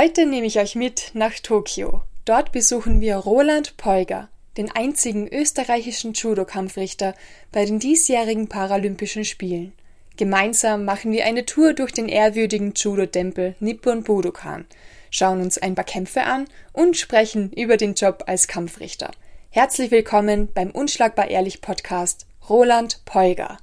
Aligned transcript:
Heute 0.00 0.26
nehme 0.26 0.46
ich 0.46 0.60
euch 0.60 0.76
mit 0.76 1.10
nach 1.14 1.40
Tokio. 1.40 2.02
Dort 2.24 2.52
besuchen 2.52 3.00
wir 3.00 3.16
Roland 3.16 3.76
Polger, 3.78 4.28
den 4.56 4.70
einzigen 4.70 5.26
österreichischen 5.26 6.12
Judo-Kampfrichter 6.12 7.16
bei 7.50 7.64
den 7.64 7.80
diesjährigen 7.80 8.48
Paralympischen 8.48 9.24
Spielen. 9.24 9.72
Gemeinsam 10.16 10.84
machen 10.84 11.10
wir 11.10 11.24
eine 11.24 11.46
Tour 11.46 11.72
durch 11.72 11.90
den 11.90 12.08
ehrwürdigen 12.08 12.74
Judo-Tempel 12.76 13.56
Nippon 13.58 14.04
Budokan, 14.04 14.66
schauen 15.10 15.40
uns 15.40 15.58
ein 15.58 15.74
paar 15.74 15.84
Kämpfe 15.84 16.22
an 16.22 16.46
und 16.72 16.96
sprechen 16.96 17.52
über 17.52 17.76
den 17.76 17.94
Job 17.94 18.22
als 18.28 18.46
Kampfrichter. 18.46 19.10
Herzlich 19.50 19.90
willkommen 19.90 20.48
beim 20.54 20.70
Unschlagbar 20.70 21.28
Ehrlich 21.28 21.60
Podcast 21.60 22.28
Roland 22.48 23.04
Polger. 23.04 23.58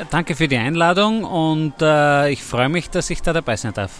Ja, 0.00 0.06
danke 0.10 0.34
für 0.34 0.48
die 0.48 0.56
Einladung 0.56 1.24
und 1.24 1.74
äh, 1.82 2.30
ich 2.30 2.42
freue 2.42 2.70
mich, 2.70 2.88
dass 2.88 3.10
ich 3.10 3.20
da 3.20 3.34
dabei 3.34 3.56
sein 3.56 3.74
darf. 3.74 3.90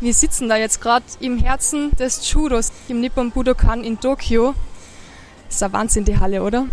Wir 0.00 0.12
sitzen 0.12 0.50
da 0.50 0.56
jetzt 0.58 0.82
gerade 0.82 1.06
im 1.20 1.38
Herzen 1.38 1.92
des 1.92 2.30
Judos 2.30 2.72
im 2.88 3.00
Nippon 3.00 3.30
Budokan 3.30 3.82
in 3.82 3.98
Tokio. 3.98 4.54
Das 5.46 5.54
ist 5.54 5.62
ein 5.62 5.72
Wahnsinn, 5.72 6.04
die 6.04 6.18
Halle, 6.18 6.42
oder? 6.42 6.66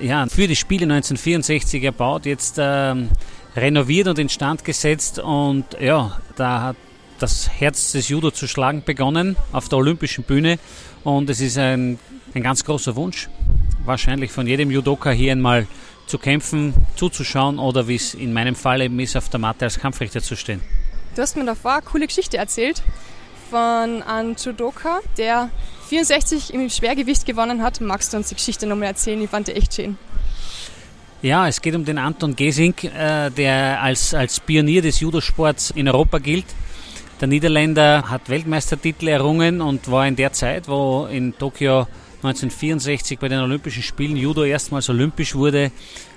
Ja, 0.00 0.26
für 0.26 0.48
die 0.48 0.56
Spiele 0.56 0.92
1964 0.92 1.84
erbaut, 1.84 2.26
jetzt 2.26 2.56
ähm, 2.58 3.10
renoviert 3.54 4.08
und 4.08 4.18
instand 4.18 4.64
gesetzt 4.64 5.20
und 5.20 5.66
ja, 5.80 6.18
da 6.34 6.62
hat 6.62 6.76
das 7.20 7.48
Herz 7.60 7.92
des 7.92 8.08
Judo 8.08 8.32
zu 8.32 8.48
schlagen 8.48 8.82
begonnen 8.84 9.36
auf 9.52 9.68
der 9.68 9.78
olympischen 9.78 10.24
Bühne 10.24 10.58
und 11.04 11.30
es 11.30 11.40
ist 11.40 11.58
ein, 11.58 12.00
ein 12.34 12.42
ganz 12.42 12.64
großer 12.64 12.96
Wunsch, 12.96 13.28
wahrscheinlich 13.84 14.32
von 14.32 14.48
jedem 14.48 14.72
Judoka 14.72 15.12
hier 15.12 15.30
einmal 15.30 15.68
zu 16.10 16.18
kämpfen, 16.18 16.74
zuzuschauen 16.96 17.58
oder 17.58 17.88
wie 17.88 17.94
es 17.94 18.14
in 18.14 18.32
meinem 18.32 18.56
Fall 18.56 18.82
eben 18.82 18.98
ist, 18.98 19.16
auf 19.16 19.28
der 19.28 19.40
Matte 19.40 19.64
als 19.64 19.78
Kampfrichter 19.78 20.20
zu 20.20 20.36
stehen. 20.36 20.60
Du 21.14 21.22
hast 21.22 21.36
mir 21.36 21.44
davor 21.44 21.74
eine 21.74 21.82
coole 21.82 22.06
Geschichte 22.06 22.36
erzählt 22.36 22.82
von 23.48 24.02
einem 24.02 24.36
Judoka, 24.36 25.00
der 25.16 25.50
64 25.88 26.52
im 26.52 26.68
Schwergewicht 26.68 27.26
gewonnen 27.26 27.62
hat. 27.62 27.80
Magst 27.80 28.12
du 28.12 28.16
uns 28.16 28.28
die 28.28 28.34
Geschichte 28.34 28.66
nochmal 28.66 28.88
erzählen? 28.88 29.20
Ich 29.22 29.30
fand 29.30 29.48
die 29.48 29.52
echt 29.52 29.74
schön. 29.74 29.98
Ja, 31.22 31.46
es 31.48 31.60
geht 31.60 31.74
um 31.74 31.84
den 31.84 31.98
Anton 31.98 32.34
Gesing, 32.34 32.74
äh, 32.84 33.30
der 33.30 33.82
als, 33.82 34.14
als 34.14 34.40
Pionier 34.40 34.82
des 34.82 35.00
Judosports 35.00 35.70
in 35.70 35.88
Europa 35.88 36.18
gilt. 36.18 36.46
Der 37.20 37.28
Niederländer 37.28 38.08
hat 38.08 38.30
Weltmeistertitel 38.30 39.08
errungen 39.08 39.60
und 39.60 39.90
war 39.90 40.06
in 40.06 40.16
der 40.16 40.32
Zeit, 40.32 40.66
wo 40.66 41.06
in 41.10 41.36
Tokio 41.36 41.86
1964 42.22 43.18
bei 43.18 43.28
den 43.28 43.40
Olympischen 43.40 43.82
Spielen 43.82 44.16
Judo 44.16 44.44
erstmals 44.44 44.88
olympisch 44.90 45.34
wurde, 45.34 45.72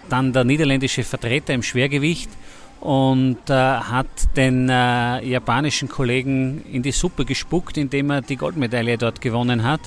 dann 0.10 0.34
der 0.34 0.44
niederländische 0.44 1.04
Vertreter 1.04 1.54
im 1.54 1.64
Schwergewicht 1.64 2.30
und 2.80 3.50
äh, 3.50 3.54
hat 3.54 4.36
den 4.36 4.68
äh, 4.68 5.26
japanischen 5.26 5.88
Kollegen 5.88 6.66
in 6.72 6.84
die 6.84 6.92
Suppe 6.92 7.24
gespuckt, 7.24 7.78
indem 7.78 8.10
er 8.10 8.22
die 8.22 8.36
Goldmedaille 8.36 8.98
dort 8.98 9.22
gewonnen 9.22 9.64
hat. 9.64 9.82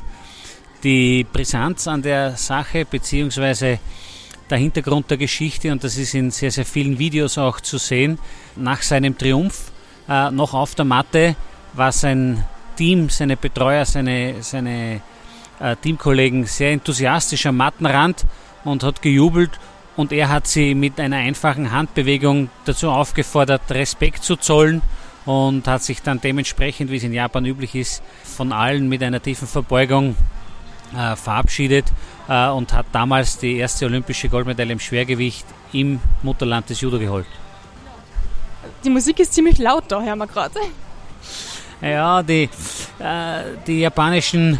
Die 0.83 1.27
Brisanz 1.31 1.89
an 1.89 2.03
der 2.03 2.37
Sache 2.37 2.85
beziehungsweise 2.85 3.79
der 4.49 4.59
Hintergrund 4.59 5.11
der 5.11 5.19
Geschichte, 5.19 5.73
und 5.73 5.85
das 5.85 5.99
ist 5.99 6.15
in 6.15 6.31
sehr, 6.31 6.51
sehr 6.51 6.65
vielen 6.65 6.99
Videos 6.99 7.37
auch 7.37 7.61
zu 7.61 7.79
sehen, 7.79 8.19
nach 8.55 8.81
seinem 8.83 9.19
Triumph 9.19 9.73
äh, 10.09 10.31
noch 10.31 10.55
auf 10.55 10.75
der 10.75 10.85
Matte 10.85 11.37
war 11.75 11.93
sein 11.93 12.45
Team, 12.77 13.09
seine 13.11 13.37
Betreuer, 13.37 13.85
seine, 13.85 14.37
seine 14.41 15.01
äh, 15.61 15.77
Teamkollegen 15.77 16.47
sehr 16.47 16.73
enthusiastisch 16.73 17.47
am 17.47 17.57
Mattenrand 17.57 18.25
und 18.65 18.83
hat 18.83 19.03
gejubelt 19.03 19.51
und 19.97 20.13
er 20.13 20.29
hat 20.29 20.47
sie 20.47 20.75
mit 20.75 21.01
einer 21.01 21.17
einfachen 21.17 21.73
Handbewegung 21.73 22.51
dazu 22.65 22.91
aufgefordert, 22.91 23.63
Respekt 23.71 24.23
zu 24.23 24.37
zollen 24.37 24.83
und 25.25 25.67
hat 25.67 25.83
sich 25.83 26.03
dann 26.03 26.21
dementsprechend, 26.21 26.91
wie 26.91 26.97
es 26.97 27.03
in 27.03 27.13
Japan 27.13 27.45
üblich 27.45 27.75
ist, 27.75 28.03
von 28.23 28.53
allen 28.53 28.89
mit 28.89 29.03
einer 29.03 29.21
tiefen 29.21 29.49
Verbeugung 29.49 30.15
äh, 30.97 31.17
verabschiedet 31.17 31.87
äh, 32.29 32.49
und 32.49 32.73
hat 32.73 32.87
damals 32.93 33.39
die 33.39 33.57
erste 33.57 33.87
olympische 33.87 34.29
Goldmedaille 34.29 34.73
im 34.73 34.81
Schwergewicht 34.81 35.47
im 35.73 36.01
Mutterland 36.23 36.69
des 36.71 36.81
Judo 36.81 36.99
geholt. 36.99 37.27
Die 38.85 38.91
Musik 38.91 39.19
ist 39.19 39.35
ziemlich 39.35 39.59
laut 39.59 39.85
da, 39.89 40.01
hören 40.01 40.19
wir 40.19 40.27
gerade. 40.27 40.61
Ja, 41.81 42.23
die, 42.23 42.49
äh, 42.99 43.43
die 43.67 43.81
japanischen 43.81 44.59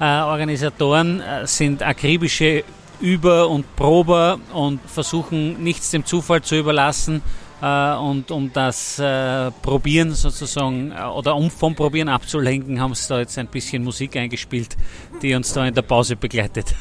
äh, 0.00 0.04
Organisatoren 0.04 1.20
äh, 1.20 1.46
sind 1.46 1.82
akribische 1.82 2.64
Über- 3.00 3.48
und 3.48 3.76
Prober 3.76 4.38
und 4.52 4.80
versuchen 4.86 5.62
nichts 5.62 5.90
dem 5.90 6.04
Zufall 6.04 6.42
zu 6.42 6.56
überlassen. 6.56 7.22
Äh, 7.60 7.94
und 7.94 8.30
um 8.30 8.52
das 8.52 8.98
äh, 8.98 9.50
Probieren 9.62 10.12
sozusagen 10.12 10.92
äh, 10.92 11.02
oder 11.02 11.34
um 11.34 11.50
vom 11.50 11.74
Probieren 11.74 12.08
abzulenken, 12.08 12.80
haben 12.80 12.94
sie 12.94 13.08
da 13.08 13.18
jetzt 13.18 13.36
ein 13.38 13.48
bisschen 13.48 13.82
Musik 13.82 14.16
eingespielt, 14.16 14.76
die 15.22 15.34
uns 15.34 15.52
da 15.52 15.66
in 15.66 15.74
der 15.74 15.82
Pause 15.82 16.16
begleitet. 16.16 16.74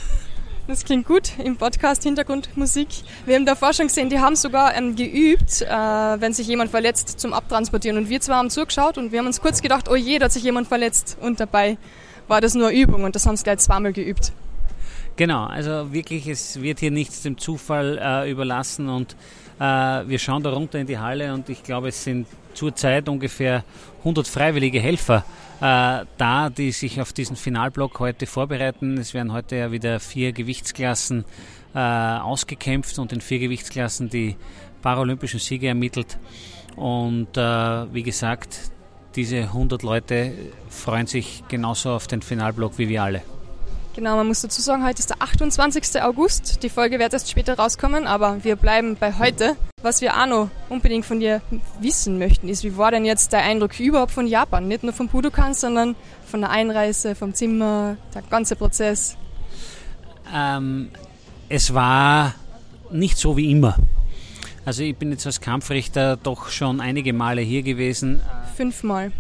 Das 0.68 0.84
klingt 0.84 1.08
gut 1.08 1.32
im 1.42 1.56
Podcast 1.56 2.04
Hintergrundmusik. 2.04 2.90
Wir 3.26 3.36
haben 3.36 3.46
davor 3.46 3.72
schon 3.72 3.88
gesehen, 3.88 4.10
die 4.10 4.20
haben 4.20 4.36
sogar 4.36 4.76
ähm, 4.76 4.98
geübt, 4.98 5.62
äh, 5.62 5.68
wenn 5.70 6.34
sich 6.34 6.46
jemand 6.46 6.72
verletzt, 6.72 7.22
zum 7.22 7.32
Abtransportieren. 7.32 7.98
Und 7.98 8.10
wir 8.10 8.20
zwar 8.20 8.38
haben 8.38 8.50
zugeschaut 8.50 8.98
und 8.98 9.14
wir 9.14 9.20
haben 9.20 9.28
uns 9.28 9.40
kurz 9.40 9.62
gedacht, 9.62 9.88
oh 9.90 9.96
je, 9.96 10.20
da 10.20 10.26
hat 10.26 10.34
sich 10.34 10.44
jemand 10.44 10.68
verletzt. 10.68 11.18
Und 11.22 11.40
dabei 11.40 11.78
war 12.28 12.42
das 12.42 12.54
nur 12.54 12.70
Übung 12.70 13.06
und 13.06 13.16
das 13.16 13.26
haben 13.26 13.38
sie 13.38 13.46
gleich 13.46 13.60
zweimal 13.60 13.94
geübt. 13.94 14.34
Genau, 15.18 15.46
also 15.46 15.92
wirklich, 15.92 16.28
es 16.28 16.62
wird 16.62 16.80
hier 16.80 16.92
nichts 16.92 17.24
dem 17.24 17.40
Zufall 17.40 18.00
äh, 18.00 18.30
überlassen 18.30 18.88
und 18.88 19.16
äh, 19.60 19.64
wir 19.64 20.20
schauen 20.20 20.44
da 20.44 20.52
runter 20.52 20.78
in 20.78 20.86
die 20.86 21.00
Halle 21.00 21.34
und 21.34 21.50
ich 21.50 21.64
glaube, 21.64 21.88
es 21.88 22.04
sind 22.04 22.28
zurzeit 22.54 23.10
ungefähr 23.10 23.64
100 24.00 24.28
freiwillige 24.28 24.80
Helfer 24.80 25.26
äh, 25.60 26.06
da, 26.18 26.50
die 26.52 26.72
sich 26.72 27.02
auf 27.02 27.14
diesen 27.14 27.36
Finalblock 27.36 28.00
heute 28.00 28.28
vorbereiten. 28.28 29.00
Es 29.00 29.16
werden 29.16 29.34
heute 29.34 29.56
ja 29.56 29.72
wieder 29.72 30.00
vier 30.00 30.34
Gewichtsklassen 30.34 31.26
äh, 31.74 31.80
ausgekämpft 31.80 33.00
und 33.00 33.12
in 33.12 33.20
vier 33.20 33.40
Gewichtsklassen 33.40 34.10
die 34.10 34.36
paralympischen 34.84 35.40
Siege 35.40 35.68
ermittelt. 35.68 36.20
Und 36.76 37.36
äh, 37.38 37.42
wie 37.42 38.04
gesagt, 38.04 38.72
diese 39.16 39.38
100 39.38 39.82
Leute 39.82 40.34
freuen 40.70 41.08
sich 41.08 41.44
genauso 41.48 41.90
auf 41.90 42.06
den 42.06 42.22
Finalblock 42.22 42.78
wie 42.78 42.88
wir 42.88 43.02
alle. 43.02 43.37
Genau, 43.98 44.16
man 44.16 44.28
muss 44.28 44.42
dazu 44.42 44.62
sagen, 44.62 44.86
heute 44.86 45.00
ist 45.00 45.10
der 45.10 45.24
28. 45.24 46.04
August. 46.04 46.62
Die 46.62 46.70
Folge 46.70 47.00
wird 47.00 47.14
erst 47.14 47.32
später 47.32 47.58
rauskommen, 47.58 48.06
aber 48.06 48.44
wir 48.44 48.56
bleiben 48.56 48.96
bei 48.96 49.18
heute. 49.18 49.56
Was 49.82 50.02
wir 50.02 50.16
auch 50.16 50.28
noch 50.28 50.50
unbedingt 50.70 51.04
von 51.04 51.20
dir 51.20 51.42
wissen 51.82 52.20
möchten, 52.20 52.48
ist, 52.48 52.64
wie 52.64 52.78
war 52.78 52.92
denn 52.92 53.06
jetzt 53.06 53.34
der 53.34 53.40
Eindruck 53.40 53.80
überhaupt 53.80 54.12
von 54.12 54.28
Japan? 54.28 54.68
Nicht 54.68 54.84
nur 54.84 54.94
vom 54.94 55.08
Budokan, 55.08 55.56
sondern 55.56 55.96
von 56.28 56.42
der 56.42 56.52
Einreise, 56.52 57.16
vom 57.16 57.34
Zimmer, 57.34 57.98
der 58.14 58.22
ganze 58.22 58.56
Prozess. 58.56 59.18
Ähm, 60.32 60.92
es 61.50 61.74
war 61.74 62.36
nicht 62.92 63.18
so 63.18 63.36
wie 63.36 63.50
immer. 63.50 63.78
Also 64.64 64.84
ich 64.84 64.96
bin 64.96 65.10
jetzt 65.10 65.26
als 65.26 65.42
Kampfrichter 65.42 66.18
doch 66.18 66.50
schon 66.50 66.82
einige 66.82 67.14
Male 67.14 67.42
hier 67.42 67.64
gewesen. 67.64 68.22
Fünfmal. 68.56 69.12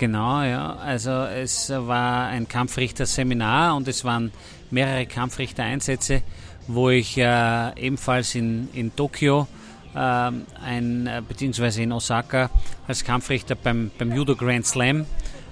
Genau, 0.00 0.42
ja. 0.42 0.76
Also 0.76 1.10
es 1.10 1.68
war 1.68 2.28
ein 2.28 2.48
Kampfrichter-Seminar 2.48 3.76
und 3.76 3.86
es 3.86 4.02
waren 4.02 4.32
mehrere 4.70 5.04
Kampfrichter-Einsätze, 5.04 6.22
wo 6.68 6.88
ich 6.88 7.18
äh, 7.18 7.78
ebenfalls 7.78 8.34
in, 8.34 8.70
in 8.72 8.96
Tokio 8.96 9.46
äh, 9.94 9.98
ein, 9.98 11.10
beziehungsweise 11.28 11.82
in 11.82 11.92
Osaka 11.92 12.48
als 12.88 13.04
Kampfrichter 13.04 13.56
beim, 13.56 13.90
beim 13.98 14.16
Judo 14.16 14.36
Grand 14.36 14.66
Slam 14.66 15.04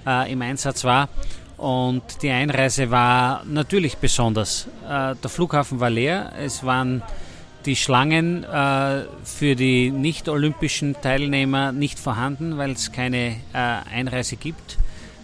äh, 0.07 0.31
im 0.31 0.41
Einsatz 0.41 0.83
war. 0.83 1.09
Und 1.57 2.01
die 2.23 2.31
Einreise 2.31 2.89
war 2.89 3.43
natürlich 3.45 3.97
besonders. 3.97 4.65
Äh, 4.89 5.13
der 5.13 5.29
Flughafen 5.29 5.79
war 5.79 5.91
leer. 5.91 6.31
Es 6.39 6.63
waren 6.63 7.03
die 7.65 7.75
Schlangen 7.75 8.43
äh, 8.43 9.03
für 9.23 9.55
die 9.55 9.91
nicht-olympischen 9.91 10.95
Teilnehmer 11.01 11.71
nicht 11.71 11.99
vorhanden, 11.99 12.57
weil 12.57 12.71
es 12.71 12.91
keine 12.91 13.35
äh, 13.53 13.93
Einreise 13.93 14.37
gibt. 14.37 14.77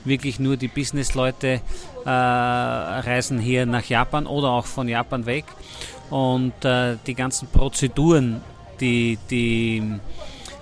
Wirklich 0.04 0.40
nur 0.40 0.58
die 0.58 0.68
Businessleute 0.68 1.62
äh, 2.06 2.10
reisen 2.10 3.40
hier 3.40 3.66
nach 3.66 3.86
Japan 3.86 4.28
oder 4.28 4.50
auch 4.50 4.66
von 4.66 4.88
Japan 4.88 5.26
weg. 5.26 5.46
Und 6.10 6.64
äh, 6.64 6.98
die 7.08 7.16
ganzen 7.16 7.48
Prozeduren, 7.48 8.42
die, 8.80 9.18
die, 9.32 9.82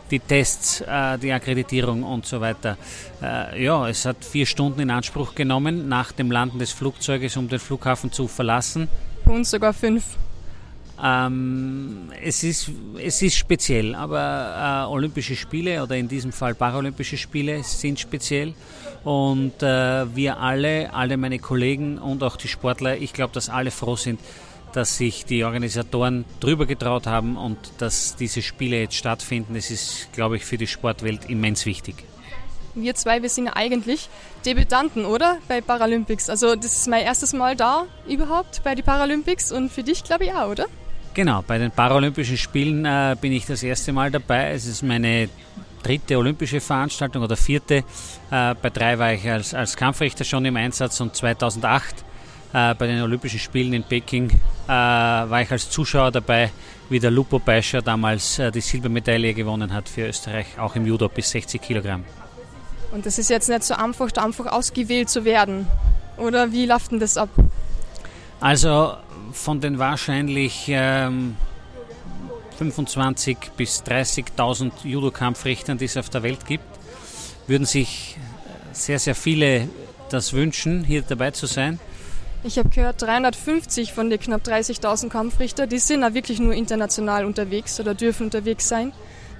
die 0.10 0.20
Tests, 0.20 0.82
äh, 0.82 1.18
die 1.18 1.34
Akkreditierung 1.34 2.04
und 2.04 2.26
so 2.26 2.40
weiter. 2.40 2.78
Äh, 3.22 3.62
ja, 3.62 3.90
es 3.90 4.06
hat 4.06 4.24
vier 4.24 4.46
Stunden 4.46 4.80
in 4.80 4.90
Anspruch 4.90 5.36
genommen 5.36 5.90
nach 5.90 6.14
dem 6.14 6.32
Landen 6.32 6.60
des 6.60 6.72
Flugzeuges, 6.72 7.36
um 7.36 7.50
den 7.50 7.60
Flughafen 7.60 8.12
zu 8.12 8.28
verlassen. 8.28 8.88
Bei 9.26 9.34
uns 9.34 9.52
sogar 9.52 9.74
fünf. 9.74 10.04
Ähm, 11.06 12.12
es, 12.24 12.44
ist, 12.44 12.72
es 12.98 13.22
ist 13.22 13.36
speziell, 13.36 13.94
aber 13.94 14.86
äh, 14.88 14.90
Olympische 14.90 15.36
Spiele 15.36 15.84
oder 15.84 15.98
in 15.98 16.08
diesem 16.08 16.32
Fall 16.32 16.56
Paralympische 16.56 17.18
Spiele 17.18 17.62
sind 17.64 18.00
speziell. 18.00 18.54
Und 19.04 19.62
äh, 19.62 20.16
wir 20.16 20.40
alle, 20.40 20.94
alle 20.94 21.18
meine 21.18 21.40
Kollegen 21.40 21.98
und 21.98 22.24
auch 22.24 22.38
die 22.38 22.48
Sportler, 22.48 22.96
ich 22.98 23.12
glaube, 23.12 23.34
dass 23.34 23.50
alle 23.50 23.72
froh 23.72 23.98
sind, 23.98 24.22
dass 24.72 24.98
sich 24.98 25.26
die 25.26 25.44
Organisatoren 25.44 26.24
drüber 26.40 26.66
getraut 26.66 27.06
haben 27.06 27.36
und 27.36 27.58
dass 27.80 28.16
diese 28.16 28.42
Spiele 28.42 28.80
jetzt 28.80 28.96
stattfinden. 28.96 29.56
Das 29.56 29.72
ist, 29.72 30.08
glaube 30.14 30.38
ich, 30.38 30.46
für 30.46 30.58
die 30.58 30.68
Sportwelt 30.68 31.30
immens 31.30 31.66
wichtig. 31.66 31.96
Wir 32.76 32.96
zwei, 32.96 33.22
wir 33.22 33.30
sind 33.30 33.48
ja 33.48 33.56
eigentlich 33.56 34.08
Debütanten, 34.46 35.04
oder? 35.04 35.38
Bei 35.50 35.60
Paralympics. 35.60 36.30
Also 36.30 36.56
das 36.56 36.78
ist 36.78 36.88
mein 36.88 37.04
erstes 37.04 37.34
Mal 37.34 37.58
da 37.58 37.88
überhaupt 38.08 38.64
bei 38.64 38.74
den 38.74 38.86
Paralympics 38.86 39.52
und 39.52 39.70
für 39.70 39.84
dich, 39.84 40.06
glaube 40.06 40.24
ich, 40.24 40.34
auch, 40.34 40.50
oder? 40.50 40.66
Genau, 41.14 41.44
bei 41.46 41.60
den 41.60 41.70
Paralympischen 41.70 42.38
Spielen 42.38 42.86
äh, 42.86 43.16
bin 43.20 43.34
ich 43.34 43.46
das 43.46 43.62
erste 43.62 43.94
Mal 43.94 44.10
dabei. 44.10 44.52
Es 44.52 44.66
ist 44.66 44.82
meine 44.82 45.30
dritte 45.84 46.18
olympische 46.18 46.60
Veranstaltung 46.60 47.22
oder 47.22 47.36
vierte. 47.36 47.84
Äh, 48.32 48.56
bei 48.60 48.70
drei 48.72 48.98
war 48.98 49.14
ich 49.14 49.30
als, 49.30 49.54
als 49.54 49.78
Kampfrichter 49.78 50.24
schon 50.24 50.44
im 50.46 50.58
Einsatz 50.58 51.00
und 51.02 51.16
2008 51.16 52.04
äh, 52.54 52.74
bei 52.74 52.88
den 52.88 53.02
Olympischen 53.02 53.40
Spielen 53.40 53.74
in 53.74 53.84
Peking 53.84 54.30
äh, 54.32 54.70
war 54.70 55.42
ich 55.42 55.52
als 55.52 55.70
Zuschauer 55.70 56.12
dabei, 56.12 56.52
wie 56.90 57.00
der 57.00 57.12
Lupo 57.12 57.38
Beischer 57.38 57.84
damals 57.84 58.40
äh, 58.40 58.52
die 58.52 58.62
Silbermedaille 58.62 59.36
gewonnen 59.36 59.72
hat 59.72 59.90
für 59.90 60.08
Österreich, 60.08 60.58
auch 60.58 60.76
im 60.76 60.88
Judo 60.88 61.10
bis 61.10 61.30
60 61.30 61.62
Kilogramm. 61.62 62.06
Und 62.92 63.06
das 63.06 63.20
ist 63.20 63.30
jetzt 63.30 63.50
nicht 63.50 63.64
so 63.64 63.76
einfach, 63.76 64.12
einfach 64.18 64.48
ausgewählt 64.48 65.10
zu 65.10 65.26
werden. 65.26 65.68
Oder 66.18 66.52
wie 66.52 66.66
läuft 66.66 66.92
denn 66.92 67.00
das 67.00 67.18
ab? 67.18 67.30
Also 68.44 68.98
von 69.32 69.62
den 69.62 69.80
wahrscheinlich 69.80 70.66
ähm, 70.68 71.38
25.000 72.60 73.38
bis 73.56 73.84
30.000 73.84 74.72
Judo-Kampfrichtern, 74.84 75.78
die 75.78 75.86
es 75.86 75.96
auf 75.96 76.10
der 76.10 76.24
Welt 76.24 76.46
gibt, 76.46 76.66
würden 77.48 77.66
sich 77.66 78.18
sehr, 78.74 79.00
sehr 79.00 79.16
viele 79.16 79.70
das 80.10 80.34
wünschen, 80.34 80.84
hier 80.84 81.04
dabei 81.04 81.32
zu 81.32 81.46
sein. 81.46 81.80
Ich 82.44 82.58
habe 82.58 82.68
gehört, 82.68 83.02
350 83.02 83.94
von 83.94 84.10
den 84.10 84.20
knapp 84.20 84.42
30.000 84.46 85.08
Kampfrichter, 85.08 85.66
die 85.66 85.80
sind 85.80 86.02
ja 86.02 86.14
wirklich 86.14 86.42
nur 86.42 86.54
international 86.54 87.24
unterwegs 87.24 87.80
oder 87.80 87.96
dürfen 87.96 88.26
unterwegs 88.26 88.68
sein. 88.68 88.92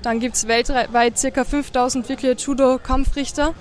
Dann 0.02 0.22
gibt 0.22 0.38
es 0.38 0.48
weltweit 0.48 1.16
ca. 1.16 1.42
5.000 1.42 2.08
wirkliche 2.08 2.36
Judo-Kampfrichter. 2.36 3.54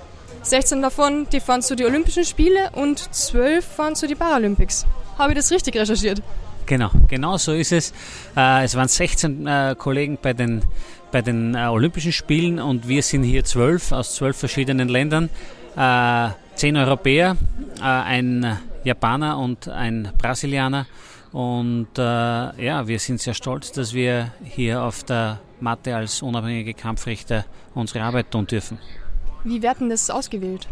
16 0.42 0.82
davon, 0.82 1.26
die 1.32 1.40
fahren 1.40 1.62
zu 1.62 1.74
den 1.74 1.88
Olympischen 1.88 2.24
Spiele 2.24 2.70
und 2.74 3.12
12 3.12 3.64
fahren 3.64 3.96
zu 3.96 4.06
den 4.06 4.16
Paralympics. 4.16 4.86
Habe 5.22 5.34
ich 5.34 5.38
das 5.38 5.52
richtig 5.52 5.76
recherchiert? 5.76 6.20
Genau, 6.66 6.90
genau 7.06 7.36
so 7.36 7.52
ist 7.52 7.70
es. 7.70 7.92
Äh, 8.36 8.64
es 8.64 8.74
waren 8.74 8.88
16 8.88 9.46
äh, 9.46 9.76
Kollegen 9.78 10.18
bei 10.20 10.32
den, 10.32 10.62
bei 11.12 11.22
den 11.22 11.54
äh, 11.54 11.68
Olympischen 11.68 12.10
Spielen 12.10 12.58
und 12.58 12.88
wir 12.88 13.04
sind 13.04 13.22
hier 13.22 13.44
12 13.44 13.92
aus 13.92 14.16
12 14.16 14.36
verschiedenen 14.36 14.88
Ländern. 14.88 15.30
Zehn 16.56 16.76
Europäer, 16.76 17.36
ein 17.80 18.58
Japaner 18.84 19.38
und 19.38 19.68
ein 19.68 20.12
Brasilianer. 20.18 20.86
Und 21.32 21.96
ja, 21.96 22.86
wir 22.86 22.98
sind 22.98 23.22
sehr 23.22 23.32
stolz, 23.32 23.72
dass 23.72 23.94
wir 23.94 24.32
hier 24.44 24.82
auf 24.82 25.02
der 25.04 25.40
Matte 25.60 25.96
als 25.96 26.20
unabhängige 26.20 26.74
Kampfrichter 26.74 27.46
unsere 27.74 28.04
Arbeit 28.04 28.30
tun 28.30 28.46
dürfen. 28.46 28.76
Wie 29.44 29.62
werden 29.62 29.88
das 29.88 30.10
ausgewählt? 30.10 30.68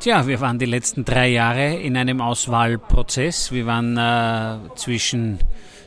Tja, 0.00 0.26
wir 0.26 0.40
waren 0.40 0.58
die 0.58 0.64
letzten 0.64 1.04
drei 1.04 1.28
Jahre 1.28 1.74
in 1.74 1.94
einem 1.94 2.22
Auswahlprozess. 2.22 3.52
Wir 3.52 3.66
waren 3.66 3.98
äh, 3.98 4.74
zwischen, 4.74 5.40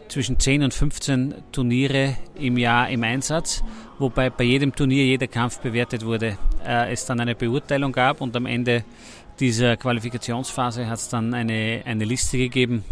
zwischen 0.08 0.40
10 0.40 0.62
und 0.62 0.72
15 0.72 1.34
Turniere 1.52 2.18
im 2.36 2.60
Jahr 2.60 2.90
im 2.90 3.04
Einsatz, 3.04 3.64
wobei 3.98 4.30
bei 4.30 4.44
jedem 4.44 4.76
Turnier 4.76 5.04
jeder 5.04 5.26
Kampf 5.26 5.58
bewertet 5.62 6.06
wurde. 6.06 6.38
Äh, 6.64 6.94
es 6.94 7.08
dann 7.08 7.22
eine 7.22 7.34
Beurteilung 7.34 7.92
gab 7.92 8.22
und 8.22 8.36
am 8.36 8.46
Ende 8.46 8.84
dieser 9.40 9.78
Qualifikationsphase 9.78 10.86
hat 10.86 11.00
es 11.00 11.10
dann 11.10 11.34
eine, 11.34 11.82
eine 11.84 12.06
Liste 12.06 12.38
gegeben, 12.38 12.86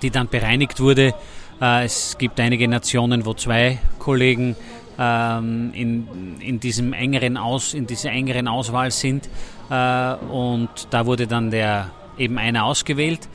die 0.00 0.08
dann 0.08 0.28
bereinigt 0.28 0.80
wurde. 0.80 1.12
Äh, 1.60 1.84
es 1.84 2.16
gibt 2.16 2.40
einige 2.40 2.66
Nationen, 2.66 3.26
wo 3.26 3.34
zwei 3.34 3.78
Kollegen 3.98 4.56
ähm, 5.00 5.70
in, 5.72 6.36
in, 6.40 6.60
diesem 6.60 6.92
engeren 6.92 7.38
Aus, 7.38 7.72
in 7.72 7.86
dieser 7.86 8.10
engeren 8.10 8.46
Auswahl 8.46 8.90
sind. 8.90 9.28
Äh, 9.70 10.14
und 10.30 10.68
da 10.90 11.06
wurde 11.06 11.26
dann 11.26 11.50
der, 11.50 11.90
eben 12.18 12.38
einer 12.38 12.66
ausgewählt. 12.66 13.26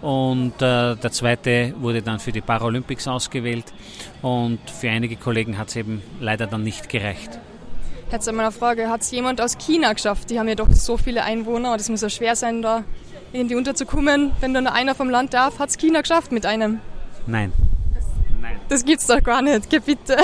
Und 0.00 0.54
äh, 0.62 0.94
der 0.94 1.10
zweite 1.10 1.74
wurde 1.80 2.02
dann 2.02 2.20
für 2.20 2.30
die 2.30 2.40
Paralympics 2.40 3.08
ausgewählt. 3.08 3.64
Und 4.22 4.60
für 4.70 4.88
einige 4.90 5.16
Kollegen 5.16 5.58
hat 5.58 5.68
es 5.68 5.76
eben 5.76 6.02
leider 6.20 6.46
dann 6.46 6.62
nicht 6.62 6.88
gereicht. 6.88 7.40
Jetzt 8.12 8.28
einmal 8.28 8.46
eine 8.46 8.52
Frage, 8.52 8.88
hat 8.88 9.02
es 9.02 9.10
jemand 9.10 9.40
aus 9.40 9.58
China 9.58 9.92
geschafft? 9.92 10.30
Die 10.30 10.38
haben 10.38 10.48
ja 10.48 10.54
doch 10.54 10.70
so 10.70 10.96
viele 10.96 11.24
Einwohner 11.24 11.72
und 11.72 11.80
es 11.80 11.88
muss 11.88 12.00
ja 12.00 12.08
schwer 12.08 12.36
sein, 12.36 12.62
da 12.62 12.84
irgendwie 13.32 13.56
unterzukommen. 13.56 14.30
Wenn 14.40 14.54
da 14.54 14.60
nur 14.60 14.72
einer 14.72 14.94
vom 14.94 15.10
Land 15.10 15.34
darf, 15.34 15.58
hat 15.58 15.68
es 15.70 15.76
China 15.76 16.00
geschafft 16.00 16.30
mit 16.30 16.46
einem? 16.46 16.80
Nein. 17.26 17.52
Nein. 18.40 18.56
Das 18.68 18.84
gibt's 18.84 19.08
doch 19.08 19.22
gar 19.22 19.42
nicht, 19.42 19.68
geh 19.68 19.80
bitte. 19.80 20.16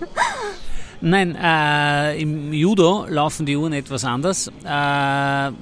Nein, 1.00 1.34
äh, 1.34 2.20
im 2.20 2.52
Judo 2.52 3.06
laufen 3.08 3.46
die 3.46 3.56
Uhren 3.56 3.72
etwas 3.72 4.04
anders. 4.04 4.48
Äh, 4.64 5.52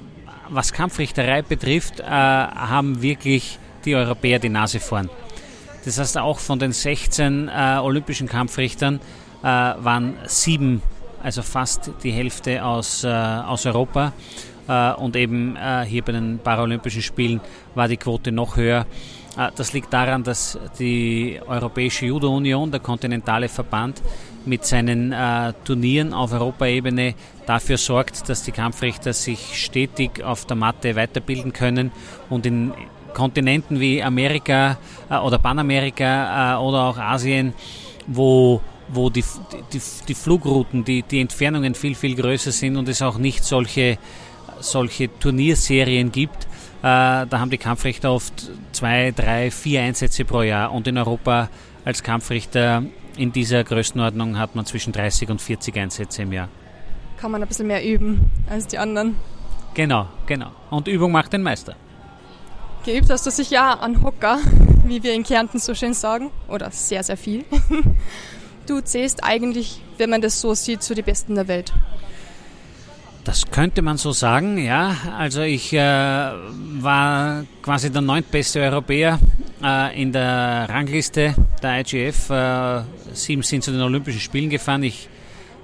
was 0.49 0.73
Kampfrichterei 0.73 1.41
betrifft, 1.41 1.99
äh, 1.99 2.03
haben 2.03 3.01
wirklich 3.01 3.59
die 3.85 3.95
Europäer 3.95 4.39
die 4.39 4.49
Nase 4.49 4.79
vorn. 4.79 5.09
Das 5.85 5.97
heißt, 5.97 6.17
auch 6.17 6.39
von 6.39 6.59
den 6.59 6.71
16 6.71 7.47
äh, 7.47 7.79
olympischen 7.81 8.27
Kampfrichtern 8.27 8.99
äh, 9.41 9.45
waren 9.45 10.15
sieben 10.25 10.81
also 11.21 11.41
fast 11.41 11.91
die 12.03 12.11
Hälfte 12.11 12.63
aus, 12.63 13.03
äh, 13.03 13.07
aus 13.09 13.65
Europa. 13.65 14.13
Und 14.97 15.15
eben 15.15 15.57
hier 15.87 16.03
bei 16.03 16.11
den 16.11 16.37
Paralympischen 16.37 17.01
Spielen 17.01 17.41
war 17.73 17.87
die 17.87 17.97
Quote 17.97 18.31
noch 18.31 18.55
höher. 18.55 18.85
Das 19.55 19.73
liegt 19.73 19.91
daran, 19.91 20.23
dass 20.23 20.59
die 20.77 21.41
Europäische 21.47 22.05
Judo-Union, 22.05 22.69
der 22.69 22.79
kontinentale 22.79 23.49
Verband, 23.49 23.99
mit 24.49 24.65
seinen 24.65 25.11
äh, 25.11 25.53
Turnieren 25.63 26.13
auf 26.13 26.33
Europaebene 26.33 27.13
dafür 27.45 27.77
sorgt, 27.77 28.27
dass 28.27 28.43
die 28.43 28.51
Kampfrichter 28.51 29.13
sich 29.13 29.63
stetig 29.63 30.23
auf 30.23 30.45
der 30.45 30.57
Matte 30.57 30.95
weiterbilden 30.95 31.53
können 31.53 31.91
und 32.29 32.45
in 32.45 32.73
Kontinenten 33.13 33.79
wie 33.79 34.03
Amerika 34.03 34.77
äh, 35.09 35.17
oder 35.17 35.37
Panamerika 35.37 36.55
äh, 36.55 36.57
oder 36.59 36.83
auch 36.83 36.97
Asien, 36.97 37.53
wo 38.07 38.61
wo 38.91 39.09
die, 39.09 39.23
die, 39.71 39.81
die 40.07 40.15
Flugrouten, 40.15 40.83
die, 40.83 41.03
die 41.03 41.21
Entfernungen 41.21 41.75
viel, 41.75 41.95
viel 41.95 42.15
größer 42.15 42.51
sind 42.51 42.75
und 42.75 42.89
es 42.89 43.01
auch 43.03 43.17
nicht 43.17 43.43
solche, 43.43 43.97
solche 44.59 45.09
Turnierserien 45.19 46.11
gibt. 46.11 46.45
Äh, 46.81 46.81
da 46.81 47.27
haben 47.33 47.51
die 47.51 47.57
Kampfrichter 47.57 48.11
oft 48.11 48.49
zwei, 48.71 49.11
drei, 49.15 49.51
vier 49.51 49.81
Einsätze 49.81 50.25
pro 50.25 50.41
Jahr 50.41 50.71
und 50.71 50.87
in 50.87 50.97
Europa 50.97 51.49
als 51.85 52.03
Kampfrichter 52.03 52.83
in 53.19 53.33
dieser 53.33 53.65
Größenordnung 53.65 54.39
hat 54.39 54.55
man 54.55 54.65
zwischen 54.65 54.93
30 54.93 55.29
und 55.29 55.41
40 55.41 55.77
Einsätze 55.77 56.21
im 56.21 56.31
Jahr. 56.31 56.47
Kann 57.19 57.31
man 57.31 57.41
ein 57.41 57.47
bisschen 57.49 57.67
mehr 57.67 57.85
üben 57.85 58.31
als 58.49 58.67
die 58.67 58.77
anderen. 58.77 59.17
Genau, 59.73 60.07
genau. 60.25 60.51
Und 60.69 60.87
Übung 60.87 61.11
macht 61.11 61.33
den 61.33 61.43
Meister. 61.43 61.75
Geübt 62.85 63.09
hast 63.09 63.25
du 63.25 63.31
sich 63.31 63.49
ja 63.49 63.73
an 63.73 64.03
Hocker, 64.03 64.39
wie 64.85 65.03
wir 65.03 65.13
in 65.13 65.23
Kärnten 65.23 65.59
so 65.59 65.75
schön 65.75 65.93
sagen, 65.93 66.31
oder 66.47 66.71
sehr, 66.71 67.03
sehr 67.03 67.17
viel. 67.17 67.43
du 68.67 68.79
zählst 68.79 69.21
eigentlich, 69.21 69.81
wenn 69.97 70.09
man 70.09 70.21
das 70.21 70.39
so 70.39 70.53
sieht, 70.53 70.81
zu 70.81 70.95
den 70.95 71.03
Besten 71.03 71.35
der 71.35 71.49
Welt. 71.49 71.73
Das 73.29 73.45
könnte 73.51 73.83
man 73.83 73.97
so 73.97 74.11
sagen, 74.11 74.57
ja. 74.57 74.97
Also 75.15 75.43
ich 75.43 75.71
äh, 75.71 75.79
war 75.79 77.45
quasi 77.61 77.91
der 77.91 78.01
neuntbeste 78.01 78.59
Europäer 78.59 79.19
äh, 79.63 80.01
in 80.01 80.11
der 80.11 80.65
Rangliste 80.67 81.35
der 81.61 81.81
IGF. 81.81 82.31
Äh, 82.31 82.81
sieben 83.13 83.43
sind 83.43 83.63
zu 83.63 83.71
den 83.71 83.81
Olympischen 83.81 84.19
Spielen 84.19 84.49
gefahren. 84.49 84.81
Ich 84.81 85.09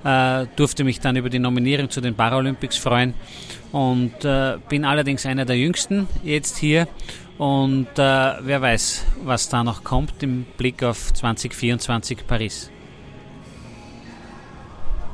äh, 0.03 0.45
durfte 0.55 0.83
mich 0.83 0.99
dann 0.99 1.15
über 1.15 1.31
die 1.31 1.39
Nominierung 1.39 1.89
zu 1.89 2.01
den 2.01 2.13
Paralympics 2.13 2.77
freuen 2.77 3.15
und 3.71 4.23
äh, 4.23 4.57
bin 4.69 4.85
allerdings 4.85 5.25
einer 5.25 5.45
der 5.45 5.57
Jüngsten 5.57 6.07
jetzt 6.23 6.57
hier. 6.57 6.87
Und 7.39 7.87
äh, 7.97 8.33
wer 8.41 8.61
weiß, 8.61 9.05
was 9.23 9.49
da 9.49 9.63
noch 9.63 9.83
kommt 9.83 10.21
im 10.21 10.45
Blick 10.55 10.83
auf 10.83 11.11
2024 11.15 12.27
Paris. 12.27 12.69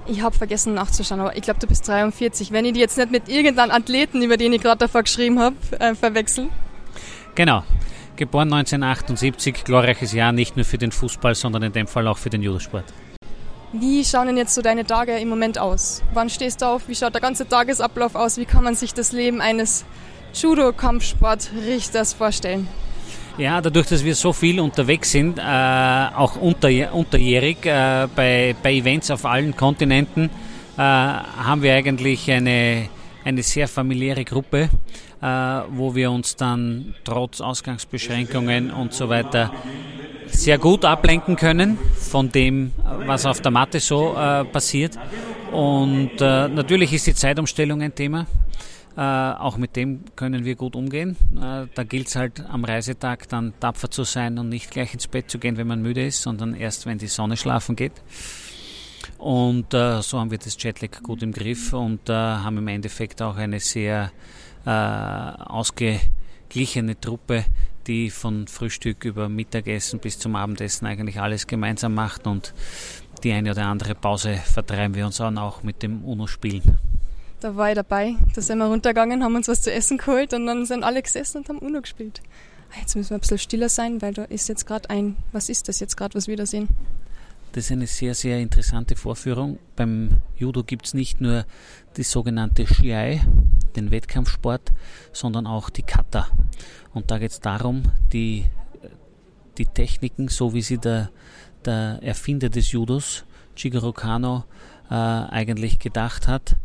Ich 0.08 0.22
habe 0.22 0.36
vergessen 0.36 0.74
nachzuschauen, 0.74 1.22
aber 1.22 1.36
ich 1.36 1.44
glaube, 1.44 1.60
du 1.60 1.68
bist 1.68 1.88
43. 1.88 2.52
Wenn 2.52 2.66
ich 2.66 2.74
die 2.74 2.80
jetzt 2.80 2.98
nicht 2.98 3.12
mit 3.12 3.30
irgendeinem 3.30 3.72
Athleten, 3.72 4.22
über 4.22 4.38
den 4.38 4.52
ich 4.54 4.62
gerade 4.62 4.80
davor 4.80 5.04
geschrieben 5.04 5.40
habe, 5.40 5.56
äh, 5.80 5.96
verwechseln. 5.96 6.50
Genau. 7.36 7.64
Geboren 8.16 8.52
1978, 8.52 9.64
glorreiches 9.64 10.14
Jahr 10.14 10.32
nicht 10.32 10.56
nur 10.56 10.66
für 10.66 10.78
den 10.78 10.92
Fußball, 10.92 11.34
sondern 11.34 11.64
in 11.64 11.72
dem 11.72 11.88
Fall 11.88 12.08
auch 12.08 12.18
für 12.18 12.30
den 12.30 12.42
Judosport. 12.42 12.86
Wie 13.74 14.04
schauen 14.04 14.28
denn 14.28 14.38
jetzt 14.38 14.54
so 14.54 14.62
deine 14.62 14.86
Tage 14.86 15.18
im 15.18 15.30
Moment 15.30 15.58
aus? 15.58 16.04
Wann 16.14 16.30
stehst 16.30 16.62
du 16.62 16.66
auf? 16.66 16.88
Wie 16.90 16.96
schaut 16.96 17.14
der 17.14 17.22
ganze 17.22 17.48
Tagesablauf 17.48 18.16
aus? 18.16 18.38
Wie 18.38 18.46
kann 18.46 18.66
man 18.66 18.76
sich 18.76 18.94
das 18.94 19.14
Leben 19.14 19.40
eines 19.40 19.86
Judo-Kampfsportrichters 20.34 22.14
vorstellen? 22.14 22.68
Ja, 23.38 23.62
dadurch, 23.62 23.88
dass 23.88 24.04
wir 24.04 24.16
so 24.16 24.34
viel 24.34 24.60
unterwegs 24.60 25.12
sind, 25.12 25.40
äh, 25.40 25.42
auch 25.42 26.36
unter, 26.36 26.70
unterjährig 26.94 27.66
äh, 27.66 28.08
bei, 28.16 28.56
bei 28.62 28.74
Events 28.74 29.10
auf 29.10 29.26
allen 29.26 29.56
Kontinenten, 29.56 30.30
äh, 30.78 30.82
haben 30.82 31.62
wir 31.62 31.74
eigentlich 31.74 32.30
eine, 32.30 32.90
eine 33.24 33.44
sehr 33.44 33.68
familiäre 33.68 34.26
Gruppe. 34.26 34.70
äh, 35.22 35.26
wo 35.70 35.94
wir 35.96 36.12
uns 36.12 36.36
dann 36.36 36.96
trotz 37.04 37.42
Ausgangsbeschränkungen 37.42 38.72
und 38.72 38.94
so 38.94 39.10
weiter 39.10 39.52
sehr 40.28 40.58
gut 40.58 40.86
ablenken 40.86 41.36
können 41.36 41.78
von 41.96 42.32
dem, 42.32 42.72
was 43.06 43.26
auf 43.26 43.42
der 43.42 43.52
Matte 43.52 43.80
so 43.80 44.16
äh, 44.16 44.46
passiert. 44.46 44.98
Und 45.52 46.22
äh, 46.22 46.48
natürlich 46.48 46.94
ist 46.94 47.08
die 47.08 47.14
Zeitumstellung 47.14 47.82
ein 47.82 47.94
Thema. 47.94 48.26
Äh, 48.98 49.02
auch 49.02 49.58
mit 49.58 49.76
dem 49.76 50.04
können 50.16 50.44
wir 50.44 50.56
gut 50.56 50.76
umgehen. 50.76 51.16
Äh, 51.36 51.68
da 51.74 51.84
gilt 51.84 52.08
es 52.08 52.16
halt 52.16 52.44
am 52.50 52.66
Reisetag 52.66 53.30
dann 53.30 53.54
tapfer 53.60 53.90
zu 53.90 54.04
sein 54.04 54.38
und 54.38 54.50
nicht 54.50 54.70
gleich 54.70 54.94
ins 54.94 55.08
Bett 55.08 55.32
zu 55.32 55.40
gehen, 55.40 55.58
wenn 55.58 55.68
man 55.68 55.82
müde 55.82 56.06
ist, 56.06 56.22
sondern 56.22 56.54
erst, 56.54 56.86
wenn 56.86 56.98
die 56.98 57.08
Sonne 57.08 57.38
schlafen 57.38 57.76
geht. 57.76 57.94
Und 59.18 59.74
äh, 59.74 60.02
so 60.02 60.20
haben 60.20 60.32
wir 60.32 60.38
das 60.38 60.62
Jetlag 60.62 61.02
gut 61.04 61.24
im 61.24 61.32
Griff 61.32 61.74
und 61.74 62.10
äh, 62.10 62.14
haben 62.14 62.58
im 62.58 62.68
Endeffekt 62.68 63.22
auch 63.22 63.38
eine 63.38 63.60
sehr 63.60 64.12
äh, 64.66 64.70
ausgeglichene 64.70 67.00
Truppe, 67.00 67.46
die 67.88 68.10
von 68.10 68.48
Frühstück 68.48 69.06
über 69.06 69.30
Mittagessen 69.30 70.00
bis 70.00 70.20
zum 70.20 70.36
Abendessen 70.36 70.86
eigentlich 70.86 71.20
alles 71.20 71.48
gemeinsam 71.48 71.94
macht 71.94 72.28
und 72.28 72.54
die 73.24 73.32
eine 73.32 73.52
oder 73.52 73.66
andere 73.66 73.96
Pause 73.96 74.36
vertreiben 74.36 74.96
wir 74.96 75.06
uns 75.06 75.18
dann 75.18 75.38
auch 75.38 75.64
mit 75.64 75.84
dem 75.84 76.04
UNO-Spielen. 76.04 76.78
Da 77.42 77.56
war 77.56 77.70
ich 77.70 77.76
dabei. 77.76 78.16
Da 78.36 78.42
sind 78.42 78.60
wir 78.60 78.66
runtergegangen, 78.66 79.24
haben 79.24 79.36
uns 79.36 79.48
was 79.48 79.62
zu 79.62 79.74
essen 79.74 79.98
geholt 79.98 80.32
und 80.36 80.46
dann 80.46 80.68
sind 80.68 80.84
alle 80.84 81.02
gesessen 81.02 81.40
und 81.40 81.50
haben 81.50 81.58
UNO 81.58 81.82
gespielt. 81.82 82.22
Ah, 82.72 82.80
jetzt 82.80 82.96
müssen 82.96 83.10
wir 83.10 83.18
ein 83.18 83.22
bisschen 83.22 83.40
stiller 83.40 83.68
sein, 83.68 84.00
weil 84.04 84.14
da 84.14 84.26
ist 84.26 84.48
jetzt 84.48 84.68
gerade 84.68 84.92
ein, 84.92 85.18
was 85.32 85.50
ist 85.50 85.68
das 85.68 85.80
jetzt 85.80 85.98
gerade, 85.98 86.14
was 86.14 86.28
wir 86.28 86.38
da 86.38 86.46
sehen? 86.46 86.70
Das 87.54 87.66
ist 87.66 87.72
eine 87.72 87.88
sehr, 87.88 88.14
sehr 88.14 88.40
interessante 88.40 88.96
Vorführung. 88.96 89.58
Beim 89.76 90.22
Judo 90.38 90.64
gibt 90.64 90.86
es 90.86 90.94
nicht 90.94 91.20
nur 91.20 91.46
die 91.98 92.04
sogenannte 92.04 92.68
Shiai, 92.68 93.22
den 93.76 93.90
Wettkampfsport, 93.90 94.72
sondern 95.12 95.48
auch 95.48 95.72
die 95.72 95.82
Kata. 95.82 96.28
Und 96.94 97.10
da 97.10 97.18
geht 97.18 97.32
es 97.32 97.40
darum, 97.40 97.82
die, 98.14 98.46
die 99.58 99.66
Techniken, 99.66 100.28
so 100.28 100.54
wie 100.54 100.62
sie 100.62 100.78
der, 100.78 101.10
der 101.66 102.00
Erfinder 102.04 102.50
des 102.50 102.72
Judos, 102.72 103.26
Shigeru 103.56 103.94
äh, 104.00 104.94
eigentlich 104.94 105.80
gedacht 105.80 106.28
hat, 106.28 106.56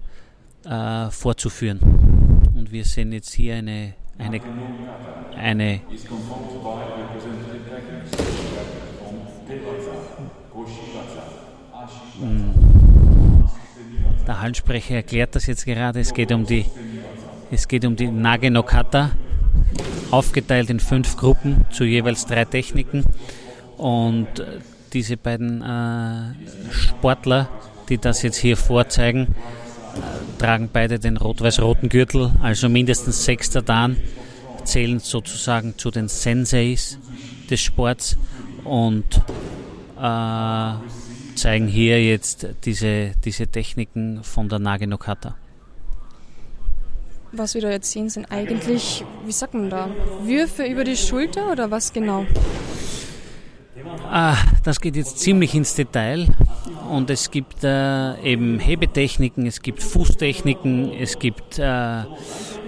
äh, 0.68 1.10
vorzuführen. 1.10 1.80
Und 2.54 2.72
wir 2.72 2.84
sehen 2.84 3.12
jetzt 3.12 3.32
hier 3.32 3.56
eine, 3.56 3.94
eine, 4.18 4.40
eine 5.36 5.80
der 14.26 14.40
Hallensprecher 14.40 14.96
erklärt 14.96 15.34
das 15.34 15.46
jetzt 15.46 15.64
gerade. 15.64 16.00
Es 16.00 16.12
geht 16.12 16.32
um 16.32 16.44
die, 16.46 16.64
es 17.50 17.68
geht 17.68 17.84
um 17.84 17.94
die 17.96 18.08
Nage 18.08 18.50
no 18.50 18.62
Kata, 18.62 19.12
aufgeteilt 20.10 20.70
in 20.70 20.80
fünf 20.80 21.16
Gruppen 21.16 21.64
zu 21.70 21.84
jeweils 21.84 22.26
drei 22.26 22.44
Techniken. 22.44 23.04
Und 23.76 24.26
diese 24.92 25.16
beiden 25.16 25.62
äh, 25.62 26.72
Sportler, 26.72 27.48
die 27.88 27.98
das 27.98 28.22
jetzt 28.22 28.38
hier 28.38 28.56
vorzeigen, 28.56 29.34
tragen 30.38 30.68
beide 30.72 30.98
den 30.98 31.16
rot-weiß-roten 31.16 31.88
Gürtel, 31.88 32.32
also 32.42 32.68
mindestens 32.68 33.24
sechster 33.24 33.62
Dan, 33.62 33.96
zählen 34.64 34.98
sozusagen 34.98 35.78
zu 35.78 35.90
den 35.90 36.08
Senseis 36.08 36.98
des 37.50 37.60
Sports 37.60 38.16
und 38.64 39.04
äh, 39.98 40.72
zeigen 41.36 41.68
hier 41.68 42.02
jetzt 42.04 42.48
diese, 42.64 43.12
diese 43.24 43.46
Techniken 43.46 44.22
von 44.22 44.48
der 44.48 44.58
Nage. 44.58 44.88
Was 47.32 47.54
wir 47.54 47.60
da 47.60 47.70
jetzt 47.70 47.90
sehen, 47.92 48.08
sind 48.08 48.30
eigentlich, 48.30 49.04
wie 49.24 49.32
sagt 49.32 49.54
man 49.54 49.70
da, 49.70 49.90
Würfe 50.22 50.64
über 50.64 50.84
die 50.84 50.96
Schulter 50.96 51.52
oder 51.52 51.70
was 51.70 51.92
genau? 51.92 52.26
Ah, 54.04 54.36
das 54.62 54.80
geht 54.80 54.96
jetzt 54.96 55.18
ziemlich 55.18 55.54
ins 55.54 55.74
Detail 55.74 56.28
und 56.90 57.10
es 57.10 57.30
gibt 57.30 57.64
äh, 57.64 58.20
eben 58.22 58.58
Hebetechniken, 58.58 59.46
es 59.46 59.62
gibt 59.62 59.82
Fußtechniken, 59.82 60.92
es 60.92 61.18
gibt, 61.18 61.58
äh, 61.58 62.04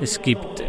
es 0.01 0.21
gibt 0.23 0.63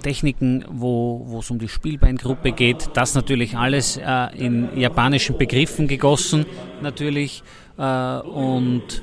Techniken, 0.00 0.64
wo 0.70 1.38
es 1.38 1.50
um 1.50 1.58
die 1.58 1.68
Spielbeingruppe 1.68 2.52
geht. 2.52 2.90
Das 2.94 3.14
natürlich 3.14 3.56
alles 3.56 3.96
äh, 3.96 4.28
in 4.36 4.78
japanischen 4.78 5.36
Begriffen 5.36 5.88
gegossen, 5.88 6.46
natürlich, 6.80 7.42
äh, 7.78 7.82
und 8.20 9.02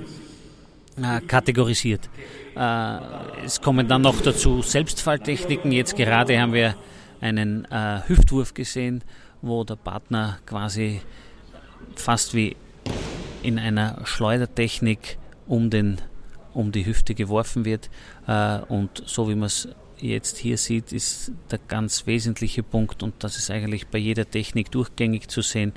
äh, 0.98 1.22
kategorisiert. 1.22 2.10
Äh, 2.56 2.98
es 3.46 3.62
kommen 3.62 3.88
dann 3.88 4.02
noch 4.02 4.20
dazu 4.22 4.62
Selbstfalltechniken. 4.62 5.72
Jetzt 5.72 5.96
gerade 5.96 6.40
haben 6.40 6.54
wir 6.54 6.76
einen 7.22 7.66
äh, 7.66 8.02
Hüftwurf 8.08 8.54
gesehen, 8.54 9.04
wo 9.42 9.64
der 9.64 9.76
Partner 9.76 10.40
quasi 10.46 11.02
fast 11.96 12.34
wie 12.34 12.56
in 13.44 13.60
einer 13.60 14.06
Schleudertechnik 14.06 15.18
um, 15.48 15.70
den, 15.70 16.02
um 16.54 16.72
die 16.72 16.86
Hüfte 16.86 17.16
geworfen 17.16 17.66
wird. 17.66 17.90
Äh, 18.28 18.60
und 18.68 19.04
so 19.06 19.30
wie 19.30 19.36
man 19.36 19.48
es 19.48 19.70
jetzt 20.00 20.38
hier 20.38 20.58
sieht, 20.58 20.92
ist 20.92 21.32
der 21.52 21.60
ganz 21.68 22.06
wesentliche 22.06 22.64
Punkt 22.64 23.04
und 23.04 23.16
das 23.20 23.38
ist 23.38 23.50
eigentlich 23.50 23.88
bei 23.88 23.98
jeder 23.98 24.30
Technik 24.30 24.72
durchgängig 24.72 25.28
zu 25.28 25.42
sehen, 25.42 25.74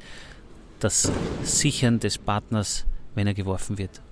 das 0.78 1.10
Sichern 1.42 2.00
des 2.00 2.18
Partners, 2.18 2.86
wenn 3.14 3.26
er 3.26 3.34
geworfen 3.34 3.78
wird. 3.78 4.02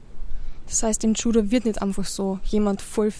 Das 0.66 0.82
heißt, 0.82 1.04
im 1.04 1.14
Judo 1.14 1.50
wird 1.50 1.64
nicht 1.64 1.80
einfach 1.80 2.04
so 2.04 2.40
jemand 2.44 2.82
voll 2.82 3.12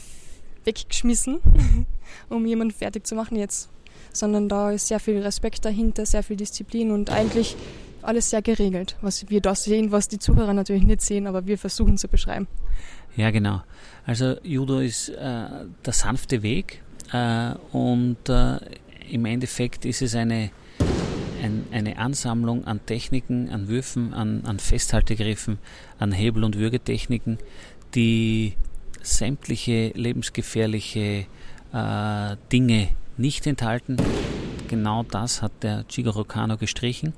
weggeschmissen, 0.65 1.41
um 2.29 2.47
jemanden 2.47 2.75
fertig 2.75 3.07
zu 3.07 3.15
machen 3.15 3.37
jetzt, 3.37 3.71
sondern 4.13 4.49
da 4.49 4.71
ist 4.71 4.89
sehr 4.89 5.01
viel 5.01 5.19
Respekt 5.21 5.65
dahinter, 5.65 6.07
sehr 6.07 6.23
viel 6.23 6.37
Disziplin 6.37 6.91
und 6.91 7.11
eigentlich 7.11 7.57
alles 8.03 8.31
sehr 8.31 8.43
geregelt, 8.43 8.97
was 9.03 9.29
wir 9.29 9.41
da 9.41 9.55
sehen, 9.55 9.93
was 9.93 10.09
die 10.09 10.19
Zuhörer 10.19 10.55
natürlich 10.55 10.85
nicht 10.85 11.03
sehen, 11.03 11.27
aber 11.27 11.47
wir 11.47 11.59
versuchen 11.59 11.99
zu 11.99 12.09
beschreiben. 12.09 12.47
Ja, 13.17 13.31
genau. 13.31 13.63
Also 14.07 14.37
Judo 14.43 14.79
ist 14.79 15.09
äh, 15.11 15.15
der 15.85 15.93
sanfte 15.93 16.43
Weg 16.43 16.83
äh, 17.13 17.55
und 17.73 18.29
äh, 18.29 18.59
im 19.11 19.25
Endeffekt 19.25 19.85
ist 19.85 20.03
es 20.03 20.15
eine, 20.15 20.51
ein, 21.43 21.67
eine 21.73 21.99
Ansammlung 21.99 22.65
an 22.65 22.85
Techniken, 22.87 23.51
an 23.51 23.69
Würfen, 23.69 24.15
an, 24.15 24.45
an 24.45 24.59
Festhaltegriffen, 24.59 25.59
an 25.99 26.13
Hebel- 26.13 26.45
und 26.45 26.59
Würgetechniken, 26.59 27.39
die 27.95 28.55
sämtliche 29.03 29.93
lebensgefährliche 29.95 31.27
äh, 31.73 32.37
Dinge 32.53 32.89
nicht 33.19 33.47
enthalten. 33.47 33.97
Genau 34.69 35.03
das 35.03 35.43
hat 35.43 35.53
der 35.63 35.87
Chigoro 35.89 36.25
Kano 36.25 36.57
gestrichen 36.57 37.15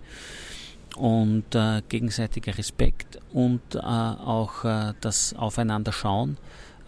und 0.97 1.55
äh, 1.55 1.83
gegenseitiger 1.89 2.57
Respekt 2.57 3.19
und 3.33 3.61
äh, 3.75 3.79
auch 3.79 4.65
äh, 4.65 4.95
das 5.01 5.35
Aufeinanderschauen 5.35 6.37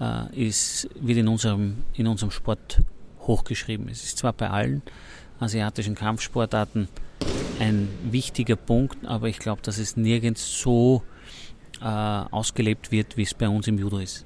äh, 0.01 0.49
ist, 0.49 0.89
wird 1.01 1.19
in 1.19 1.29
unserem, 1.29 1.85
in 1.95 2.07
unserem 2.07 2.31
Sport 2.31 2.81
hochgeschrieben. 3.21 3.89
Es 3.89 4.05
ist 4.05 4.19
zwar 4.19 4.33
bei 4.33 4.51
allen 4.51 4.83
asiatischen 5.41 5.95
Kampfsportarten 5.95 6.89
ein 7.61 7.89
wichtiger 8.05 8.57
Punkt, 8.57 9.05
aber 9.07 9.29
ich 9.29 9.39
glaube, 9.39 9.63
dass 9.63 9.79
es 9.79 9.97
nirgends 9.97 10.61
so 10.61 11.03
äh, 11.81 11.85
ausgelebt 11.85 12.91
wird, 12.91 13.17
wie 13.17 13.23
es 13.23 13.35
bei 13.35 13.49
uns 13.49 13.67
im 13.69 13.79
Judo 13.79 13.99
ist. 13.99 14.25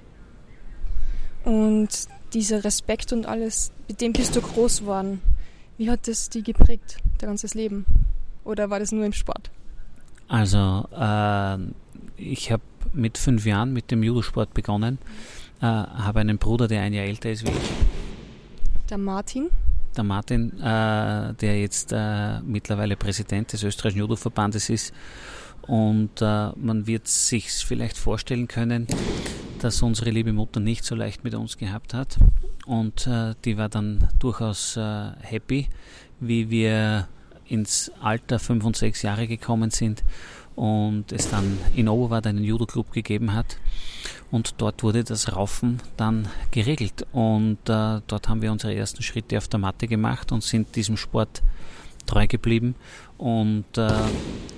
Und 1.45 1.89
dieser 2.37 2.65
Respekt 2.65 3.15
und 3.15 3.25
alles, 3.25 3.73
mit 3.89 4.03
dem 4.03 4.13
bist 4.13 4.37
du 4.37 4.43
groß 4.43 4.81
geworden. 4.81 5.23
Wie 5.79 5.91
hat 5.91 6.07
das 6.07 6.29
die 6.29 6.43
geprägt, 6.43 6.99
dein 7.19 7.31
ganzes 7.31 7.55
Leben? 7.55 7.87
Oder 8.45 8.69
war 8.69 8.79
das 8.79 8.93
nur 8.93 9.07
im 9.07 9.15
Sport? 9.15 9.51
Also, 10.29 10.87
äh, 10.93 11.57
ich 12.19 12.53
habe 12.53 12.63
mit 12.93 13.17
fünf 13.17 13.47
Jahren 13.47 13.73
mit 13.73 13.91
dem 13.91 14.03
Judosport 14.03 14.53
begonnen, 14.53 14.99
äh, 15.63 15.65
habe 15.65 16.21
einen 16.21 16.37
Bruder, 16.37 16.69
der 16.69 16.83
ein 16.83 16.93
Jahr 16.93 17.07
älter 17.07 17.31
ist 17.31 17.47
wie 17.47 17.51
ich. 17.51 17.71
Der 18.91 18.99
Martin? 18.99 19.49
Der 19.97 20.05
Martin, 20.05 20.61
äh, 20.61 21.33
der 21.35 21.61
jetzt 21.61 21.91
äh, 21.93 22.41
mittlerweile 22.41 22.97
Präsident 22.97 23.55
des 23.55 23.63
österreichischen 23.63 24.01
Judo-Verbandes 24.01 24.69
ist. 24.69 24.93
Und 25.63 26.21
äh, 26.21 26.51
man 26.55 26.87
wird 26.87 27.09
sich 27.09 27.51
vielleicht 27.51 27.97
vorstellen 27.97 28.47
können, 28.47 28.87
dass 29.67 29.83
unsere 29.83 30.11
liebe 30.11 30.33
Mutter 30.33 30.61
nicht 30.61 30.85
so 30.85 30.95
leicht 30.95 31.25
mit 31.25 31.35
uns 31.35 31.59
gehabt 31.59 31.93
hat. 31.93 32.19
Und 32.67 33.09
äh, 33.09 33.35
die 33.45 33.59
war 33.59 33.69
dann 33.69 34.09
durchaus 34.21 34.79
happy, 35.21 35.67
wie 36.21 36.51
wir 36.51 37.09
ins 37.49 37.91
Alter 38.01 38.39
5 38.39 38.65
und 38.65 38.77
6 38.77 39.03
Jahre 39.03 39.27
gekommen 39.27 39.71
sind 39.71 40.05
und 40.55 41.11
es 41.11 41.31
dann 41.31 41.59
in 41.75 41.89
Oberwart 41.89 42.29
einen 42.29 42.45
Judo-Club 42.45 42.93
gegeben 42.93 43.35
hat. 43.35 43.59
Und 44.31 44.55
dort 44.59 44.85
wurde 44.85 45.03
das 45.03 45.35
Raufen 45.35 45.83
dann 45.97 46.29
geregelt. 46.53 47.05
Und 47.11 47.59
äh, 47.69 48.01
dort 48.07 48.29
haben 48.29 48.43
wir 48.43 48.53
unsere 48.53 48.73
ersten 48.73 49.03
Schritte 49.03 49.37
auf 49.37 49.49
der 49.49 49.59
Matte 49.59 49.89
gemacht 49.89 50.31
und 50.31 50.45
sind 50.45 50.77
diesem 50.77 50.97
Sport 50.97 51.43
treu 52.07 52.29
geblieben 52.29 52.77
und 53.19 53.65
äh, 53.77 53.91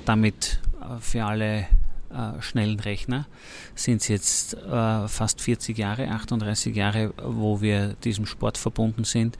damit 0.04 0.60
für 1.00 1.24
alle 1.24 1.66
äh, 2.10 2.40
schnellen 2.40 2.80
Rechner, 2.80 3.26
sind 3.74 4.00
es 4.02 4.08
jetzt 4.08 4.54
äh, 4.54 5.08
fast 5.08 5.40
40 5.40 5.76
Jahre, 5.76 6.08
38 6.08 6.74
Jahre, 6.74 7.12
wo 7.22 7.60
wir 7.60 7.94
diesem 8.04 8.26
Sport 8.26 8.58
verbunden 8.58 9.04
sind. 9.04 9.38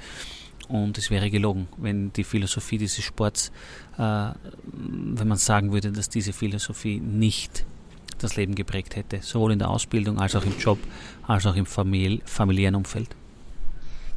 Und 0.68 0.98
es 0.98 1.10
wäre 1.10 1.30
gelogen, 1.30 1.66
wenn 1.78 2.12
die 2.12 2.24
Philosophie 2.24 2.76
dieses 2.76 3.02
Sports, 3.02 3.50
äh, 3.96 4.00
wenn 4.00 5.28
man 5.28 5.38
sagen 5.38 5.72
würde, 5.72 5.92
dass 5.92 6.10
diese 6.10 6.32
Philosophie 6.34 7.00
nicht 7.00 7.64
das 8.18 8.36
Leben 8.36 8.54
geprägt 8.54 8.96
hätte, 8.96 9.20
sowohl 9.22 9.52
in 9.52 9.58
der 9.58 9.70
Ausbildung 9.70 10.18
als 10.18 10.36
auch 10.36 10.44
im 10.44 10.58
Job, 10.58 10.78
als 11.26 11.46
auch 11.46 11.56
im 11.56 11.66
famili 11.66 12.20
familiären 12.24 12.74
Umfeld. 12.74 13.08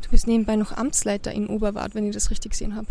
Du 0.02 0.10
bist 0.10 0.28
nebenbei 0.28 0.56
noch 0.56 0.76
Amtsleiter 0.76 1.32
in 1.32 1.48
Oberwart, 1.48 1.96
wenn 1.96 2.06
ich 2.06 2.14
das 2.14 2.32
richtig 2.32 2.52
gesehen 2.52 2.76
habe. 2.76 2.88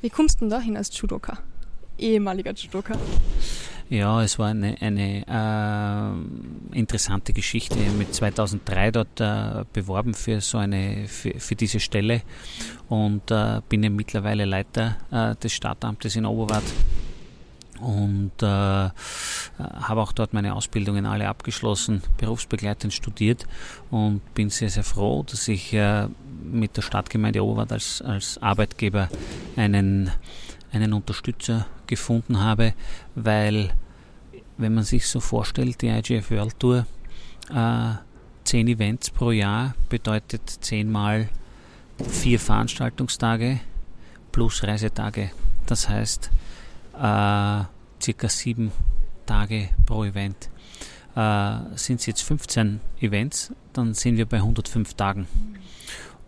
Wie 0.00 0.10
kommst 0.10 0.36
du 0.36 0.40
denn 0.40 0.50
dahin 0.50 0.76
als 0.76 0.98
Judoka? 0.98 1.38
Ehemaliger 2.02 2.52
Judoka. 2.52 2.94
Ja, 3.88 4.22
es 4.22 4.38
war 4.38 4.48
eine, 4.48 4.76
eine 4.80 5.26
äh, 6.72 6.78
interessante 6.78 7.32
Geschichte. 7.32 7.78
Ich 7.78 7.92
mit 7.92 8.14
2003 8.14 8.90
dort 8.90 9.20
äh, 9.20 9.64
beworben 9.72 10.14
für 10.14 10.40
so 10.40 10.58
eine 10.58 11.08
für, 11.08 11.38
für 11.38 11.56
diese 11.56 11.78
Stelle 11.78 12.22
und 12.88 13.30
äh, 13.30 13.60
bin 13.68 13.82
ja 13.82 13.90
mittlerweile 13.90 14.46
Leiter 14.46 14.96
äh, 15.10 15.34
des 15.36 15.52
Stadtamtes 15.52 16.16
in 16.16 16.24
Oberwart 16.24 16.64
und 17.82 18.32
äh, 18.42 18.46
habe 18.46 20.00
auch 20.00 20.12
dort 20.12 20.32
meine 20.32 20.54
Ausbildungen 20.54 21.04
alle 21.04 21.28
abgeschlossen, 21.28 22.02
berufsbegleitend 22.16 22.92
studiert 22.92 23.46
und 23.90 24.22
bin 24.34 24.50
sehr, 24.50 24.70
sehr 24.70 24.84
froh, 24.84 25.24
dass 25.28 25.48
ich 25.48 25.74
äh, 25.74 26.06
mit 26.44 26.76
der 26.76 26.82
Stadtgemeinde 26.82 27.44
Oberwart 27.44 27.72
als, 27.72 28.00
als 28.00 28.40
Arbeitgeber 28.40 29.08
einen, 29.56 30.10
einen 30.72 30.92
Unterstützer 30.92 31.66
gefunden 31.86 32.40
habe, 32.40 32.74
weil 33.14 33.72
wenn 34.56 34.74
man 34.74 34.84
sich 34.84 35.06
so 35.06 35.20
vorstellt, 35.20 35.82
die 35.82 35.88
IGF 35.88 36.30
World 36.30 36.58
Tour, 36.58 36.86
äh, 37.50 37.94
zehn 38.44 38.68
Events 38.68 39.10
pro 39.10 39.30
Jahr 39.30 39.74
bedeutet 39.88 40.48
zehnmal 40.48 41.28
vier 42.08 42.38
Veranstaltungstage 42.38 43.60
plus 44.30 44.62
Reisetage. 44.62 45.30
Das 45.66 45.88
heißt, 45.88 46.30
äh, 46.94 47.64
circa 48.02 48.28
sieben 48.28 48.72
Tage 49.26 49.68
pro 49.86 50.04
Event. 50.04 50.50
Äh, 51.14 51.76
sind 51.76 52.00
es 52.00 52.06
jetzt 52.06 52.22
15 52.22 52.80
Events, 53.00 53.52
dann 53.72 53.94
sind 53.94 54.16
wir 54.16 54.26
bei 54.26 54.38
105 54.38 54.94
Tagen. 54.94 55.26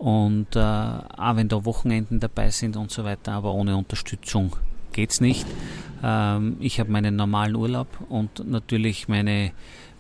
Und 0.05 0.55
äh, 0.55 0.59
auch 0.59 1.37
wenn 1.37 1.49
da 1.49 1.65
Wochenenden 1.65 2.21
dabei 2.21 2.51
sind 2.51 2.77
und 2.77 2.91
so 2.91 3.05
weiter, 3.05 3.33
aber 3.33 3.55
ohne 3.55 3.75
Unterstützung 3.75 4.55
geht 4.93 5.13
es 5.13 5.23
nicht. 5.23 5.47
Ähm, 6.03 6.59
ich 6.61 6.79
habe 6.79 6.93
meinen 6.93 7.17
normalen 7.17 7.57
Urlaub 7.57 7.89
und 8.11 8.47
natürlich 8.47 9.09
meine, 9.09 9.53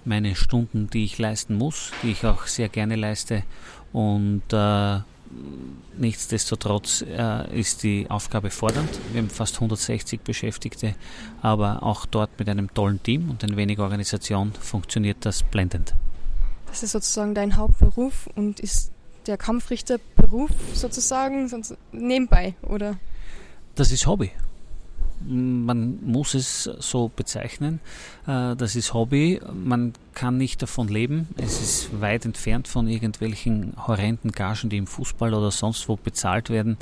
meine 0.04 0.36
Stunden, 0.36 0.90
die 0.90 1.04
ich 1.04 1.16
leisten 1.16 1.56
muss, 1.56 1.90
die 2.02 2.10
ich 2.10 2.26
auch 2.26 2.46
sehr 2.46 2.68
gerne 2.68 2.96
leiste. 2.96 3.44
Und 3.94 4.42
äh, 4.52 4.98
nichtsdestotrotz 5.96 7.00
äh, 7.00 7.58
ist 7.58 7.82
die 7.82 8.04
Aufgabe 8.10 8.50
fordernd. 8.50 8.90
Wir 9.12 9.22
haben 9.22 9.30
fast 9.30 9.54
160 9.54 10.20
Beschäftigte, 10.20 10.96
aber 11.40 11.82
auch 11.82 12.04
dort 12.04 12.38
mit 12.38 12.50
einem 12.50 12.74
tollen 12.74 13.02
Team 13.02 13.30
und 13.30 13.42
ein 13.42 13.56
wenig 13.56 13.78
Organisation 13.78 14.52
funktioniert 14.52 15.16
das 15.22 15.42
blendend. 15.44 15.94
Das 16.66 16.82
ist 16.82 16.92
sozusagen 16.92 17.34
dein 17.34 17.56
Hauptberuf 17.56 18.28
und 18.34 18.60
ist 18.60 18.93
der 19.26 19.36
Kampfrichterberuf 19.36 20.50
sozusagen 20.74 21.50
nebenbei, 21.92 22.54
oder? 22.62 22.96
Das 23.74 23.90
ist 23.90 24.06
Hobby 24.06 24.30
man 25.26 25.98
muss 26.04 26.34
es 26.34 26.64
so 26.64 27.10
bezeichnen. 27.14 27.80
Äh, 28.26 28.56
das 28.56 28.76
ist 28.76 28.94
Hobby. 28.94 29.40
Man 29.52 29.94
kann 30.14 30.36
nicht 30.36 30.62
davon 30.62 30.88
leben. 30.88 31.28
Es 31.36 31.60
ist 31.60 32.00
weit 32.00 32.24
entfernt 32.24 32.68
von 32.68 32.88
irgendwelchen 32.88 33.74
horrenden 33.86 34.32
Gagen, 34.32 34.68
die 34.70 34.76
im 34.76 34.86
Fußball 34.86 35.32
oder 35.34 35.50
sonst 35.50 35.88
wo 35.88 35.96
bezahlt 35.96 36.50
werden. 36.50 36.76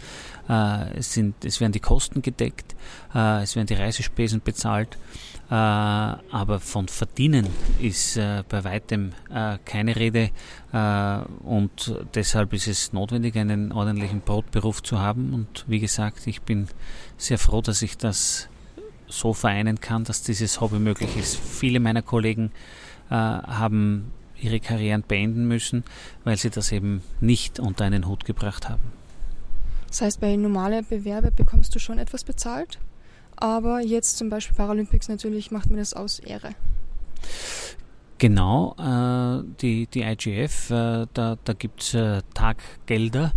Äh, 0.49 0.99
es, 0.99 1.13
sind, 1.13 1.45
es 1.45 1.61
werden 1.61 1.73
die 1.73 1.81
Kosten 1.81 2.23
gedeckt, 2.23 2.75
äh, 3.15 3.43
es 3.43 3.55
werden 3.57 3.67
die 3.67 3.75
Reisespesen 3.75 4.41
bezahlt. 4.43 4.99
Aber 5.49 6.61
von 6.61 6.89
Verdienen 6.89 7.47
ist 7.79 8.17
bei 8.17 8.65
weitem 8.65 9.13
keine 9.65 9.97
Rede 9.97 10.31
und 10.73 11.95
deshalb 12.15 12.55
ist 12.55 12.69
es 12.69 12.93
notwendig, 12.95 13.37
einen 13.37 13.71
ordentlichen 13.73 14.21
Brotberuf 14.21 14.83
zu 14.83 14.99
haben. 14.99 15.35
Und 15.35 15.65
wie 15.69 15.81
gesagt, 15.81 16.27
ich 16.27 16.41
bin 16.43 16.69
sehr 17.19 17.39
froh, 17.39 17.61
dass 17.61 17.83
ich 17.83 17.99
das 17.99 18.49
so 19.09 19.35
vereinen 19.35 19.79
kann, 19.79 20.05
dass 20.05 20.23
dieses 20.23 20.61
Hobby 20.63 20.79
möglich 20.79 21.17
ist. 21.19 21.37
Viele 21.37 21.81
meiner 21.81 22.01
Kollegen 22.01 22.51
äh, 23.11 23.15
haben 23.15 24.11
ihre 24.41 24.59
Karrieren 24.59 25.03
beenden 25.07 25.47
müssen, 25.47 25.85
weil 26.25 26.39
sie 26.39 26.49
das 26.49 26.73
eben 26.73 27.03
nicht 27.21 27.61
unter 27.61 27.85
einen 27.85 28.09
Hut 28.09 28.25
gebracht 28.25 28.71
haben. 28.71 28.83
Das 29.89 30.01
heißt, 30.01 30.21
bei 30.21 30.35
normalen 30.35 30.87
Bewerbe 30.87 31.31
bekommst 31.31 31.75
du 31.75 31.79
schon 31.79 31.99
etwas 31.99 32.25
bezahlt, 32.25 32.79
aber 33.43 33.81
jetzt 33.81 34.19
zum 34.19 34.31
Beispiel 34.31 34.57
Paralympics 34.57 35.09
natürlich 35.09 35.51
macht 35.51 35.69
mir 35.69 35.79
das 35.79 35.95
aus 35.95 36.21
Ehre. 36.21 36.51
Genau, 38.19 38.77
äh, 38.79 39.43
die, 39.61 39.89
die 39.89 40.03
IGF, 40.03 40.71
äh, 40.71 41.07
da, 41.13 41.37
da 41.43 41.53
gibt 41.55 41.83
es 41.83 41.95
äh, 41.95 42.23
Taggelder, 42.35 43.33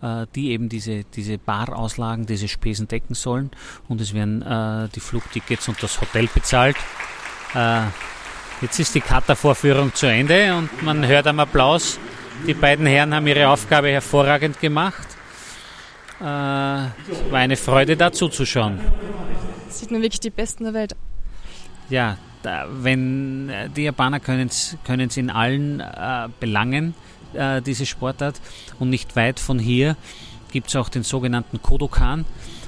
äh, 0.00 0.26
die 0.36 0.52
eben 0.52 0.68
diese, 0.68 1.02
diese 1.02 1.38
Barauslagen, 1.38 2.24
diese 2.24 2.46
Spesen 2.46 2.86
decken 2.86 3.16
sollen 3.16 3.50
und 3.88 4.00
es 4.00 4.14
werden 4.14 4.42
äh, 4.42 4.88
die 4.94 5.00
Flugtickets 5.00 5.66
und 5.66 5.82
das 5.82 6.00
Hotel 6.00 6.28
bezahlt. 6.32 6.76
Äh, 7.52 7.80
jetzt 8.60 8.78
ist 8.78 8.94
die 8.94 9.00
Kata-Vorführung 9.00 9.92
zu 9.92 10.06
Ende 10.06 10.54
und 10.54 10.84
man 10.84 11.04
hört 11.04 11.26
am 11.26 11.40
Applaus, 11.40 11.98
die 12.46 12.54
beiden 12.54 12.86
Herren 12.86 13.12
haben 13.12 13.26
ihre 13.26 13.48
Aufgabe 13.48 13.88
hervorragend 13.88 14.60
gemacht. 14.60 15.17
War 16.20 16.92
eine 17.32 17.56
Freude, 17.56 17.96
da 17.96 18.12
zuzuschauen. 18.12 18.80
Sieht 19.68 19.90
man 19.90 20.02
wirklich 20.02 20.20
die 20.20 20.30
Besten 20.30 20.64
der 20.64 20.74
Welt. 20.74 20.96
Ja, 21.90 22.16
wenn 22.70 23.48
äh, 23.48 23.68
die 23.68 23.82
Japaner 23.82 24.20
können 24.20 24.48
es 24.48 25.16
in 25.16 25.30
allen 25.30 25.80
äh, 25.80 26.28
Belangen, 26.40 26.94
äh, 27.34 27.62
diese 27.62 27.86
Sportart. 27.86 28.40
Und 28.78 28.90
nicht 28.90 29.16
weit 29.16 29.40
von 29.40 29.58
hier 29.58 29.96
gibt 30.50 30.68
es 30.68 30.76
auch 30.76 30.88
den 30.88 31.02
sogenannten 31.02 31.62
Kodokan. 31.62 32.24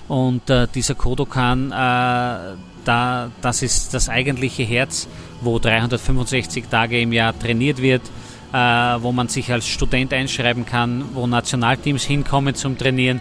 Und 0.08 0.50
äh, 0.50 0.66
dieser 0.74 0.94
Kodokan, 0.94 1.70
äh, 1.70 1.74
da, 2.84 3.30
das 3.40 3.62
ist 3.62 3.94
das 3.94 4.08
eigentliche 4.08 4.64
Herz, 4.64 5.08
wo 5.40 5.58
365 5.58 6.66
Tage 6.66 7.00
im 7.00 7.12
Jahr 7.12 7.38
trainiert 7.38 7.80
wird, 7.80 8.02
äh, 8.52 8.56
wo 8.56 9.12
man 9.12 9.28
sich 9.28 9.52
als 9.52 9.68
Student 9.68 10.12
einschreiben 10.12 10.66
kann, 10.66 11.04
wo 11.14 11.26
Nationalteams 11.26 12.04
hinkommen 12.04 12.54
zum 12.54 12.76
Trainieren 12.76 13.20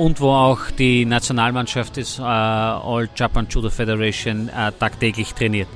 und 0.00 0.20
wo 0.20 0.30
auch 0.30 0.70
die 0.78 1.04
Nationalmannschaft 1.04 1.96
des 1.96 2.18
All 2.18 3.08
Japan 3.14 3.46
Judo 3.50 3.68
Federation 3.68 4.48
tagtäglich 4.78 5.34
trainiert. 5.34 5.68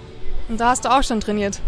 Und 0.49 0.59
da 0.59 0.71
hast 0.71 0.87
du 0.87 0.89
auch 0.89 1.03
schon 1.03 1.21
trainiert? 1.21 1.61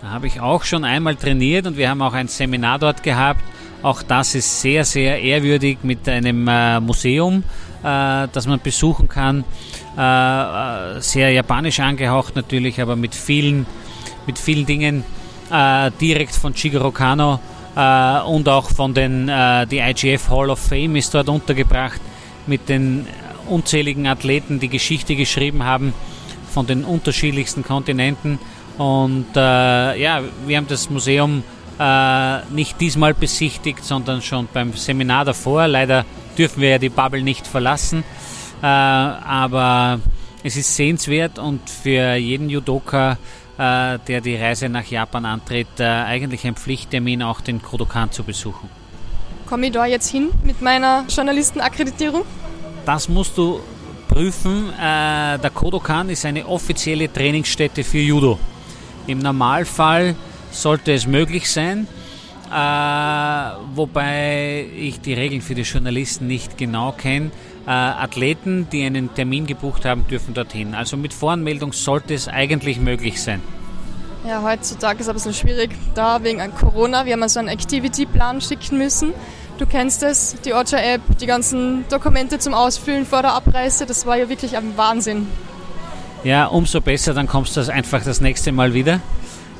Da 0.00 0.08
habe 0.08 0.26
ich 0.26 0.40
auch 0.40 0.64
schon 0.64 0.84
einmal 0.84 1.16
trainiert 1.16 1.66
und 1.66 1.76
wir 1.76 1.90
haben 1.90 2.00
auch 2.00 2.14
ein 2.14 2.28
Seminar 2.28 2.78
dort 2.78 3.02
gehabt. 3.02 3.42
Auch 3.82 4.02
das 4.02 4.34
ist 4.34 4.60
sehr, 4.62 4.84
sehr 4.84 5.20
ehrwürdig 5.20 5.78
mit 5.82 6.08
einem 6.08 6.48
äh, 6.48 6.80
Museum, 6.80 7.44
äh, 7.82 8.28
das 8.32 8.46
man 8.46 8.60
besuchen 8.60 9.08
kann. 9.08 9.44
Äh, 9.96 10.96
äh 10.96 11.00
sehr 11.00 11.32
japanisch 11.32 11.80
angehaucht 11.80 12.36
natürlich, 12.36 12.80
aber 12.80 12.96
mit 12.96 13.14
vielen, 13.14 13.66
mit 14.26 14.38
vielen 14.38 14.64
Dingen 14.64 15.04
äh, 15.50 15.90
direkt 16.00 16.34
von 16.34 16.56
Shigeru 16.56 16.90
Kano 16.90 17.40
äh, 17.76 18.20
und 18.22 18.48
auch 18.48 18.70
von 18.70 18.94
den, 18.94 19.26
die 19.70 19.78
IGF 19.78 20.28
Hall 20.28 20.50
of 20.50 20.58
Fame 20.58 20.96
ist 20.96 21.14
dort 21.14 21.28
untergebracht 21.28 22.00
mit 22.46 22.68
den 22.68 23.06
unzähligen 23.46 24.06
Athleten, 24.06 24.60
die 24.60 24.68
Geschichte 24.68 25.16
geschrieben 25.16 25.64
haben 25.64 25.92
von 26.50 26.66
den 26.66 26.84
unterschiedlichsten 26.84 27.62
Kontinenten. 27.62 28.38
Und 28.78 29.26
äh, 29.36 30.00
ja, 30.00 30.22
wir 30.46 30.56
haben 30.56 30.68
das 30.68 30.90
Museum 30.90 31.42
äh, 31.78 32.44
nicht 32.50 32.80
diesmal 32.80 33.14
besichtigt, 33.14 33.84
sondern 33.84 34.22
schon 34.22 34.48
beim 34.52 34.72
Seminar 34.74 35.24
davor. 35.24 35.68
Leider 35.68 36.04
dürfen 36.36 36.60
wir 36.60 36.70
ja 36.70 36.78
die 36.78 36.88
Bubble 36.88 37.22
nicht 37.22 37.46
verlassen. 37.46 38.04
Äh, 38.62 38.66
aber 38.66 40.00
es 40.42 40.56
ist 40.56 40.74
sehenswert 40.76 41.38
und 41.38 41.68
für 41.68 42.14
jeden 42.14 42.48
Judoka, 42.48 43.12
äh, 43.12 43.16
der 43.60 44.20
die 44.22 44.36
Reise 44.36 44.68
nach 44.68 44.86
Japan 44.86 45.26
antritt, 45.26 45.80
äh, 45.80 45.84
eigentlich 45.84 46.46
ein 46.46 46.54
Pflichttermin, 46.54 47.22
auch 47.22 47.40
den 47.42 47.60
Kodokan 47.60 48.10
zu 48.10 48.24
besuchen. 48.24 48.70
Komme 49.46 49.66
ich 49.66 49.72
da 49.72 49.84
jetzt 49.84 50.10
hin 50.10 50.30
mit 50.44 50.62
meiner 50.62 51.04
Journalistenakkreditierung? 51.08 52.22
Das 52.86 53.08
musst 53.08 53.36
du 53.36 53.60
prüfen. 54.08 54.70
Äh, 54.72 55.38
der 55.38 55.50
Kodokan 55.52 56.08
ist 56.08 56.24
eine 56.24 56.46
offizielle 56.46 57.12
Trainingsstätte 57.12 57.84
für 57.84 57.98
Judo. 57.98 58.38
Im 59.06 59.18
Normalfall 59.18 60.14
sollte 60.50 60.92
es 60.92 61.06
möglich 61.06 61.50
sein, 61.50 61.86
äh, 62.50 62.54
wobei 63.74 64.66
ich 64.76 65.00
die 65.00 65.14
Regeln 65.14 65.42
für 65.42 65.54
die 65.54 65.62
Journalisten 65.62 66.26
nicht 66.26 66.56
genau 66.56 66.92
kenne. 66.92 67.30
Äh, 67.66 67.70
Athleten, 67.70 68.68
die 68.72 68.84
einen 68.84 69.14
Termin 69.14 69.46
gebucht 69.46 69.84
haben, 69.84 70.06
dürfen 70.08 70.34
dorthin. 70.34 70.74
Also 70.74 70.96
mit 70.96 71.12
Voranmeldung 71.12 71.72
sollte 71.72 72.14
es 72.14 72.26
eigentlich 72.26 72.80
möglich 72.80 73.22
sein. 73.22 73.42
Ja, 74.26 74.42
heutzutage 74.42 75.00
ist 75.00 75.06
es 75.06 75.08
ein 75.08 75.14
bisschen 75.14 75.34
schwierig, 75.34 75.70
da 75.94 76.22
wegen 76.22 76.40
Corona. 76.54 77.06
Wir 77.06 77.14
haben 77.14 77.22
also 77.22 77.38
einen 77.38 77.48
Activity-Plan 77.48 78.40
schicken 78.40 78.76
müssen. 78.76 79.14
Du 79.58 79.66
kennst 79.66 80.02
es, 80.02 80.36
die 80.44 80.52
Ocha-App, 80.52 81.00
die 81.20 81.26
ganzen 81.26 81.84
Dokumente 81.88 82.38
zum 82.38 82.54
Ausfüllen 82.54 83.06
vor 83.06 83.22
der 83.22 83.32
Abreise. 83.32 83.86
Das 83.86 84.06
war 84.06 84.16
ja 84.16 84.28
wirklich 84.28 84.56
ein 84.56 84.76
Wahnsinn. 84.76 85.26
Ja, 86.22 86.46
umso 86.46 86.80
besser, 86.80 87.14
dann 87.14 87.26
kommst 87.26 87.56
du 87.56 87.72
einfach 87.72 88.04
das 88.04 88.20
nächste 88.20 88.52
Mal 88.52 88.74
wieder. 88.74 89.00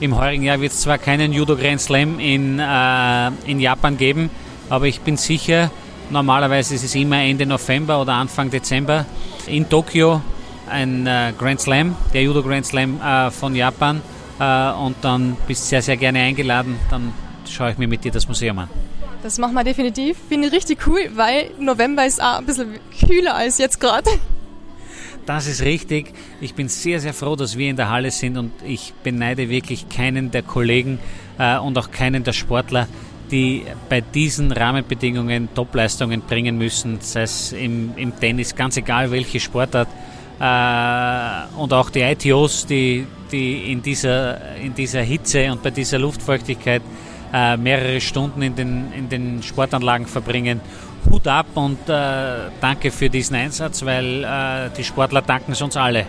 Im 0.01 0.17
heurigen 0.19 0.43
Jahr 0.43 0.61
wird 0.61 0.73
es 0.73 0.81
zwar 0.81 0.99
keinen 0.99 1.33
Judo 1.33 1.57
Grand 1.57 1.81
Slam 1.81 2.19
in, 2.19 2.59
äh, 2.59 3.29
in 3.47 3.61
Japan 3.61 3.97
geben, 3.99 4.31
aber 4.71 4.87
ich 4.87 5.01
bin 5.01 5.17
sicher, 5.19 5.71
normalerweise 6.11 6.75
ist 6.75 6.85
es 6.85 6.95
immer 6.95 7.23
Ende 7.23 7.47
November 7.47 8.01
oder 8.01 8.15
Anfang 8.15 8.51
Dezember 8.51 9.07
in 9.47 9.69
Tokio 9.69 10.21
ein 10.71 11.07
äh, 11.07 11.33
Grand 11.37 11.61
Slam, 11.61 11.97
der 12.15 12.23
Judo 12.23 12.43
Grand 12.43 12.65
Slam 12.65 13.01
äh, 13.01 13.31
von 13.31 13.55
Japan. 13.55 14.01
Äh, 14.39 14.71
und 14.73 14.97
dann 15.03 15.37
bist 15.47 15.65
du 15.65 15.67
sehr, 15.69 15.83
sehr 15.83 15.97
gerne 15.97 16.21
eingeladen. 16.21 16.77
Dann 16.91 17.13
schaue 17.49 17.73
ich 17.73 17.79
mir 17.79 17.89
mit 17.89 18.05
dir 18.05 18.13
das 18.13 18.27
Museum 18.29 18.59
an. 18.59 18.69
Das 19.23 19.39
machen 19.39 19.55
wir 19.55 19.65
definitiv. 19.65 20.17
Finde 20.29 20.49
ich 20.49 20.55
richtig 20.55 20.87
cool, 20.87 21.11
weil 21.15 21.51
November 21.59 22.07
ist 22.07 22.23
auch 22.23 22.39
ein 22.39 22.47
bisschen 22.47 22.79
kühler 23.07 23.35
als 23.35 23.59
jetzt 23.59 23.81
gerade. 23.81 24.09
Das 25.27 25.47
ist 25.47 25.61
richtig. 25.61 26.15
Ich 26.41 26.55
bin 26.55 26.69
sehr, 26.69 27.01
sehr 27.01 27.13
froh, 27.13 27.37
dass 27.37 27.59
wir 27.59 27.69
in 27.69 27.77
der 27.77 27.91
Halle 27.91 28.11
sind 28.11 28.39
und 28.39 28.53
ich 28.65 28.95
beneide 29.05 29.51
wirklich 29.51 29.89
keinen 29.91 30.31
der 30.31 30.43
Kollegen 30.43 30.99
und 31.63 31.79
auch 31.79 31.91
keinen 31.91 32.25
der 32.25 32.33
Sportler, 32.33 32.89
die 33.31 33.65
bei 33.89 34.01
diesen 34.01 34.53
Rahmenbedingungen 34.53 35.49
Topleistungen 35.55 36.23
bringen 36.23 36.59
müssen, 36.59 36.99
sei 37.01 37.23
es 37.23 37.53
im, 37.53 37.93
im 37.97 38.19
Tennis, 38.19 38.55
ganz 38.55 38.77
egal 38.77 39.11
welche 39.11 39.41
Sportart. 39.41 39.89
Äh, 40.41 41.61
und 41.61 41.73
auch 41.73 41.91
die 41.91 42.01
ITOs, 42.01 42.67
die, 42.67 43.07
die 43.31 43.73
in, 43.73 43.83
dieser, 43.83 44.57
in 44.57 44.75
dieser 44.75 45.03
Hitze 45.03 45.51
und 45.53 45.63
bei 45.63 45.71
dieser 45.71 45.99
Luftfeuchtigkeit 45.99 46.83
äh, 47.33 47.57
mehrere 47.57 48.01
Stunden 48.01 48.43
in 48.43 48.57
den, 48.57 48.93
in 48.93 49.09
den 49.09 49.43
Sportanlagen 49.43 50.07
verbringen. 50.07 50.61
Hut 51.09 51.27
ab 51.27 51.47
und 51.55 51.89
äh, 51.89 52.51
danke 52.61 52.91
für 52.91 53.09
diesen 53.09 53.37
Einsatz, 53.37 53.85
weil 53.85 54.25
äh, 54.25 54.71
die 54.77 54.85
Sportler 54.85 55.23
danken 55.23 55.53
es 55.53 55.63
uns 55.63 55.77
alle. 55.77 56.07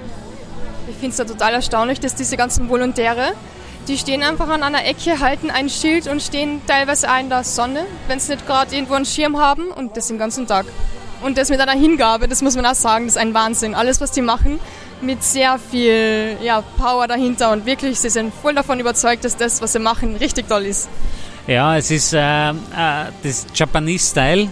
Ich 0.90 0.96
finde 0.96 1.10
es 1.10 1.18
ja 1.18 1.26
total 1.26 1.54
erstaunlich, 1.54 2.00
dass 2.00 2.16
diese 2.16 2.36
ganzen 2.36 2.68
Volontäre, 2.68 3.34
die 3.88 3.98
stehen 3.98 4.24
einfach 4.24 4.48
an 4.50 4.64
einer 4.64 4.86
Ecke, 4.86 5.20
halten 5.20 5.50
ein 5.50 5.70
Schild 5.70 6.08
und 6.08 6.22
stehen 6.22 6.62
teilweise 6.68 7.10
auch 7.12 7.20
in 7.20 7.30
der 7.30 7.44
Sonne, 7.44 7.86
wenn 8.08 8.20
sie 8.20 8.34
nicht 8.34 8.46
gerade 8.46 8.74
irgendwo 8.76 8.94
einen 8.94 9.06
Schirm 9.06 9.40
haben 9.40 9.68
und 9.68 9.98
das 9.98 10.08
den 10.08 10.18
ganzen 10.18 10.48
Tag. 10.48 10.66
Und 11.22 11.38
das 11.38 11.50
mit 11.50 11.60
einer 11.60 11.74
Hingabe, 11.74 12.28
das 12.28 12.42
muss 12.42 12.56
man 12.56 12.66
auch 12.66 12.74
sagen, 12.74 13.06
das 13.06 13.16
ist 13.16 13.22
ein 13.22 13.34
Wahnsinn. 13.34 13.76
Alles, 13.76 14.02
was 14.02 14.12
die 14.12 14.22
machen, 14.22 14.60
mit 15.02 15.24
sehr 15.24 15.60
viel 15.60 16.38
ja, 16.42 16.64
Power 16.78 17.08
dahinter 17.08 17.52
und 17.52 17.66
wirklich, 17.66 18.00
sie 18.00 18.10
sind 18.10 18.34
voll 18.34 18.56
davon 18.56 18.80
überzeugt, 18.80 19.24
dass 19.24 19.38
das, 19.38 19.62
was 19.62 19.74
sie 19.74 19.80
machen, 19.80 20.16
richtig 20.16 20.48
toll 20.48 20.66
ist. 20.66 20.90
Ja, 21.48 21.78
es 21.78 21.92
ist 21.92 22.14
äh, 22.14 22.50
äh, 22.50 22.54
das 23.24 23.46
Japanese-Style. 23.54 24.50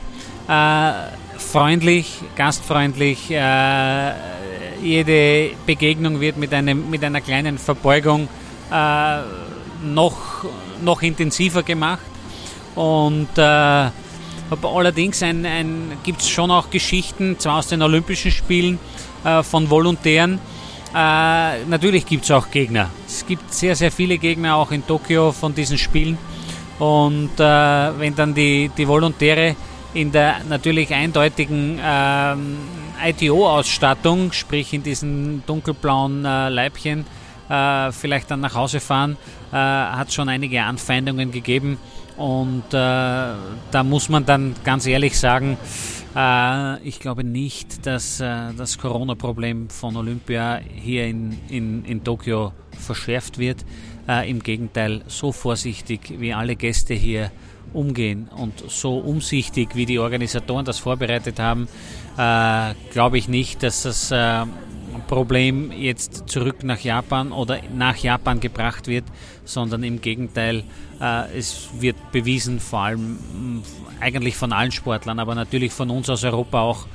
Äh, 0.47 0.91
freundlich, 1.37 2.19
gastfreundlich. 2.35 3.31
Äh, 3.31 4.11
jede 4.81 5.51
Begegnung 5.65 6.19
wird 6.19 6.37
mit, 6.37 6.53
einem, 6.53 6.89
mit 6.89 7.03
einer 7.03 7.21
kleinen 7.21 7.57
Verbeugung 7.57 8.27
noch, 8.69 10.45
noch 10.81 11.01
intensiver 11.01 11.63
gemacht. 11.63 12.01
Und 12.75 13.29
äh, 13.37 13.89
allerdings 14.61 15.21
ein, 15.23 15.45
ein, 15.45 15.97
gibt 16.03 16.21
es 16.21 16.29
schon 16.29 16.51
auch 16.51 16.69
Geschichten, 16.69 17.37
zwar 17.39 17.59
aus 17.59 17.67
den 17.67 17.81
Olympischen 17.81 18.31
Spielen, 18.31 18.79
äh, 19.23 19.43
von 19.43 19.69
Volontären. 19.69 20.39
Äh, 20.95 21.65
natürlich 21.65 22.05
gibt 22.05 22.23
es 22.23 22.31
auch 22.31 22.49
Gegner. 22.49 22.89
Es 23.07 23.25
gibt 23.25 23.53
sehr, 23.53 23.75
sehr 23.75 23.91
viele 23.91 24.17
Gegner 24.17 24.55
auch 24.55 24.71
in 24.71 24.85
Tokio 24.85 25.31
von 25.31 25.53
diesen 25.53 25.77
Spielen. 25.77 26.17
Und 26.79 27.39
äh, 27.39 27.43
wenn 27.43 28.15
dann 28.15 28.33
die, 28.33 28.71
die 28.75 28.87
Volontäre 28.87 29.55
in 29.93 30.11
der 30.11 30.37
natürlich 30.47 30.93
eindeutigen 30.93 31.79
ähm, 31.83 32.57
ITO-Ausstattung, 33.03 34.31
sprich 34.31 34.73
in 34.73 34.83
diesen 34.83 35.43
dunkelblauen 35.45 36.25
äh, 36.25 36.49
Leibchen, 36.49 37.05
äh, 37.49 37.91
vielleicht 37.91 38.31
dann 38.31 38.41
nach 38.41 38.55
Hause 38.55 38.79
fahren, 38.79 39.17
äh, 39.51 39.55
hat 39.55 40.13
schon 40.13 40.29
einige 40.29 40.63
Anfeindungen 40.63 41.31
gegeben. 41.31 41.77
Und 42.17 42.65
äh, 42.73 42.73
da 42.73 43.83
muss 43.83 44.09
man 44.09 44.25
dann 44.25 44.55
ganz 44.63 44.85
ehrlich 44.85 45.17
sagen, 45.17 45.57
äh, 46.15 46.81
ich 46.83 46.99
glaube 46.99 47.23
nicht, 47.23 47.85
dass 47.85 48.19
äh, 48.19 48.53
das 48.57 48.77
Corona-Problem 48.77 49.69
von 49.69 49.95
Olympia 49.95 50.59
hier 50.75 51.05
in, 51.05 51.37
in, 51.49 51.85
in 51.85 52.03
Tokio 52.03 52.53
verschärft 52.77 53.37
wird. 53.37 53.65
Äh, 54.07 54.29
Im 54.29 54.41
Gegenteil, 54.41 55.03
so 55.07 55.31
vorsichtig 55.31 56.19
wie 56.19 56.33
alle 56.33 56.55
Gäste 56.55 56.93
hier 56.93 57.31
umgehen 57.71 58.27
und 58.35 58.63
so 58.67 58.97
umsichtig 58.97 59.75
wie 59.75 59.85
die 59.85 59.99
Organisatoren 59.99 60.65
das 60.65 60.79
vorbereitet 60.79 61.39
haben, 61.39 61.67
glaube 62.91 63.19
ich 63.19 63.27
nicht, 63.27 63.61
dass 63.61 63.83
das 63.83 64.11
Problem 65.09 65.71
jetzt 65.71 66.29
zurück 66.29 66.63
nach 66.63 66.79
Japan 66.81 67.31
oder 67.31 67.59
nach 67.73 67.97
Japan 67.97 68.39
gebracht 68.39 68.85
wird, 68.85 69.05
sondern 69.43 69.81
im 69.81 70.01
Gegenteil, 70.01 70.63
äh, 71.01 71.35
es 71.35 71.69
wird 71.79 72.11
bewiesen, 72.11 72.59
vor 72.59 72.81
allem 72.81 73.13
mm, 73.13 73.63
eigentlich 74.01 74.37
von 74.37 74.53
allen 74.53 74.71
Sportlern, 74.71 75.19
aber 75.19 75.33
natürlich 75.33 75.73
von 75.73 75.89
uns 75.89 76.11
aus 76.11 76.23
Europa 76.23 76.61
auch, 76.61 76.85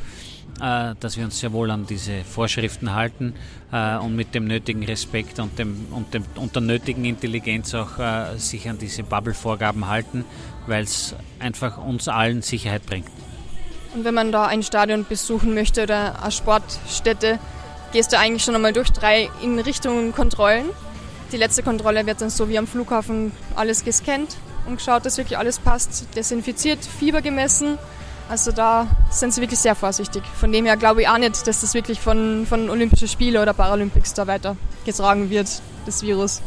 äh, 0.60 0.94
dass 1.00 1.16
wir 1.16 1.24
uns 1.24 1.40
sehr 1.40 1.52
wohl 1.52 1.72
an 1.72 1.86
diese 1.86 2.22
Vorschriften 2.22 2.94
halten 2.94 3.34
äh, 3.72 3.96
und 3.96 4.14
mit 4.14 4.32
dem 4.32 4.46
nötigen 4.46 4.84
Respekt 4.84 5.40
und, 5.40 5.58
dem, 5.58 5.88
und, 5.90 6.14
dem, 6.14 6.22
und 6.36 6.54
der 6.54 6.62
nötigen 6.62 7.04
Intelligenz 7.04 7.74
auch 7.74 7.98
sich 8.36 8.68
an 8.68 8.78
diese 8.78 9.02
Bubble-Vorgaben 9.02 9.88
halten, 9.88 10.24
weil 10.68 10.84
es 10.84 11.16
einfach 11.40 11.78
uns 11.78 12.06
allen 12.06 12.42
Sicherheit 12.42 12.86
bringt. 12.86 13.08
Und 13.92 14.04
wenn 14.04 14.14
man 14.14 14.30
da 14.30 14.46
ein 14.46 14.62
Stadion 14.62 15.04
besuchen 15.04 15.52
möchte 15.54 15.82
oder 15.82 16.22
eine 16.22 16.30
Sportstätte, 16.30 17.40
gehst 17.94 18.12
du 18.12 18.18
eigentlich 18.18 18.42
schon 18.42 18.56
einmal 18.56 18.72
durch 18.72 18.90
drei 18.90 19.30
in 19.40 19.56
Richtung 19.60 20.12
Kontrollen. 20.12 20.66
Die 21.30 21.36
letzte 21.36 21.62
Kontrolle 21.62 22.04
wird 22.06 22.20
dann 22.20 22.28
so 22.28 22.48
wie 22.48 22.58
am 22.58 22.66
Flughafen 22.66 23.30
alles 23.54 23.84
gescannt 23.84 24.36
und 24.66 24.78
geschaut, 24.78 25.06
dass 25.06 25.16
wirklich 25.16 25.38
alles 25.38 25.60
passt, 25.60 26.08
desinfiziert, 26.16 26.80
Fieber 26.84 27.22
gemessen. 27.22 27.78
Also 28.28 28.50
da 28.50 28.88
sind 29.10 29.32
sie 29.32 29.40
wirklich 29.40 29.60
sehr 29.60 29.76
vorsichtig. 29.76 30.24
Von 30.34 30.50
dem 30.50 30.66
her 30.66 30.76
glaube 30.76 31.02
ich 31.02 31.08
auch 31.08 31.18
nicht, 31.18 31.46
dass 31.46 31.60
das 31.60 31.72
wirklich 31.74 32.00
von, 32.00 32.46
von 32.48 32.68
Olympischen 32.68 33.06
Spielen 33.06 33.40
oder 33.40 33.54
Paralympics 33.54 34.12
da 34.14 34.26
weiter 34.26 34.56
getragen 34.84 35.30
wird, 35.30 35.46
das 35.86 36.02
Virus. 36.02 36.42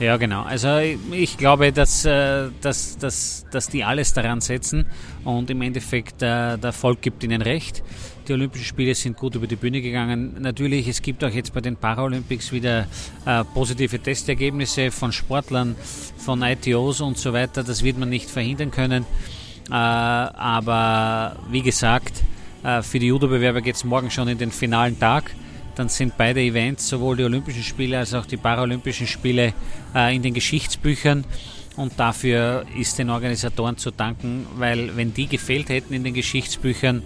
Ja, 0.00 0.16
genau. 0.16 0.42
Also 0.42 0.78
ich 0.78 1.36
glaube, 1.36 1.72
dass, 1.72 2.04
äh, 2.04 2.48
dass, 2.62 2.98
dass, 2.98 3.44
dass 3.52 3.68
die 3.68 3.84
alles 3.84 4.12
daran 4.12 4.40
setzen 4.40 4.86
und 5.24 5.50
im 5.50 5.62
Endeffekt 5.62 6.22
äh, 6.22 6.56
der 6.58 6.72
Volk 6.72 7.00
gibt 7.00 7.22
ihnen 7.22 7.42
recht. 7.42 7.84
Die 8.28 8.32
Olympischen 8.32 8.64
Spiele 8.64 8.94
sind 8.94 9.16
gut 9.16 9.34
über 9.34 9.46
die 9.46 9.56
Bühne 9.56 9.80
gegangen. 9.80 10.36
Natürlich, 10.40 10.86
es 10.88 11.02
gibt 11.02 11.24
auch 11.24 11.30
jetzt 11.30 11.52
bei 11.52 11.60
den 11.60 11.76
Paralympics 11.76 12.52
wieder 12.52 12.86
äh, 13.26 13.44
positive 13.54 13.98
Testergebnisse 13.98 14.90
von 14.90 15.12
Sportlern, 15.12 15.74
von 16.16 16.42
ITOs 16.42 17.00
und 17.00 17.18
so 17.18 17.32
weiter. 17.32 17.64
Das 17.64 17.82
wird 17.82 17.98
man 17.98 18.08
nicht 18.08 18.30
verhindern 18.30 18.70
können. 18.70 19.04
aber 19.68 21.36
wie 21.50 21.62
gesagt, 21.62 22.22
für 22.82 22.98
die 22.98 23.06
Judo-Bewerber 23.06 23.62
geht 23.62 23.76
es 23.76 23.84
morgen 23.84 24.10
schon 24.10 24.28
in 24.28 24.36
den 24.36 24.50
finalen 24.50 24.98
Tag 24.98 25.30
dann 25.80 25.88
sind 25.88 26.16
beide 26.18 26.40
Events, 26.40 26.88
sowohl 26.88 27.16
die 27.16 27.24
Olympischen 27.24 27.62
Spiele 27.62 27.98
als 27.98 28.12
auch 28.12 28.26
die 28.26 28.36
Paralympischen 28.36 29.06
Spiele, 29.06 29.54
äh, 29.94 30.14
in 30.14 30.22
den 30.22 30.34
Geschichtsbüchern. 30.34 31.24
Und 31.76 31.98
dafür 31.98 32.66
ist 32.76 32.98
den 32.98 33.08
Organisatoren 33.08 33.78
zu 33.78 33.90
danken, 33.90 34.46
weil 34.56 34.94
wenn 34.96 35.14
die 35.14 35.26
gefehlt 35.26 35.70
hätten 35.70 35.94
in 35.94 36.04
den 36.04 36.12
Geschichtsbüchern, 36.12 37.02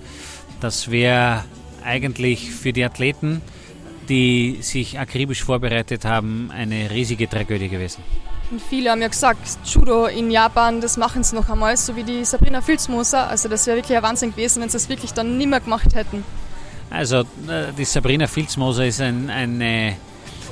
das 0.65 0.91
wäre 0.91 1.45
eigentlich 1.85 2.51
für 2.51 2.73
die 2.73 2.85
Athleten, 2.85 3.43
die 4.09 4.59
sich 4.63 4.99
akribisch 4.99 5.45
vorbereitet 5.45 6.07
haben, 6.07 6.51
eine 6.51 6.91
riesige 6.91 7.29
Tragödie 7.29 7.69
gewesen. 7.69 8.03
Und 8.51 8.63
viele 8.63 8.91
haben 8.91 9.03
ja 9.03 9.09
gesagt, 9.09 9.41
Judo 9.65 10.07
in 10.07 10.31
Japan, 10.31 10.81
das 10.81 10.97
machen 10.97 11.23
sie 11.23 11.35
noch 11.35 11.51
einmal, 11.51 11.77
so 11.77 11.97
wie 11.97 12.03
die 12.03 12.25
Sabrina 12.25 12.63
Filzmoser. 12.63 13.29
Also 13.29 13.51
das 13.51 13.67
wäre 13.67 13.77
wirklich 13.77 13.97
ein 13.97 14.03
Wahnsinn 14.03 14.31
gewesen, 14.31 14.63
wenn 14.63 14.71
sie 14.71 14.77
das 14.77 14.89
wirklich 14.89 15.13
dann 15.13 15.37
nicht 15.37 15.51
mehr 15.51 15.61
gemacht 15.61 15.95
hätten. 15.95 16.25
Also 16.89 17.21
äh, 17.21 17.73
die 17.77 17.85
Sabrina 17.85 18.27
Filzmoser 18.27 18.87
ist 18.87 19.03
ein, 19.03 19.29
eine, 19.29 19.97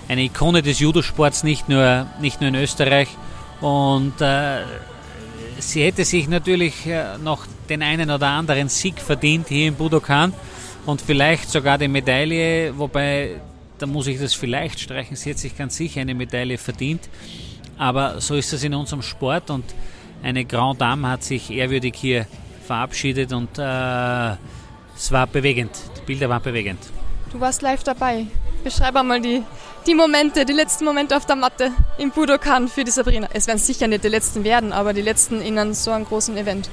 eine 0.09 0.23
Ikone 0.23 0.61
des 0.61 0.79
Judosports, 0.79 1.43
nicht 1.43 1.71
nur, 1.71 2.07
nicht 2.21 2.41
nur 2.41 2.49
in 2.49 2.57
Österreich. 2.57 3.09
Und 3.63 4.21
äh, 4.21 4.61
sie 5.63 5.85
hätte 5.85 6.05
sich 6.05 6.29
natürlich 6.29 6.87
äh, 6.87 7.19
noch 7.19 7.47
den 7.69 7.83
einen 7.83 8.11
oder 8.11 8.29
anderen 8.29 8.69
Sieg 8.69 8.99
verdient 8.99 9.49
hier 9.49 9.69
in 9.69 9.75
Budokan 9.75 10.33
und 10.87 11.01
vielleicht 11.01 11.51
sogar 11.51 11.79
die 11.79 11.89
Medaille, 11.89 12.77
wobei 12.77 13.41
da 13.79 13.87
muss 13.87 14.07
ich 14.07 14.21
das 14.21 14.35
vielleicht 14.35 14.81
streichen, 14.81 15.17
sie 15.17 15.31
hat 15.31 15.39
sich 15.39 15.57
ganz 15.57 15.77
sicher 15.77 16.01
eine 16.01 16.15
Medaille 16.15 16.59
verdient. 16.59 17.09
Aber 17.79 18.21
so 18.21 18.35
ist 18.35 18.53
es 18.53 18.63
in 18.63 18.75
unserem 18.75 19.03
Sport 19.03 19.51
und 19.51 19.65
eine 20.23 20.45
Grand 20.45 20.81
Dame 20.81 21.09
hat 21.09 21.25
sich 21.25 21.51
ehrwürdig 21.51 21.95
hier 21.97 22.27
verabschiedet 22.65 23.33
und 23.33 23.59
äh, 23.59 24.33
es 24.95 25.11
war 25.11 25.27
bewegend. 25.27 25.71
Die 25.97 26.07
Bilder 26.07 26.29
waren 26.29 26.43
bewegend. 26.43 26.79
Du 27.33 27.41
warst 27.41 27.63
live 27.63 27.83
dabei. 27.83 28.27
Beschreib 28.63 28.95
einmal 28.95 29.21
die, 29.21 29.43
die 29.87 29.95
Momente, 29.95 30.45
die 30.45 30.53
letzten 30.53 30.85
Momente 30.85 31.17
auf 31.17 31.27
der 31.27 31.37
Matte 31.37 31.73
im 31.99 32.11
Budokan 32.11 32.69
für 32.69 32.85
die 32.85 32.91
Sabrina. 32.91 33.29
Es 33.33 33.47
werden 33.47 33.59
sicher 33.59 33.89
nicht 33.89 34.05
die 34.05 34.09
letzten 34.09 34.45
werden, 34.45 34.73
aber 34.73 34.93
die 34.93 35.03
letzten 35.03 35.41
in 35.41 35.75
so 35.75 35.91
einem 35.91 36.05
großen 36.05 36.37
Event. 36.37 36.69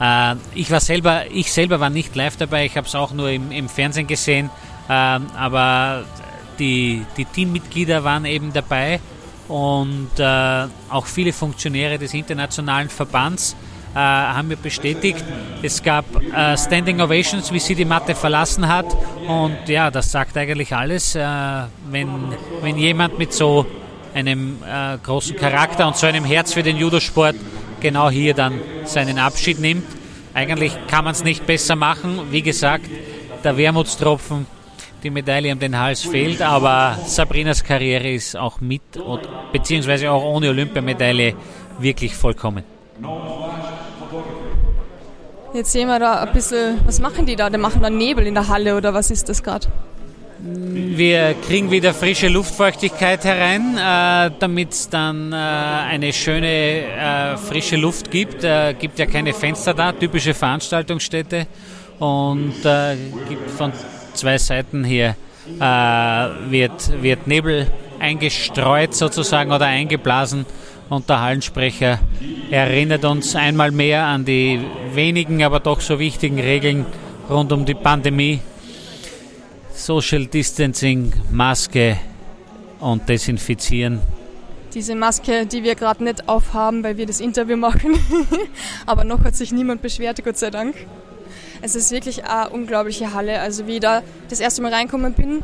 Äh, 0.00 0.36
ich 0.54 0.70
war 0.70 0.80
selber, 0.80 1.30
ich 1.30 1.52
selber 1.52 1.80
war 1.80 1.90
nicht 1.90 2.14
live 2.14 2.36
dabei, 2.36 2.66
ich 2.66 2.76
habe 2.76 2.86
es 2.86 2.94
auch 2.94 3.12
nur 3.12 3.30
im, 3.30 3.50
im 3.50 3.68
Fernsehen 3.68 4.06
gesehen, 4.06 4.50
äh, 4.88 4.92
aber 4.92 6.04
die, 6.58 7.04
die 7.16 7.24
Teammitglieder 7.24 8.04
waren 8.04 8.24
eben 8.24 8.52
dabei 8.52 9.00
und 9.48 10.10
äh, 10.18 10.66
auch 10.88 11.06
viele 11.06 11.32
Funktionäre 11.32 11.98
des 11.98 12.14
internationalen 12.14 12.88
Verbands 12.88 13.56
haben 13.98 14.48
mir 14.48 14.56
bestätigt, 14.56 15.24
es 15.62 15.82
gab 15.82 16.04
äh, 16.34 16.56
Standing 16.56 17.00
Ovations, 17.00 17.52
wie 17.52 17.60
sie 17.60 17.74
die 17.74 17.84
Matte 17.84 18.14
verlassen 18.14 18.68
hat 18.68 18.86
und 19.26 19.56
ja, 19.68 19.90
das 19.90 20.12
sagt 20.12 20.36
eigentlich 20.36 20.74
alles, 20.74 21.14
äh, 21.14 21.20
wenn, 21.90 22.08
wenn 22.62 22.76
jemand 22.76 23.18
mit 23.18 23.32
so 23.32 23.66
einem 24.14 24.58
großen 25.02 25.36
Charakter 25.36 25.86
und 25.86 25.94
so 25.94 26.06
einem 26.06 26.24
Herz 26.24 26.54
für 26.54 26.62
den 26.62 26.78
Judosport 26.78 27.36
genau 27.80 28.10
hier 28.10 28.32
dann 28.32 28.60
seinen 28.84 29.18
Abschied 29.18 29.60
nimmt. 29.60 29.86
Eigentlich 30.34 30.72
kann 30.86 31.04
man 31.04 31.12
es 31.12 31.24
nicht 31.24 31.46
besser 31.46 31.76
machen. 31.76 32.20
Wie 32.30 32.42
gesagt, 32.42 32.86
der 33.44 33.56
Wermutstropfen, 33.56 34.46
die 35.02 35.10
Medaille 35.10 35.52
um 35.52 35.58
den 35.58 35.78
Hals 35.78 36.02
fehlt, 36.02 36.42
aber 36.42 36.98
Sabrinas 37.06 37.62
Karriere 37.62 38.10
ist 38.12 38.36
auch 38.36 38.60
mit, 38.60 38.82
beziehungsweise 39.52 40.10
auch 40.10 40.22
ohne 40.22 40.50
Olympiamedaille 40.50 41.34
wirklich 41.78 42.14
vollkommen. 42.14 42.64
Jetzt 45.56 45.72
sehen 45.72 45.88
wir 45.88 45.98
da 45.98 46.20
ein 46.20 46.34
bisschen, 46.34 46.78
was 46.84 47.00
machen 47.00 47.24
die 47.24 47.34
da? 47.34 47.48
Die 47.48 47.56
machen 47.56 47.80
da 47.80 47.88
Nebel 47.88 48.26
in 48.26 48.34
der 48.34 48.46
Halle 48.46 48.76
oder 48.76 48.92
was 48.92 49.10
ist 49.10 49.30
das 49.30 49.42
gerade? 49.42 49.66
Wir 50.38 51.34
kriegen 51.46 51.70
wieder 51.70 51.94
frische 51.94 52.28
Luftfeuchtigkeit 52.28 53.24
herein, 53.24 53.78
äh, 53.78 54.30
damit 54.38 54.72
es 54.72 54.90
dann 54.90 55.32
äh, 55.32 55.36
eine 55.36 56.12
schöne 56.12 56.46
äh, 56.46 57.36
frische 57.38 57.76
Luft 57.76 58.10
gibt. 58.10 58.44
Äh, 58.44 58.74
gibt 58.78 58.98
ja 58.98 59.06
keine 59.06 59.32
Fenster 59.32 59.72
da, 59.72 59.92
typische 59.92 60.34
Veranstaltungsstätte 60.34 61.46
und 62.00 62.62
äh, 62.66 62.96
gibt 63.26 63.50
von 63.50 63.72
zwei 64.12 64.36
Seiten 64.36 64.84
hier 64.84 65.16
äh, 65.58 65.62
wird, 66.50 67.02
wird 67.02 67.26
Nebel 67.26 67.66
eingestreut 67.98 68.94
sozusagen 68.94 69.52
oder 69.52 69.64
eingeblasen 69.64 70.44
und 70.88 71.08
der 71.08 71.20
Hallensprecher 71.20 71.98
erinnert 72.50 73.04
uns 73.04 73.34
einmal 73.34 73.70
mehr 73.70 74.04
an 74.04 74.24
die 74.24 74.60
wenigen, 74.92 75.42
aber 75.42 75.60
doch 75.60 75.80
so 75.80 75.98
wichtigen 75.98 76.38
Regeln 76.38 76.86
rund 77.28 77.52
um 77.52 77.64
die 77.64 77.74
Pandemie 77.74 78.40
Social 79.74 80.26
Distancing, 80.26 81.12
Maske 81.30 81.98
und 82.80 83.08
Desinfizieren. 83.08 84.00
Diese 84.74 84.94
Maske, 84.94 85.46
die 85.46 85.62
wir 85.62 85.74
gerade 85.74 86.04
nicht 86.04 86.28
aufhaben, 86.28 86.82
weil 86.84 86.96
wir 86.96 87.06
das 87.06 87.20
Interview 87.20 87.56
machen. 87.56 87.98
Aber 88.86 89.04
noch 89.04 89.24
hat 89.24 89.34
sich 89.34 89.52
niemand 89.52 89.82
beschwert, 89.82 90.22
Gott 90.24 90.36
sei 90.36 90.50
Dank. 90.50 90.76
Es 91.62 91.74
ist 91.74 91.90
wirklich 91.90 92.24
eine 92.24 92.50
unglaubliche 92.50 93.14
Halle. 93.14 93.40
Also 93.40 93.66
wie 93.66 93.74
ich 93.74 93.80
da 93.80 94.02
das 94.28 94.40
erste 94.40 94.62
Mal 94.62 94.72
reinkommen 94.72 95.14
bin, 95.14 95.42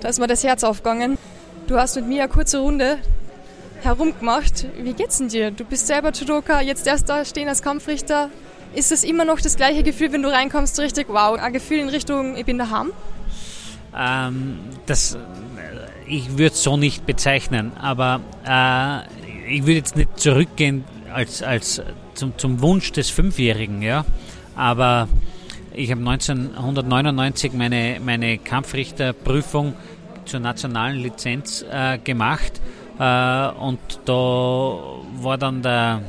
da 0.00 0.08
ist 0.08 0.18
mir 0.18 0.26
das 0.26 0.42
Herz 0.42 0.64
aufgegangen. 0.64 1.18
Du 1.66 1.76
hast 1.76 1.96
mit 1.96 2.06
mir 2.06 2.24
eine 2.24 2.32
kurze 2.32 2.58
Runde 2.58 2.98
herumgemacht. 3.82 4.66
Wie 4.80 4.92
geht's 4.92 5.18
denn 5.18 5.28
dir? 5.28 5.50
Du 5.50 5.64
bist 5.64 5.86
selber 5.86 6.12
Judoka, 6.12 6.60
jetzt 6.60 6.86
erst 6.86 7.08
da 7.08 7.24
stehen 7.24 7.48
als 7.48 7.62
Kampfrichter. 7.62 8.30
Ist 8.74 8.92
es 8.92 9.04
immer 9.04 9.24
noch 9.24 9.40
das 9.40 9.56
gleiche 9.56 9.82
Gefühl, 9.82 10.12
wenn 10.12 10.22
du 10.22 10.30
reinkommst, 10.30 10.78
richtig 10.78 11.08
wow, 11.08 11.38
ein 11.38 11.52
Gefühl 11.52 11.78
in 11.78 11.88
Richtung, 11.88 12.36
ich 12.36 12.44
bin 12.44 12.58
daheim? 12.58 12.92
Ähm, 13.96 14.58
das, 14.86 15.16
ich 16.06 16.32
würde 16.32 16.52
es 16.52 16.62
so 16.62 16.76
nicht 16.76 17.06
bezeichnen, 17.06 17.72
aber 17.80 18.20
äh, 18.46 19.54
ich 19.54 19.62
würde 19.62 19.74
jetzt 19.74 19.96
nicht 19.96 20.20
zurückgehen 20.20 20.84
als, 21.12 21.42
als 21.42 21.82
zum, 22.14 22.36
zum 22.36 22.60
Wunsch 22.60 22.92
des 22.92 23.08
Fünfjährigen, 23.08 23.80
ja. 23.80 24.04
Aber 24.54 25.08
ich 25.72 25.90
habe 25.90 26.00
1999 26.00 27.52
meine, 27.54 28.00
meine 28.04 28.38
Kampfrichterprüfung 28.38 29.74
zur 30.26 30.40
nationalen 30.40 30.98
Lizenz 30.98 31.64
äh, 31.70 31.98
gemacht 31.98 32.60
und 32.98 33.78
da 34.04 34.12
war 34.12 35.38
dann 35.38 35.62
der 35.62 36.02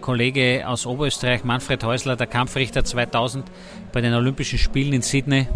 Kollege 0.00 0.64
aus 0.66 0.86
Oberösterreich, 0.86 1.44
Manfred 1.44 1.82
Häusler, 1.84 2.16
der 2.16 2.26
Kampfrichter 2.26 2.84
2000 2.84 3.44
bei 3.92 4.00
den 4.00 4.14
Olympischen 4.14 4.58
Spielen 4.58 4.92
in 4.92 5.02
Sydney. 5.02 5.48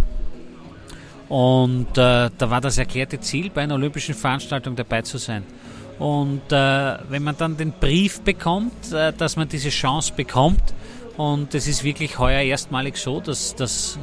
Und 1.28 1.98
äh, 1.98 2.30
da 2.38 2.50
war 2.50 2.60
das 2.60 2.78
erklärte 2.78 3.20
Ziel, 3.20 3.50
bei 3.50 3.62
einer 3.62 3.74
olympischen 3.74 4.14
Veranstaltung 4.14 4.76
dabei 4.76 5.02
zu 5.02 5.18
sein. 5.18 5.42
Und 5.98 6.52
äh, 6.52 6.98
wenn 7.08 7.22
man 7.22 7.36
dann 7.36 7.56
den 7.56 7.72
Brief 7.72 8.20
bekommt, 8.20 8.92
äh, 8.92 9.12
dass 9.12 9.36
man 9.36 9.48
diese 9.48 9.70
Chance 9.70 10.12
bekommt, 10.16 10.74
und 11.16 11.54
es 11.54 11.66
ist 11.66 11.82
wirklich 11.82 12.18
heuer 12.18 12.42
erstmalig 12.42 12.98
so, 12.98 13.20
dass 13.20 13.54
das 13.54 13.98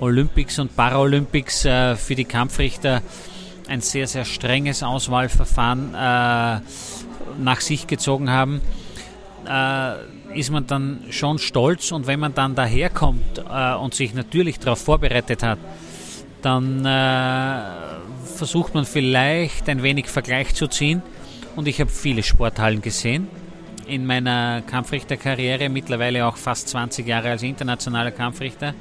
Olympics 0.00 0.58
und 0.58 0.76
Paralympics 0.76 1.64
äh, 1.64 1.96
für 1.96 2.14
die 2.14 2.26
Kampfrichter 2.26 3.00
ein 3.68 3.80
sehr, 3.80 4.06
sehr 4.06 4.24
strenges 4.24 4.82
Auswahlverfahren 4.82 5.94
äh, 5.94 6.60
nach 7.38 7.60
sich 7.60 7.86
gezogen 7.86 8.30
haben 8.30 8.60
äh, 9.48 10.38
ist 10.38 10.50
man 10.50 10.66
dann 10.66 11.04
schon 11.10 11.38
stolz 11.38 11.90
und 11.92 12.06
wenn 12.06 12.20
man 12.20 12.34
dann 12.34 12.54
daherkommt 12.54 13.38
äh, 13.38 13.74
und 13.74 13.94
sich 13.94 14.14
natürlich 14.14 14.58
darauf 14.58 14.80
vorbereitet 14.80 15.42
hat, 15.42 15.58
dann 16.42 16.84
äh, 16.84 17.62
versucht 18.36 18.74
man 18.74 18.84
vielleicht 18.84 19.68
ein 19.68 19.82
wenig 19.82 20.06
Vergleich 20.06 20.54
zu 20.54 20.68
ziehen. 20.68 21.02
Und 21.56 21.66
ich 21.66 21.80
habe 21.80 21.90
viele 21.90 22.22
Sporthallen 22.22 22.82
gesehen 22.82 23.26
in 23.86 24.06
meiner 24.06 24.62
Kampfrichterkarriere, 24.62 25.68
mittlerweile 25.68 26.26
auch 26.26 26.36
fast 26.36 26.68
20 26.68 27.06
Jahre 27.06 27.30
als 27.30 27.42
internationaler 27.42 28.12
Kampfrichter. 28.12 28.74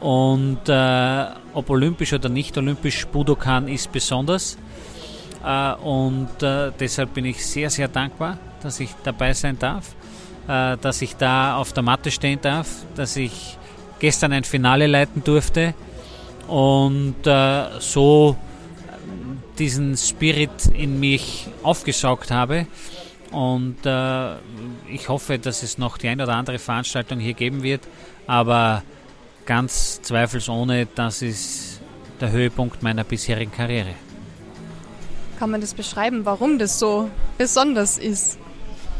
Und 0.00 0.68
äh, 0.68 1.26
ob 1.52 1.68
olympisch 1.70 2.12
oder 2.12 2.28
nicht 2.28 2.56
olympisch, 2.56 3.06
Budokan 3.06 3.68
ist 3.68 3.92
besonders. 3.92 4.56
Äh, 5.44 5.74
und 5.74 6.42
äh, 6.42 6.72
deshalb 6.78 7.14
bin 7.14 7.26
ich 7.26 7.44
sehr, 7.44 7.70
sehr 7.70 7.88
dankbar 7.88 8.38
dass 8.62 8.80
ich 8.80 8.90
dabei 9.02 9.32
sein 9.32 9.58
darf, 9.58 9.94
äh, 10.48 10.76
dass 10.76 11.02
ich 11.02 11.16
da 11.16 11.56
auf 11.56 11.72
der 11.72 11.82
Matte 11.82 12.10
stehen 12.10 12.40
darf, 12.40 12.68
dass 12.94 13.16
ich 13.16 13.56
gestern 13.98 14.32
ein 14.32 14.44
Finale 14.44 14.86
leiten 14.86 15.24
durfte 15.24 15.74
und 16.48 17.26
äh, 17.26 17.80
so 17.80 18.36
diesen 19.58 19.96
Spirit 19.96 20.66
in 20.72 20.98
mich 20.98 21.48
aufgesaugt 21.62 22.30
habe. 22.30 22.66
Und 23.30 23.76
äh, 23.84 24.34
ich 24.88 25.08
hoffe, 25.08 25.38
dass 25.38 25.62
es 25.62 25.78
noch 25.78 25.98
die 25.98 26.08
ein 26.08 26.20
oder 26.20 26.34
andere 26.34 26.58
Veranstaltung 26.58 27.20
hier 27.20 27.34
geben 27.34 27.62
wird. 27.62 27.82
Aber 28.26 28.82
ganz 29.46 30.02
zweifelsohne, 30.02 30.86
das 30.94 31.22
ist 31.22 31.80
der 32.20 32.30
Höhepunkt 32.30 32.82
meiner 32.82 33.04
bisherigen 33.04 33.52
Karriere. 33.52 33.94
Kann 35.38 35.50
man 35.50 35.60
das 35.60 35.74
beschreiben, 35.74 36.24
warum 36.24 36.58
das 36.58 36.78
so 36.78 37.10
besonders 37.38 37.98
ist? 37.98 38.38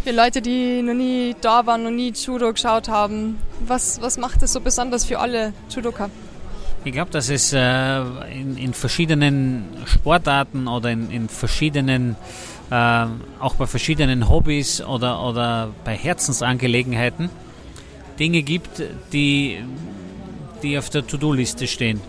Für 0.04 0.12
Leute, 0.12 0.40
die 0.40 0.80
noch 0.80 0.94
nie 0.94 1.36
da 1.42 1.66
waren, 1.66 1.82
noch 1.82 1.90
nie 1.90 2.12
Judo 2.12 2.52
geschaut 2.52 2.88
haben, 2.88 3.38
was, 3.66 4.00
was 4.00 4.16
macht 4.16 4.42
es 4.42 4.54
so 4.54 4.60
besonders 4.60 5.04
für 5.04 5.18
alle 5.18 5.52
Judoka? 5.68 6.08
Ich 6.82 6.92
glaube, 6.92 7.10
dass 7.10 7.28
es 7.28 7.52
äh, 7.52 8.00
in, 8.32 8.56
in, 8.56 8.72
verschiedenen 8.72 9.64
Sportarten 9.84 10.66
oder 10.66 10.90
in, 10.90 11.10
in 11.10 11.28
verschiedenen, 11.28 12.16
äh, 12.70 13.06
auch 13.38 13.56
bei 13.56 13.66
verschiedenen 13.66 14.30
Hobbys 14.30 14.80
oder, 14.80 15.22
oder 15.22 15.74
bei 15.84 15.94
Herzensangelegenheiten 15.94 17.28
Dinge 18.18 18.42
gibt, 18.42 18.82
die, 19.12 19.62
die 20.62 20.78
auf 20.78 20.90
der 20.90 21.06
To-Do-Liste 21.06 21.66
stehen. 21.66 22.00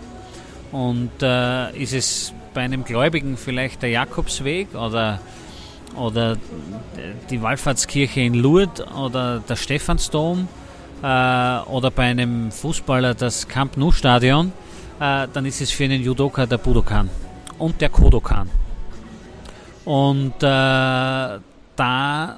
Und 0.71 1.11
äh, 1.21 1.75
ist 1.77 1.93
es 1.93 2.33
bei 2.53 2.61
einem 2.61 2.83
Gläubigen 2.83 3.37
vielleicht 3.37 3.81
der 3.81 3.89
Jakobsweg 3.89 4.75
oder 4.75 5.19
oder 5.95 6.37
die 7.29 7.41
Wallfahrtskirche 7.41 8.21
in 8.21 8.33
Lourdes 8.33 8.85
oder 8.87 9.39
der 9.39 9.55
Stephansdom 9.55 10.47
äh, 11.01 11.05
oder 11.05 11.91
bei 11.91 12.03
einem 12.03 12.51
Fußballer 12.51 13.13
das 13.13 13.47
Camp 13.47 13.77
Nou 13.77 13.91
Stadion, 13.91 14.53
äh, 14.99 15.27
dann 15.33 15.45
ist 15.45 15.61
es 15.61 15.71
für 15.71 15.85
einen 15.85 16.01
Judoka 16.01 16.45
der 16.45 16.57
Budokan 16.57 17.09
und 17.57 17.81
der 17.81 17.89
Kodokan. 17.89 18.49
Und 19.83 20.35
äh, 20.41 21.39
da 21.75 22.37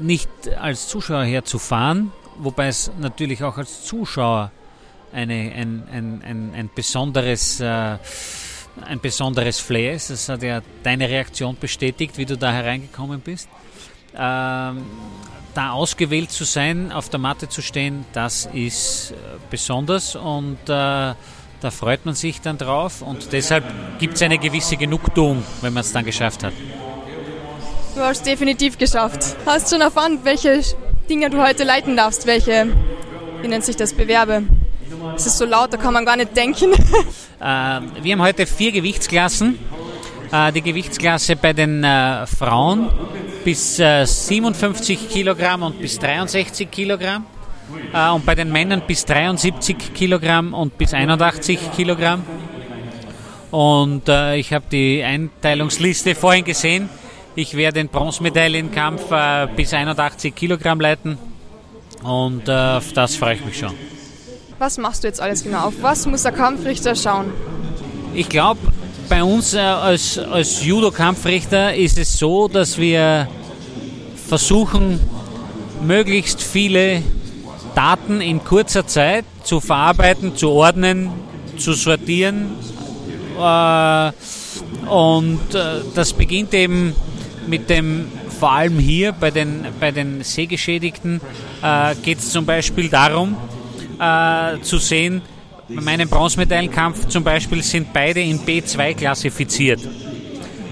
nicht 0.00 0.30
als 0.60 0.88
Zuschauer 0.88 1.24
herzufahren, 1.24 2.10
wobei 2.38 2.68
es 2.68 2.90
natürlich 2.98 3.44
auch 3.44 3.58
als 3.58 3.84
Zuschauer 3.84 4.50
eine, 5.12 5.34
ein, 5.34 5.82
ein, 5.90 6.22
ein, 6.24 6.52
ein 6.54 6.70
besonderes 6.74 7.60
äh, 7.60 7.98
ein 8.86 9.00
besonderes 9.00 9.60
Flair 9.60 9.94
ist. 9.94 10.10
Das 10.10 10.28
hat 10.28 10.42
ja 10.42 10.62
deine 10.82 11.08
Reaktion 11.08 11.56
bestätigt, 11.58 12.16
wie 12.18 12.24
du 12.24 12.36
da 12.36 12.52
hereingekommen 12.52 13.20
bist. 13.20 13.48
Ähm, 14.16 14.84
da 15.54 15.72
ausgewählt 15.72 16.30
zu 16.30 16.44
sein, 16.44 16.92
auf 16.92 17.08
der 17.08 17.20
Matte 17.20 17.48
zu 17.48 17.62
stehen, 17.62 18.04
das 18.12 18.48
ist 18.52 19.12
äh, 19.12 19.14
besonders 19.50 20.14
und 20.16 20.58
äh, 20.64 20.66
da 20.66 21.70
freut 21.70 22.06
man 22.06 22.14
sich 22.14 22.40
dann 22.40 22.56
drauf 22.56 23.02
und 23.02 23.32
deshalb 23.32 23.64
gibt 23.98 24.14
es 24.14 24.22
eine 24.22 24.38
gewisse 24.38 24.76
Genugtuung, 24.76 25.42
wenn 25.60 25.72
man 25.72 25.82
es 25.82 25.92
dann 25.92 26.04
geschafft 26.04 26.44
hat. 26.44 26.52
Du 27.94 28.00
hast 28.00 28.18
es 28.18 28.22
definitiv 28.22 28.78
geschafft. 28.78 29.36
Hast 29.44 29.70
schon 29.70 29.80
erfahren, 29.80 30.20
welche 30.22 30.62
Dinge 31.08 31.28
du 31.28 31.42
heute 31.42 31.64
leiten 31.64 31.96
darfst, 31.96 32.26
welche, 32.26 32.68
wie 33.42 33.48
nennt 33.48 33.64
sich 33.64 33.76
das, 33.76 33.92
Bewerbe? 33.92 34.44
Es 35.14 35.26
ist 35.26 35.38
so 35.38 35.44
laut, 35.44 35.72
da 35.72 35.76
kann 35.76 35.94
man 35.94 36.04
gar 36.04 36.16
nicht 36.16 36.36
denken. 36.36 36.72
äh, 37.40 37.44
wir 37.44 38.12
haben 38.12 38.22
heute 38.22 38.46
vier 38.46 38.72
Gewichtsklassen. 38.72 39.58
Äh, 40.32 40.52
die 40.52 40.62
Gewichtsklasse 40.62 41.36
bei 41.36 41.52
den 41.52 41.84
äh, 41.84 42.26
Frauen 42.26 42.88
bis 43.44 43.76
57 43.76 44.90
äh, 44.90 45.06
Kilogramm 45.06 45.62
und 45.62 45.80
bis 45.80 45.98
63 45.98 46.70
Kilogramm. 46.70 47.26
Äh, 47.92 48.10
und 48.10 48.26
bei 48.26 48.34
den 48.34 48.50
Männern 48.50 48.82
bis 48.86 49.04
73 49.04 49.94
Kilogramm 49.94 50.54
und 50.54 50.76
bis 50.76 50.92
81 50.92 51.72
Kilogramm. 51.76 52.24
Und 53.52 54.08
äh, 54.08 54.36
ich 54.36 54.52
habe 54.52 54.64
die 54.70 55.02
Einteilungsliste 55.02 56.14
vorhin 56.14 56.44
gesehen. 56.44 56.88
Ich 57.36 57.56
werde 57.56 57.74
den 57.74 57.88
Bronzemedaillenkampf 57.88 59.02
bis 59.54 59.72
81 59.72 60.34
Kilogramm 60.34 60.80
leiten. 60.80 61.16
Und 62.02 62.50
auf 62.50 62.92
das 62.92 63.14
freue 63.14 63.36
ich 63.36 63.44
mich 63.44 63.58
schon. 63.58 63.72
Was 64.60 64.76
machst 64.76 65.04
du 65.04 65.08
jetzt 65.08 65.22
alles 65.22 65.42
genau? 65.42 65.68
Auf 65.68 65.74
was 65.80 66.04
muss 66.04 66.22
der 66.22 66.32
Kampfrichter 66.32 66.94
schauen? 66.94 67.32
Ich 68.12 68.28
glaube, 68.28 68.60
bei 69.08 69.24
uns 69.24 69.54
äh, 69.54 69.58
als, 69.58 70.18
als 70.18 70.62
Judo-Kampfrichter 70.62 71.74
ist 71.74 71.96
es 71.96 72.18
so, 72.18 72.46
dass 72.46 72.76
wir 72.76 73.26
versuchen, 74.28 75.00
möglichst 75.82 76.42
viele 76.42 77.02
Daten 77.74 78.20
in 78.20 78.44
kurzer 78.44 78.86
Zeit 78.86 79.24
zu 79.44 79.60
verarbeiten, 79.60 80.36
zu 80.36 80.50
ordnen, 80.50 81.10
zu 81.56 81.72
sortieren. 81.72 82.50
Äh, 83.40 84.12
und 84.90 85.54
äh, 85.54 85.80
das 85.94 86.12
beginnt 86.12 86.52
eben 86.52 86.94
mit 87.46 87.70
dem, 87.70 88.12
vor 88.38 88.52
allem 88.52 88.78
hier 88.78 89.12
bei 89.12 89.30
den, 89.30 89.64
bei 89.80 89.90
den 89.90 90.22
Sehgeschädigten, 90.22 91.22
geht 92.02 92.18
es 92.18 92.30
zum 92.30 92.46
Beispiel 92.46 92.88
darum, 92.88 93.36
zu 94.62 94.78
sehen, 94.78 95.22
bei 95.68 95.80
meinem 95.82 96.08
Bronzemedaillenkampf 96.08 97.06
zum 97.08 97.22
Beispiel 97.22 97.62
sind 97.62 97.92
beide 97.92 98.20
in 98.20 98.40
B2 98.40 98.94
klassifiziert. 98.94 99.80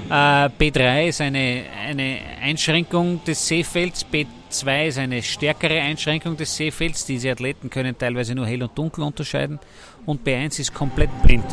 B3 0.09 1.09
ist 1.09 1.21
eine, 1.21 1.65
eine 1.87 2.19
Einschränkung 2.43 3.23
des 3.25 3.47
Sehfelds, 3.47 4.05
B 4.05 4.25
2 4.51 4.87
ist 4.89 4.99
eine 4.99 5.23
stärkere 5.23 5.81
Einschränkung 5.81 6.37
des 6.37 6.57
Sehfelds. 6.57 7.05
Diese 7.05 7.31
Athleten 7.31 7.71
können 7.71 7.97
teilweise 7.97 8.35
nur 8.35 8.47
hell 8.47 8.63
und 8.63 8.77
dunkel 8.77 9.05
unterscheiden. 9.05 9.59
Und 10.07 10.27
B1 10.27 10.61
ist 10.61 10.75
komplett 10.75 11.11
blind. 11.23 11.45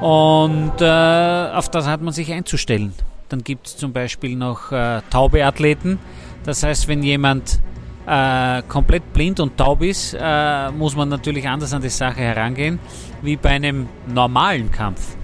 Und 0.00 0.80
äh, 0.80 1.50
auf 1.54 1.70
das 1.70 1.86
hat 1.86 2.02
man 2.02 2.12
sich 2.12 2.32
einzustellen. 2.32 2.92
Dann 3.28 3.42
gibt 3.42 3.66
es 3.66 3.76
zum 3.76 3.92
Beispiel 3.92 4.36
noch 4.36 4.70
äh, 4.72 5.00
taube 5.10 5.44
Athleten. 5.44 5.98
Das 6.44 6.62
heißt, 6.62 6.86
wenn 6.88 7.02
jemand 7.02 7.60
äh, 8.06 8.62
komplett 8.68 9.12
blind 9.12 9.40
und 9.40 9.56
taub 9.56 9.82
ist, 9.82 10.16
äh, 10.18 10.70
muss 10.70 10.94
man 10.94 11.08
natürlich 11.08 11.46
anders 11.48 11.72
an 11.72 11.82
die 11.82 11.88
Sache 11.88 12.20
herangehen, 12.20 12.78
wie 13.22 13.36
bei 13.36 13.50
einem 13.50 13.88
normalen 14.06 14.70
Kampf. 14.70 15.16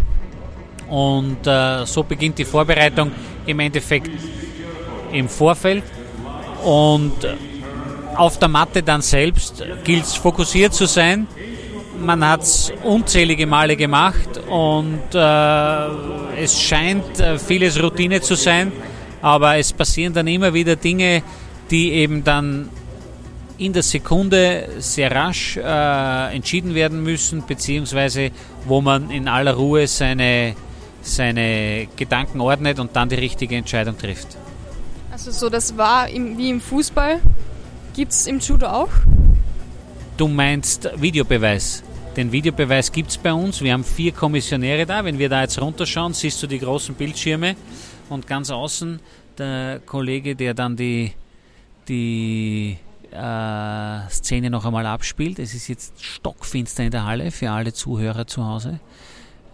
Und 0.89 1.47
äh, 1.47 1.87
so 1.87 2.03
beginnt 2.03 2.39
die 2.39 2.45
Vorbereitung 2.45 3.13
im 3.47 3.61
Endeffekt 3.61 4.11
im 5.13 5.29
Vorfeld 5.29 5.85
und 6.65 7.13
auf 8.17 8.39
der 8.39 8.49
Matte 8.49 8.83
dann 8.83 9.01
selbst 9.01 9.65
gilt 9.85 10.05
es 10.05 10.15
fokussiert 10.15 10.75
zu 10.75 10.87
sein. 10.87 11.27
Man 11.99 12.27
hat 12.27 12.43
es 12.43 12.73
unzählige 12.83 13.47
Male 13.47 13.77
gemacht 13.77 14.41
und 14.51 15.15
äh, 15.15 16.43
es 16.43 16.61
scheint 16.61 17.21
äh, 17.21 17.39
vieles 17.39 17.81
Routine 17.81 18.21
zu 18.21 18.35
sein, 18.35 18.73
aber 19.21 19.57
es 19.57 19.73
passieren 19.73 20.13
dann 20.13 20.27
immer 20.27 20.53
wieder 20.53 20.75
Dinge, 20.77 21.23
die 21.71 21.93
eben 21.93 22.25
dann 22.25 22.69
in 23.59 23.73
der 23.73 23.83
Sekunde 23.83 24.69
sehr 24.79 25.11
rasch 25.11 25.57
äh, 25.57 26.35
entschieden 26.35 26.75
werden 26.75 27.03
müssen, 27.03 27.45
beziehungsweise 27.47 28.31
wo 28.67 28.81
man 28.81 29.11
in 29.11 29.29
aller 29.29 29.55
Ruhe 29.55 29.87
seine, 29.87 30.55
seine 31.03 31.87
Gedanken 31.97 32.41
ordnet 32.41 32.81
und 32.81 32.97
dann 32.97 33.09
die 33.09 33.17
richtige 33.17 33.57
Entscheidung 33.57 33.97
trifft. 33.99 34.37
Also 35.11 35.31
so, 35.31 35.49
das 35.49 35.77
war 35.77 36.09
im, 36.09 36.39
wie 36.39 36.51
im 36.51 36.61
Fußball. 36.61 37.21
Gibt 37.95 38.13
es 38.13 38.27
im 38.27 38.41
Judo 38.41 38.67
auch? 38.67 38.91
Du 40.17 40.27
meinst 40.27 40.89
Videobeweis. 40.97 41.83
Den 42.17 42.33
Videobeweis 42.33 42.93
gibt 42.93 43.11
es 43.11 43.19
bei 43.19 43.33
uns. 43.33 43.61
Wir 43.63 43.73
haben 43.73 43.85
vier 43.85 44.13
Kommissionäre 44.13 44.87
da. 44.87 45.05
Wenn 45.05 45.19
wir 45.19 45.29
da 45.29 45.43
jetzt 45.43 45.61
runterschauen, 45.61 46.15
siehst 46.15 46.43
du 46.43 46.47
die 46.47 46.59
großen 46.59 46.95
Bildschirme 46.95 47.57
und 48.09 48.27
ganz 48.27 48.51
außen 48.51 49.01
der 49.39 49.81
Kollege, 49.85 50.37
der 50.37 50.55
dann 50.55 50.77
die, 50.77 51.13
die 51.89 52.79
äh, 53.11 54.09
Szene 54.09 54.51
noch 54.51 54.65
einmal 54.65 54.87
abspielt. 54.87 55.39
Es 55.39 55.55
ist 55.55 55.69
jetzt 55.69 56.03
stockfinster 56.03 56.85
in 56.85 56.91
der 56.91 57.05
Halle 57.05 57.31
für 57.31 57.51
alle 57.51 57.73
Zuhörer 57.73 58.27
zu 58.27 58.47
Hause. 58.47 58.81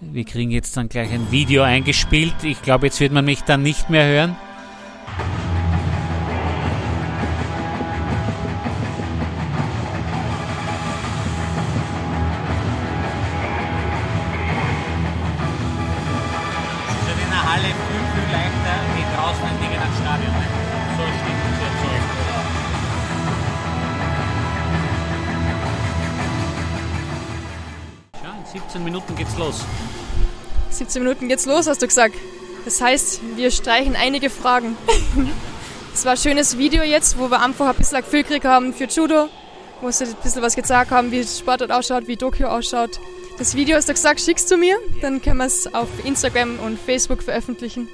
Wir 0.01 0.25
kriegen 0.25 0.51
jetzt 0.51 0.77
dann 0.77 0.89
gleich 0.89 1.11
ein 1.11 1.31
Video 1.31 1.63
eingespielt. 1.63 2.45
Ich 2.45 2.63
glaube, 2.63 2.87
jetzt 2.87 3.01
wird 3.01 3.13
man 3.13 3.25
mich 3.25 3.43
dann 3.43 3.63
nicht 3.63 3.91
mehr 3.91 4.07
hören. 4.07 4.37
17 30.99 31.03
Minuten 31.03 31.29
geht's 31.29 31.47
los, 31.47 31.67
hast 31.67 31.81
du 31.81 31.87
gesagt. 31.87 32.15
Das 32.65 32.81
heißt, 32.81 33.21
wir 33.37 33.51
streichen 33.51 33.97
einige 33.97 34.31
Fragen. 34.31 34.77
Es 35.95 36.05
war 36.05 36.13
ein 36.13 36.19
schönes 36.19 36.57
Video 36.57 36.85
jetzt, 36.85 37.19
wo 37.19 37.29
wir 37.29 37.43
einfach 37.43 37.71
ein 37.71 37.75
bisschen 37.75 38.05
viel 38.05 38.23
gekriegt 38.23 38.45
haben 38.45 38.73
für 38.73 38.85
Judo, 38.85 39.29
wo 39.81 39.91
sie 39.91 40.05
ein 40.05 40.15
bisschen 40.23 40.43
was 40.43 40.55
gesagt 40.55 40.93
haben, 40.93 41.11
wie 41.11 41.25
Sportart 41.25 41.73
ausschaut, 41.73 42.07
wie 42.07 42.17
Tokio 42.17 42.47
ausschaut. 42.47 43.01
Das 43.37 43.57
Video 43.57 43.75
hast 43.75 43.89
du 43.89 43.95
gesagt, 43.95 44.21
schickst 44.21 44.49
du 44.49 44.57
mir, 44.57 44.77
dann 45.03 45.21
können 45.21 45.39
wir 45.39 45.47
es 45.47 45.75
auf 45.75 45.89
Instagram 46.05 46.61
und 46.61 46.79
Facebook 46.79 47.21
veröffentlichen 47.25 47.89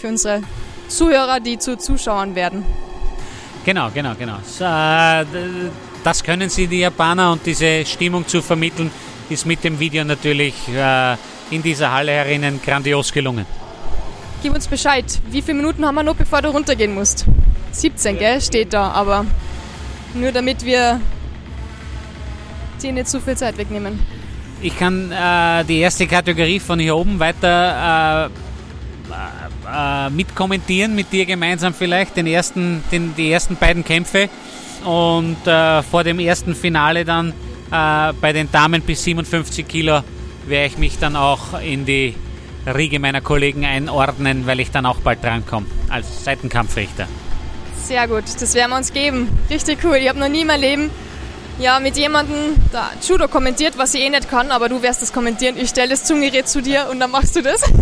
für 0.00 0.08
unsere 0.08 0.42
Zuhörer, 0.86 1.40
die 1.40 1.58
zu 1.58 1.76
Zuschauern 1.76 2.36
werden. 2.36 2.64
Genau, 3.64 3.90
genau, 3.92 4.14
genau. 4.16 4.36
Äh, 4.60 5.24
das 6.04 6.22
können 6.22 6.50
sie, 6.50 6.68
die 6.68 6.80
Japaner, 6.80 7.32
und 7.32 7.44
diese 7.44 7.84
Stimmung 7.84 8.28
zu 8.28 8.42
vermitteln, 8.42 8.92
ist 9.28 9.44
mit 9.44 9.64
dem 9.64 9.80
Video 9.80 10.04
natürlich 10.04 10.54
äh, 10.68 11.16
in 11.50 11.62
dieser 11.62 11.92
Halle 11.92 12.12
herinnen 12.12 12.60
grandios 12.64 13.12
gelungen. 13.12 13.46
Gib 14.42 14.54
uns 14.54 14.68
Bescheid, 14.68 15.04
wie 15.30 15.42
viele 15.42 15.58
Minuten 15.58 15.84
haben 15.84 15.94
wir 15.94 16.02
noch, 16.02 16.16
bevor 16.16 16.40
du 16.40 16.48
runtergehen 16.48 16.94
musst? 16.94 17.26
17, 17.72 18.18
gell? 18.18 18.40
Steht 18.40 18.72
da, 18.72 18.90
aber 18.90 19.26
nur 20.14 20.32
damit 20.32 20.64
wir 20.64 21.00
dir 22.82 22.92
nicht 22.92 23.08
zu 23.08 23.20
viel 23.20 23.36
Zeit 23.36 23.58
wegnehmen. 23.58 24.00
Ich 24.62 24.78
kann 24.78 25.12
äh, 25.12 25.64
die 25.64 25.78
erste 25.78 26.06
Kategorie 26.06 26.60
von 26.60 26.78
hier 26.78 26.96
oben 26.96 27.18
weiter 27.18 28.28
äh, 28.28 30.06
äh, 30.06 30.10
mitkommentieren, 30.10 30.94
mit 30.94 31.12
dir 31.12 31.26
gemeinsam 31.26 31.74
vielleicht, 31.74 32.16
den 32.16 32.26
ersten, 32.26 32.82
den, 32.90 33.14
die 33.14 33.30
ersten 33.30 33.56
beiden 33.56 33.84
Kämpfe. 33.84 34.28
Und 34.84 35.46
äh, 35.46 35.82
vor 35.82 36.04
dem 36.04 36.18
ersten 36.18 36.54
Finale 36.54 37.04
dann 37.04 37.32
äh, 37.70 38.12
bei 38.20 38.32
den 38.32 38.50
Damen 38.50 38.82
bis 38.82 39.04
57 39.04 39.68
Kilo 39.68 40.02
werde 40.46 40.66
ich 40.66 40.78
mich 40.78 40.98
dann 40.98 41.16
auch 41.16 41.60
in 41.60 41.84
die 41.86 42.14
Riege 42.66 42.98
meiner 42.98 43.20
Kollegen 43.20 43.64
einordnen, 43.64 44.46
weil 44.46 44.60
ich 44.60 44.70
dann 44.70 44.86
auch 44.86 44.98
bald 44.98 45.24
drankomme 45.24 45.66
als 45.88 46.24
Seitenkampfrichter. 46.24 47.06
Sehr 47.82 48.06
gut, 48.06 48.24
das 48.24 48.54
werden 48.54 48.70
wir 48.70 48.76
uns 48.76 48.92
geben. 48.92 49.28
Richtig 49.48 49.84
cool. 49.84 49.96
Ich 49.96 50.08
habe 50.08 50.18
noch 50.18 50.28
nie 50.28 50.42
in 50.42 50.46
meinem 50.46 50.60
Leben 50.60 50.90
ja, 51.58 51.78
mit 51.80 51.96
jemandem 51.96 52.54
da 52.72 52.90
Judo 53.06 53.28
kommentiert, 53.28 53.76
was 53.76 53.94
ich 53.94 54.02
eh 54.02 54.10
nicht 54.10 54.28
kann, 54.28 54.50
aber 54.50 54.68
du 54.68 54.82
wirst 54.82 55.02
das 55.02 55.12
kommentieren. 55.12 55.56
Ich 55.58 55.68
stelle 55.68 55.90
das 55.90 56.04
Zungengerät 56.04 56.48
zu 56.48 56.62
dir 56.62 56.88
und 56.90 57.00
dann 57.00 57.10
machst 57.10 57.36
du 57.36 57.42
das. 57.42 57.62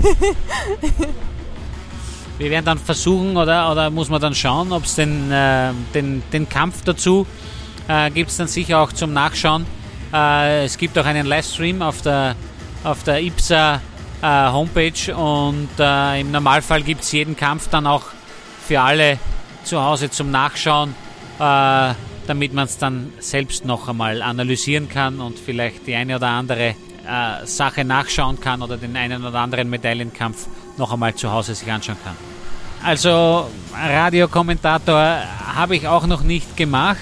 Wir 2.38 2.50
werden 2.50 2.64
dann 2.64 2.78
versuchen 2.78 3.36
oder, 3.36 3.70
oder 3.70 3.90
muss 3.90 4.08
man 4.08 4.20
dann 4.20 4.34
schauen, 4.34 4.72
ob 4.72 4.84
es 4.84 4.94
den, 4.94 5.30
äh, 5.32 5.72
den, 5.92 6.22
den 6.32 6.48
Kampf 6.48 6.82
dazu 6.84 7.26
äh, 7.88 8.10
gibt 8.10 8.30
es 8.30 8.36
dann 8.36 8.46
sicher 8.46 8.78
auch 8.78 8.92
zum 8.92 9.12
Nachschauen 9.12 9.66
äh, 10.12 10.64
es 10.64 10.78
gibt 10.78 10.98
auch 10.98 11.04
einen 11.04 11.26
Livestream 11.26 11.82
auf 11.82 12.02
der, 12.02 12.36
auf 12.84 13.02
der 13.02 13.20
IPSA 13.22 13.80
äh, 14.22 14.26
Homepage 14.50 15.14
und 15.14 15.68
äh, 15.78 16.20
im 16.20 16.30
Normalfall 16.30 16.82
gibt 16.82 17.02
es 17.02 17.12
jeden 17.12 17.36
Kampf 17.36 17.68
dann 17.68 17.86
auch 17.86 18.04
für 18.66 18.80
alle 18.80 19.18
zu 19.64 19.82
Hause 19.82 20.10
zum 20.10 20.30
Nachschauen, 20.30 20.94
äh, 21.38 21.94
damit 22.26 22.52
man 22.52 22.64
es 22.64 22.78
dann 22.78 23.12
selbst 23.18 23.64
noch 23.64 23.88
einmal 23.88 24.22
analysieren 24.22 24.88
kann 24.88 25.20
und 25.20 25.38
vielleicht 25.38 25.86
die 25.86 25.94
eine 25.94 26.16
oder 26.16 26.28
andere 26.28 26.74
äh, 27.08 27.46
Sache 27.46 27.84
nachschauen 27.84 28.40
kann 28.40 28.62
oder 28.62 28.76
den 28.76 28.96
einen 28.96 29.24
oder 29.24 29.38
anderen 29.38 29.70
Medaillenkampf 29.70 30.46
noch 30.76 30.92
einmal 30.92 31.14
zu 31.14 31.30
Hause 31.32 31.54
sich 31.54 31.70
anschauen 31.70 31.96
kann. 32.04 32.16
Also 32.84 33.48
Radiokommentator 33.74 35.18
habe 35.54 35.76
ich 35.76 35.88
auch 35.88 36.06
noch 36.06 36.22
nicht 36.22 36.56
gemacht. 36.56 36.98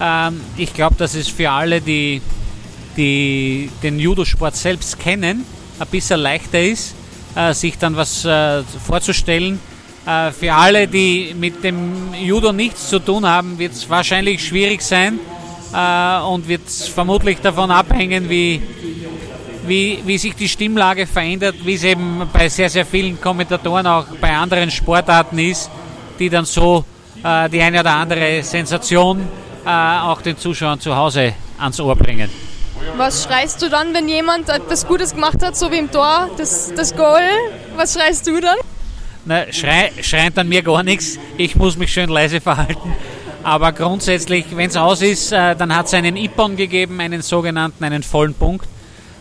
Ähm, 0.00 0.40
ich 0.56 0.72
glaube, 0.72 0.96
dass 0.96 1.14
es 1.14 1.28
für 1.28 1.50
alle, 1.50 1.80
die, 1.80 2.22
die 3.00 3.70
den 3.82 3.98
Judosport 3.98 4.54
selbst 4.54 4.98
kennen, 4.98 5.46
ein 5.78 5.86
bisschen 5.86 6.20
leichter 6.20 6.60
ist, 6.60 6.94
äh, 7.34 7.54
sich 7.54 7.78
dann 7.78 7.96
was 7.96 8.26
äh, 8.26 8.62
vorzustellen. 8.86 9.58
Äh, 10.06 10.32
für 10.32 10.52
alle, 10.52 10.86
die 10.86 11.34
mit 11.38 11.64
dem 11.64 12.12
Judo 12.12 12.52
nichts 12.52 12.90
zu 12.90 12.98
tun 12.98 13.26
haben, 13.26 13.58
wird 13.58 13.72
es 13.72 13.88
wahrscheinlich 13.88 14.46
schwierig 14.46 14.82
sein 14.82 15.18
und 16.28 16.48
wird 16.48 16.68
vermutlich 16.68 17.38
davon 17.38 17.70
abhängen, 17.70 18.28
wie, 18.28 18.60
wie, 19.68 20.00
wie 20.04 20.18
sich 20.18 20.34
die 20.34 20.48
Stimmlage 20.48 21.06
verändert, 21.06 21.54
wie 21.64 21.74
es 21.74 21.84
eben 21.84 22.22
bei 22.32 22.48
sehr, 22.48 22.68
sehr 22.68 22.84
vielen 22.84 23.20
Kommentatoren 23.20 23.86
auch 23.86 24.06
bei 24.20 24.34
anderen 24.34 24.68
Sportarten 24.68 25.38
ist, 25.38 25.70
die 26.18 26.28
dann 26.28 26.44
so 26.44 26.84
die 27.22 27.62
eine 27.62 27.78
oder 27.78 27.94
andere 27.94 28.42
Sensation 28.42 29.28
auch 29.64 30.20
den 30.22 30.36
Zuschauern 30.36 30.80
zu 30.80 30.96
Hause 30.96 31.34
ans 31.60 31.78
Ohr 31.78 31.94
bringen. 31.94 32.49
Was 32.96 33.24
schreist 33.24 33.62
du 33.62 33.70
dann, 33.70 33.94
wenn 33.94 34.08
jemand 34.08 34.48
etwas 34.48 34.86
Gutes 34.86 35.14
gemacht 35.14 35.42
hat, 35.42 35.56
so 35.56 35.70
wie 35.70 35.78
im 35.78 35.90
Tor, 35.90 36.28
das, 36.36 36.72
das 36.74 36.94
Goal? 36.94 37.22
Was 37.76 37.94
schreist 37.94 38.26
du 38.26 38.40
dann? 38.40 38.56
Na, 39.24 39.50
schrei, 39.52 39.90
schreien 40.02 40.34
dann 40.34 40.48
mir 40.48 40.62
gar 40.62 40.82
nichts. 40.82 41.18
Ich 41.36 41.56
muss 41.56 41.76
mich 41.76 41.92
schön 41.92 42.10
leise 42.10 42.40
verhalten. 42.40 42.94
Aber 43.42 43.72
grundsätzlich, 43.72 44.44
wenn 44.54 44.68
es 44.68 44.76
aus 44.76 45.02
ist, 45.02 45.32
äh, 45.32 45.56
dann 45.56 45.74
hat 45.74 45.86
es 45.86 45.94
einen 45.94 46.16
Ippon 46.16 46.56
gegeben, 46.56 47.00
einen 47.00 47.22
sogenannten, 47.22 47.84
einen 47.84 48.02
vollen 48.02 48.34
Punkt. 48.34 48.66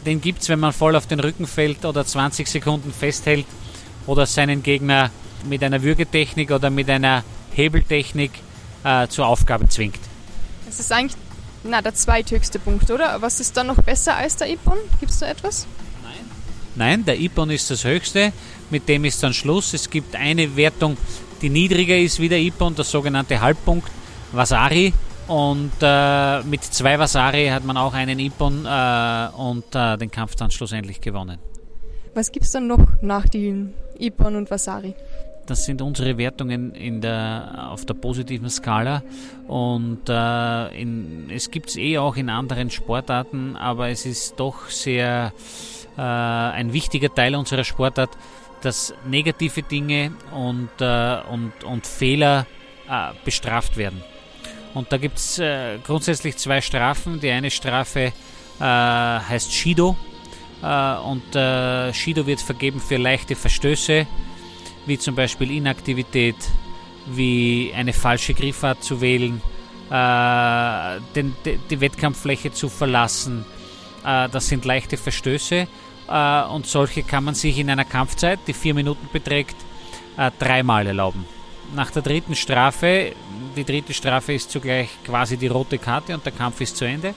Den 0.05 0.19
gibt 0.19 0.41
es, 0.41 0.49
wenn 0.49 0.59
man 0.59 0.73
voll 0.73 0.95
auf 0.95 1.07
den 1.07 1.19
Rücken 1.19 1.47
fällt 1.47 1.85
oder 1.85 2.05
20 2.05 2.47
Sekunden 2.47 2.91
festhält 2.91 3.45
oder 4.07 4.25
seinen 4.25 4.63
Gegner 4.63 5.09
mit 5.47 5.63
einer 5.63 5.81
Würgetechnik 5.83 6.51
oder 6.51 6.69
mit 6.69 6.89
einer 6.89 7.23
Hebeltechnik 7.53 8.31
äh, 8.83 9.07
zur 9.07 9.27
Aufgabe 9.27 9.67
zwingt. 9.69 9.99
Das 10.65 10.79
ist 10.79 10.91
eigentlich 10.91 11.15
na, 11.63 11.81
der 11.81 11.93
zweithöchste 11.93 12.59
Punkt, 12.59 12.89
oder? 12.91 13.21
Was 13.21 13.39
ist 13.39 13.57
dann 13.57 13.67
noch 13.67 13.81
besser 13.81 14.15
als 14.15 14.37
der 14.37 14.49
Ippon? 14.49 14.77
Gibt 14.99 15.11
es 15.11 15.19
da 15.19 15.27
etwas? 15.27 15.67
Nein. 16.03 16.25
Nein, 16.75 17.05
der 17.05 17.19
Ippon 17.19 17.49
ist 17.49 17.69
das 17.69 17.83
höchste. 17.83 18.31
Mit 18.69 18.87
dem 18.87 19.05
ist 19.05 19.21
dann 19.23 19.33
Schluss. 19.33 19.73
Es 19.73 19.89
gibt 19.89 20.15
eine 20.15 20.55
Wertung, 20.55 20.97
die 21.41 21.49
niedriger 21.49 21.97
ist 21.97 22.19
wie 22.19 22.29
der 22.29 22.39
Ippon, 22.39 22.75
der 22.75 22.85
sogenannte 22.85 23.41
Halbpunkt 23.41 23.89
Vasari. 24.31 24.93
Und 25.27 25.73
äh, 25.81 26.41
mit 26.43 26.63
zwei 26.63 26.97
Vasari 26.97 27.47
hat 27.47 27.63
man 27.63 27.77
auch 27.77 27.93
einen 27.93 28.19
Ippon 28.19 28.65
äh, 28.65 29.27
und 29.37 29.75
äh, 29.75 29.97
den 29.97 30.09
Kampf 30.09 30.35
dann 30.35 30.49
schlussendlich 30.49 31.01
gewonnen. 31.01 31.37
Was 32.15 32.31
gibt 32.31 32.45
es 32.45 32.51
dann 32.51 32.67
noch 32.67 32.87
nach 33.01 33.27
dem 33.29 33.73
Ippon 33.99 34.35
und 34.35 34.49
Vasari? 34.49 34.95
Das 35.49 35.65
sind 35.65 35.81
unsere 35.81 36.15
Wertungen 36.19 36.75
in 36.75 37.01
der, 37.01 37.69
auf 37.71 37.83
der 37.83 37.95
positiven 37.95 38.51
Skala. 38.51 39.01
Und 39.47 40.07
äh, 40.07 40.79
in, 40.79 41.31
es 41.33 41.49
gibt 41.49 41.69
es 41.69 41.75
eh 41.75 41.97
auch 41.97 42.17
in 42.17 42.29
anderen 42.29 42.69
Sportarten, 42.69 43.55
aber 43.55 43.89
es 43.89 44.05
ist 44.05 44.39
doch 44.39 44.69
sehr 44.69 45.33
äh, 45.97 46.01
ein 46.01 46.71
wichtiger 46.71 47.11
Teil 47.11 47.35
unserer 47.35 47.63
Sportart, 47.63 48.11
dass 48.61 48.93
negative 49.07 49.63
Dinge 49.63 50.11
und, 50.35 50.69
äh, 50.81 51.17
und, 51.31 51.63
und 51.63 51.87
Fehler 51.87 52.45
äh, 52.87 53.13
bestraft 53.25 53.75
werden. 53.75 54.03
Und 54.75 54.91
da 54.91 54.97
gibt 54.97 55.17
es 55.17 55.39
äh, 55.39 55.79
grundsätzlich 55.83 56.37
zwei 56.37 56.61
Strafen. 56.61 57.19
Die 57.19 57.31
eine 57.31 57.49
Strafe 57.49 58.11
äh, 58.59 58.61
heißt 58.61 59.51
Shido. 59.51 59.97
und 60.61 61.23
Shido 61.95 62.27
wird 62.27 62.41
vergeben 62.41 62.81
für 62.81 62.97
leichte 62.97 63.35
Verstöße 63.35 64.05
wie 64.89 64.97
zum 64.97 65.15
Beispiel 65.15 65.51
Inaktivität, 65.51 66.35
wie 67.05 67.71
eine 67.75 67.93
falsche 67.93 68.33
Griffart 68.33 68.83
zu 68.83 68.99
wählen, 68.99 69.41
äh, 69.89 70.99
den, 71.15 71.35
die, 71.45 71.57
die 71.69 71.79
Wettkampffläche 71.79 72.51
zu 72.51 72.67
verlassen. 72.67 73.45
Äh, 74.03 74.27
das 74.29 74.47
sind 74.47 74.65
leichte 74.65 74.97
Verstöße 74.97 75.67
äh, 76.09 76.41
und 76.43 76.65
solche 76.65 77.03
kann 77.03 77.23
man 77.23 77.35
sich 77.35 77.57
in 77.59 77.69
einer 77.69 77.85
Kampfzeit, 77.85 78.39
die 78.47 78.53
vier 78.53 78.73
Minuten 78.73 79.07
beträgt, 79.13 79.55
äh, 80.17 80.31
dreimal 80.39 80.87
erlauben. 80.87 81.25
Nach 81.75 81.91
der 81.91 82.01
dritten 82.01 82.35
Strafe, 82.35 83.13
die 83.55 83.63
dritte 83.63 83.93
Strafe 83.93 84.33
ist 84.33 84.49
zugleich 84.49 84.89
quasi 85.05 85.37
die 85.37 85.47
rote 85.47 85.77
Karte 85.77 86.15
und 86.15 86.25
der 86.25 86.33
Kampf 86.33 86.61
ist 86.61 86.75
zu 86.75 86.85
Ende. 86.85 87.13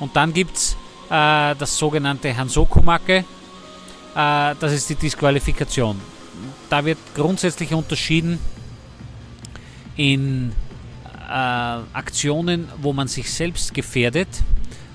Und 0.00 0.16
dann 0.16 0.32
gibt 0.32 0.56
es 0.56 0.76
äh, 1.08 1.54
das 1.54 1.78
sogenannte 1.78 2.36
Hansoku-Macke, 2.36 3.18
äh, 3.18 3.24
das 4.58 4.72
ist 4.72 4.90
die 4.90 4.96
Disqualifikation 4.96 6.13
da 6.70 6.84
wird 6.84 6.98
grundsätzlich 7.14 7.72
unterschieden 7.72 8.38
in 9.96 10.52
äh, 11.28 11.32
Aktionen, 11.32 12.68
wo 12.80 12.92
man 12.92 13.08
sich 13.08 13.30
selbst 13.30 13.72
gefährdet 13.74 14.28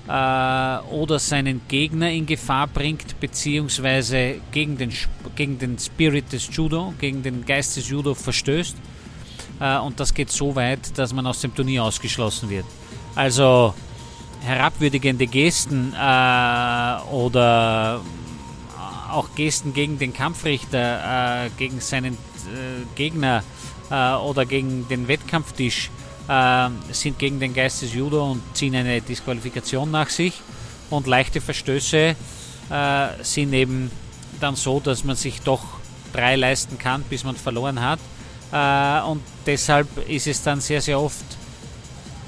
äh, 0.06 0.78
oder 0.90 1.18
seinen 1.18 1.60
Gegner 1.68 2.10
in 2.10 2.26
Gefahr 2.26 2.66
bringt, 2.66 3.18
beziehungsweise 3.20 4.40
gegen 4.52 4.76
den, 4.76 4.92
gegen 5.36 5.58
den 5.58 5.78
Spirit 5.78 6.32
des 6.32 6.48
Judo, 6.54 6.94
gegen 6.98 7.22
den 7.22 7.44
Geist 7.46 7.76
des 7.76 7.88
Judo 7.88 8.14
verstößt. 8.14 8.76
Äh, 9.60 9.78
und 9.78 10.00
das 10.00 10.12
geht 10.12 10.30
so 10.30 10.54
weit, 10.54 10.96
dass 10.98 11.12
man 11.12 11.26
aus 11.26 11.40
dem 11.40 11.54
Turnier 11.54 11.84
ausgeschlossen 11.84 12.50
wird. 12.50 12.66
Also 13.14 13.74
herabwürdigende 14.42 15.26
Gesten 15.26 15.92
äh, 15.92 17.12
oder 17.12 18.00
auch 19.12 19.34
Gesten 19.34 19.74
gegen 19.74 19.98
den 19.98 20.12
Kampfrichter, 20.12 21.46
äh, 21.46 21.50
gegen 21.56 21.80
seinen 21.80 22.14
äh, 22.14 22.84
Gegner 22.94 23.42
äh, 23.90 24.14
oder 24.14 24.46
gegen 24.46 24.88
den 24.88 25.08
Wettkampftisch 25.08 25.90
äh, 26.28 26.68
sind 26.92 27.18
gegen 27.18 27.40
den 27.40 27.54
Geist 27.54 27.82
des 27.82 27.92
Judo 27.92 28.32
und 28.32 28.42
ziehen 28.54 28.74
eine 28.74 29.00
Disqualifikation 29.00 29.90
nach 29.90 30.08
sich. 30.08 30.40
Und 30.90 31.06
leichte 31.06 31.40
Verstöße 31.40 32.16
äh, 32.70 33.08
sind 33.22 33.52
eben 33.52 33.90
dann 34.40 34.56
so, 34.56 34.80
dass 34.80 35.04
man 35.04 35.16
sich 35.16 35.40
doch 35.42 35.62
drei 36.12 36.36
leisten 36.36 36.78
kann, 36.78 37.02
bis 37.02 37.24
man 37.24 37.36
verloren 37.36 37.80
hat. 37.80 38.00
Äh, 38.52 39.08
und 39.08 39.22
deshalb 39.46 40.08
ist 40.08 40.26
es 40.26 40.42
dann 40.42 40.60
sehr, 40.60 40.80
sehr 40.80 41.00
oft 41.00 41.24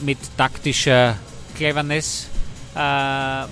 mit 0.01 0.18
taktischer 0.37 1.16
Cleverness 1.57 2.28
hat 2.74 3.51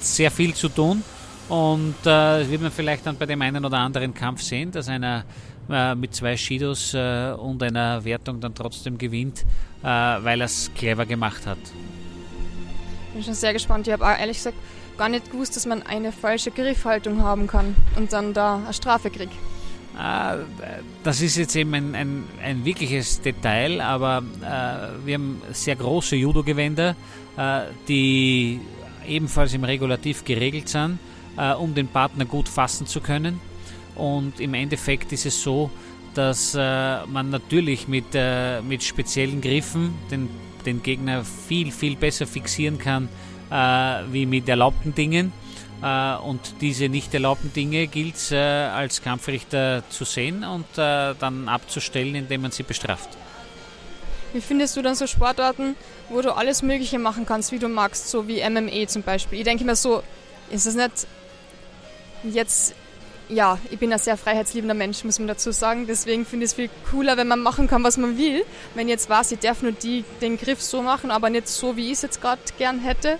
sehr 0.00 0.32
viel 0.32 0.54
zu 0.54 0.68
tun 0.68 1.04
und 1.48 1.94
äh, 2.02 2.04
das 2.04 2.50
wird 2.50 2.62
man 2.62 2.70
vielleicht 2.70 3.06
dann 3.06 3.16
bei 3.16 3.26
dem 3.26 3.42
einen 3.42 3.64
oder 3.64 3.78
anderen 3.78 4.14
Kampf 4.14 4.42
sehen, 4.42 4.70
dass 4.70 4.88
einer 4.88 5.24
äh, 5.70 5.94
mit 5.94 6.14
zwei 6.14 6.36
Shidos 6.36 6.94
äh, 6.94 7.32
und 7.32 7.62
einer 7.62 8.04
Wertung 8.04 8.40
dann 8.40 8.54
trotzdem 8.54 8.98
gewinnt, 8.98 9.44
äh, 9.82 9.86
weil 9.86 10.40
er 10.40 10.46
es 10.46 10.70
clever 10.74 11.06
gemacht 11.06 11.46
hat. 11.46 11.58
Ich 13.08 13.14
bin 13.14 13.22
schon 13.24 13.34
sehr 13.34 13.52
gespannt. 13.52 13.86
Ich 13.86 13.92
habe 13.92 14.04
ehrlich 14.04 14.38
gesagt 14.38 14.56
gar 14.96 15.08
nicht 15.08 15.30
gewusst, 15.30 15.56
dass 15.56 15.66
man 15.66 15.82
eine 15.82 16.12
falsche 16.12 16.50
Griffhaltung 16.50 17.22
haben 17.22 17.46
kann 17.46 17.74
und 17.96 18.12
dann 18.12 18.34
da 18.34 18.56
eine 18.56 18.72
Strafe 18.72 19.10
kriegt. 19.10 19.34
Ah, 19.96 20.36
das 21.04 21.20
ist 21.20 21.36
jetzt 21.36 21.54
eben 21.54 21.74
ein, 21.74 21.94
ein, 21.94 22.24
ein 22.42 22.64
wirkliches 22.64 23.20
Detail, 23.20 23.82
aber 23.82 24.22
äh, 24.40 25.06
wir 25.06 25.14
haben 25.14 25.42
sehr 25.52 25.76
große 25.76 26.16
Judo-Gewänder, 26.16 26.96
äh, 27.36 27.60
die 27.88 28.60
ebenfalls 29.06 29.52
im 29.52 29.64
Regulativ 29.64 30.24
geregelt 30.24 30.70
sind 30.70 30.98
äh, 31.36 31.52
um 31.52 31.74
den 31.74 31.88
Partner 31.88 32.24
gut 32.24 32.48
fassen 32.48 32.86
zu 32.86 33.00
können. 33.00 33.40
Und 33.94 34.40
im 34.40 34.54
Endeffekt 34.54 35.12
ist 35.12 35.26
es 35.26 35.42
so, 35.42 35.70
dass 36.14 36.54
äh, 36.54 37.06
man 37.06 37.30
natürlich 37.30 37.88
mit, 37.88 38.06
äh, 38.14 38.60
mit 38.62 38.82
speziellen 38.82 39.40
Griffen 39.40 39.94
den, 40.10 40.28
den 40.66 40.82
Gegner 40.82 41.24
viel, 41.24 41.70
viel 41.72 41.96
besser 41.96 42.26
fixieren 42.26 42.78
kann 42.78 43.08
äh, 43.52 43.54
wie 44.10 44.24
mit 44.26 44.48
erlaubten 44.48 44.94
Dingen. 44.94 45.32
Äh, 45.82 46.14
und 46.16 46.54
diese 46.60 46.88
nicht 46.88 47.12
erlaubten 47.12 47.52
Dinge 47.52 47.86
gilt 47.86 48.16
es 48.16 48.32
äh, 48.32 48.36
als 48.36 49.02
Kampfrichter 49.02 49.82
zu 49.90 50.04
sehen 50.04 50.44
und 50.44 50.64
dann 50.74 51.48
abzustellen, 51.48 52.14
indem 52.14 52.42
man 52.42 52.50
sie 52.50 52.62
bestraft. 52.62 53.10
Wie 54.32 54.40
findest 54.40 54.76
du 54.76 54.82
dann 54.82 54.94
so 54.94 55.06
Sportarten, 55.06 55.76
wo 56.08 56.22
du 56.22 56.34
alles 56.34 56.62
Mögliche 56.62 56.98
machen 56.98 57.26
kannst, 57.26 57.52
wie 57.52 57.58
du 57.58 57.68
magst, 57.68 58.08
so 58.08 58.26
wie 58.26 58.42
MMA 58.48 58.86
zum 58.86 59.02
Beispiel? 59.02 59.40
Ich 59.40 59.44
denke 59.44 59.64
mir 59.64 59.76
so, 59.76 60.02
ist 60.50 60.66
es 60.66 60.74
nicht 60.74 61.06
Jetzt, 62.24 62.74
ja, 63.28 63.58
ich 63.70 63.78
bin 63.78 63.92
ein 63.92 63.98
sehr 63.98 64.16
freiheitsliebender 64.16 64.74
Mensch, 64.74 65.04
muss 65.04 65.18
man 65.18 65.28
dazu 65.28 65.52
sagen. 65.52 65.86
Deswegen 65.86 66.24
finde 66.24 66.44
ich 66.44 66.50
es 66.50 66.54
viel 66.54 66.70
cooler, 66.90 67.16
wenn 67.16 67.28
man 67.28 67.40
machen 67.40 67.66
kann, 67.66 67.82
was 67.82 67.96
man 67.96 68.18
will. 68.18 68.44
Wenn 68.74 68.88
jetzt 68.88 69.08
weiß, 69.08 69.32
ich 69.32 69.38
darf 69.40 69.62
nur 69.62 69.72
die, 69.72 70.04
den 70.20 70.38
Griff 70.38 70.62
so 70.62 70.82
machen, 70.82 71.10
aber 71.10 71.30
nicht 71.30 71.48
so, 71.48 71.76
wie 71.76 71.86
ich 71.86 71.92
es 71.92 72.02
jetzt 72.02 72.20
gerade 72.20 72.40
gern 72.58 72.80
hätte, 72.80 73.18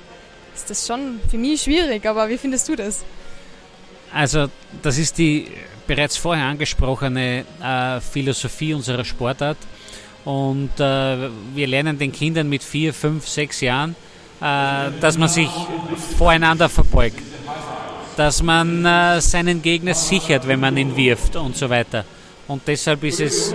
ist 0.55 0.71
das 0.71 0.87
schon 0.87 1.21
für 1.31 1.39
mich 1.39 1.63
schwierig. 1.63 2.07
Aber 2.07 2.29
wie 2.29 2.39
findest 2.39 2.69
du 2.69 2.77
das? 2.77 3.05
Also 4.13 4.49
das 4.83 4.99
ist 4.99 5.19
die 5.19 5.49
bereits 5.87 6.17
vorher 6.17 6.47
angesprochene 6.47 7.45
äh, 7.63 8.01
Philosophie 8.01 8.75
unserer 8.75 9.05
Sportart. 9.05 9.59
Und 10.25 10.79
äh, 10.79 11.31
wir 11.55 11.67
lernen 11.67 11.99
den 11.99 12.13
Kindern 12.13 12.49
mit 12.49 12.63
vier, 12.63 12.95
fünf, 12.95 13.27
sechs 13.27 13.61
Jahren, 13.61 13.97
äh, 14.41 14.91
dass 15.01 15.19
man 15.19 15.29
sich 15.29 15.49
voreinander 16.17 16.69
verbeugt, 16.69 17.23
dass 18.17 18.43
man 18.43 18.85
äh, 18.85 19.21
seinen 19.21 19.63
Gegner 19.63 19.95
sichert, 19.95 20.47
wenn 20.47 20.61
man 20.61 20.77
ihn 20.77 20.97
wirft 20.97 21.37
und 21.37 21.57
so 21.57 21.69
weiter. 21.71 22.05
Und 22.49 22.63
deshalb 22.67 23.05
ist 23.05 23.21
es 23.21 23.55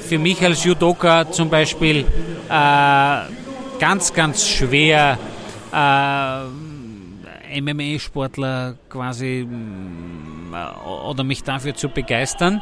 für 0.00 0.18
mich 0.18 0.42
als 0.42 0.64
Judoka 0.64 1.30
zum 1.30 1.50
Beispiel 1.50 2.04
äh, 2.48 3.18
ganz, 3.78 4.12
ganz 4.12 4.46
schwer, 4.46 5.18
äh, 5.72 7.60
MMA-Sportler 7.60 8.76
quasi 8.88 9.46
äh, 9.46 10.88
oder 11.08 11.24
mich 11.24 11.42
dafür 11.42 11.74
zu 11.74 11.88
begeistern. 11.88 12.60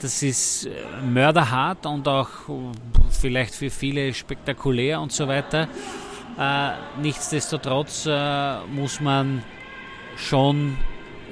Das 0.00 0.22
ist 0.22 0.66
äh, 0.66 0.70
mörderhart 1.04 1.86
und 1.86 2.06
auch 2.06 2.28
vielleicht 3.10 3.54
für 3.54 3.70
viele 3.70 4.14
spektakulär 4.14 5.00
und 5.00 5.12
so 5.12 5.26
weiter. 5.26 5.68
Äh, 6.38 6.70
nichtsdestotrotz 7.02 8.08
muss 8.72 9.00
man 9.00 9.42
schon 10.18 10.76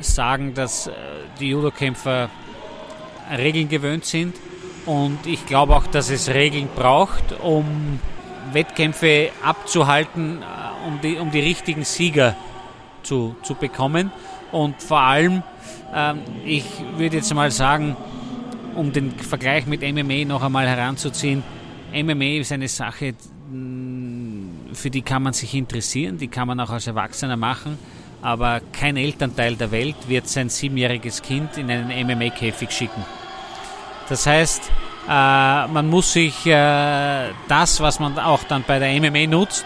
sagen, 0.01 0.55
dass 0.55 0.87
äh, 0.87 0.93
die 1.41 1.49
Judokämpfer 1.51 2.31
Regeln 3.37 3.69
gewöhnt 3.69 4.05
sind 4.05 4.37
und 4.87 5.27
ich 5.27 5.47
glaube 5.47 5.75
auch, 5.75 5.87
dass 5.87 6.11
es 6.11 6.29
Regeln 6.29 6.69
braucht, 6.75 7.41
um 7.43 7.99
Wettkämpfe 8.53 9.31
abzuhalten, 9.43 10.43
äh, 10.43 10.87
um 10.87 11.01
die, 11.01 11.17
um 11.17 11.31
die 11.31 11.41
richtigen 11.41 11.85
Sieger 11.85 12.37
zu, 13.03 13.37
zu 13.43 13.55
bekommen. 13.55 14.13
Und 14.53 14.81
vor 14.81 15.01
allem, 15.01 15.43
ähm, 15.93 16.21
ich 16.45 16.65
würde 16.97 17.17
jetzt 17.17 17.35
mal 17.35 17.51
sagen, 17.51 17.97
um 18.75 18.93
den 18.93 19.11
Vergleich 19.13 19.67
mit 19.67 19.83
MMA 19.83 20.25
noch 20.25 20.43
einmal 20.43 20.69
heranzuziehen, 20.69 21.43
MMA 21.93 22.41
ist 22.41 22.53
eine 22.53 22.69
Sache, 22.69 23.15
für 24.73 24.91
die 24.91 25.03
kann 25.03 25.23
man 25.23 25.33
sich 25.33 25.55
interessieren, 25.55 26.19
die 26.19 26.29
kann 26.29 26.47
man 26.49 26.61
auch 26.61 26.71
als 26.71 26.87
Erwachsener 26.87 27.37
machen, 27.37 27.79
aber 28.27 28.61
kein 28.73 28.97
Elternteil 28.97 29.55
der 29.55 29.71
Welt 29.71 29.95
wird 30.09 30.27
sein 30.27 30.49
siebenjähriges 30.49 31.23
Kind 31.23 31.57
in 31.59 31.71
einen 31.71 32.09
MMA-Käfig 32.09 32.73
schicken. 32.73 33.05
Das 34.09 34.27
heißt, 34.27 34.69
äh, 35.09 35.09
man 35.69 35.89
muss 35.89 36.13
sich 36.13 36.45
äh, 36.45 37.29
das, 37.47 37.81
was 37.81 38.01
man 38.01 38.19
auch 38.19 38.43
dann 38.43 38.65
bei 38.67 38.81
der 38.81 39.01
MMA 39.01 39.29
nutzt, 39.29 39.65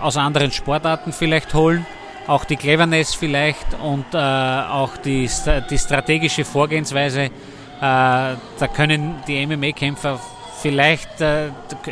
aus 0.00 0.16
anderen 0.16 0.50
Sportarten 0.50 1.12
vielleicht 1.12 1.54
holen, 1.54 1.86
auch 2.26 2.44
die 2.44 2.56
Cleverness 2.56 3.14
vielleicht 3.14 3.74
und 3.80 4.06
äh, 4.12 4.18
auch 4.18 4.96
die, 4.96 5.30
die 5.70 5.78
strategische 5.78 6.44
Vorgehensweise. 6.44 7.30
Da 7.78 8.38
können 8.74 9.16
die 9.28 9.46
MMA-Kämpfer 9.46 10.18
vielleicht, 10.62 11.10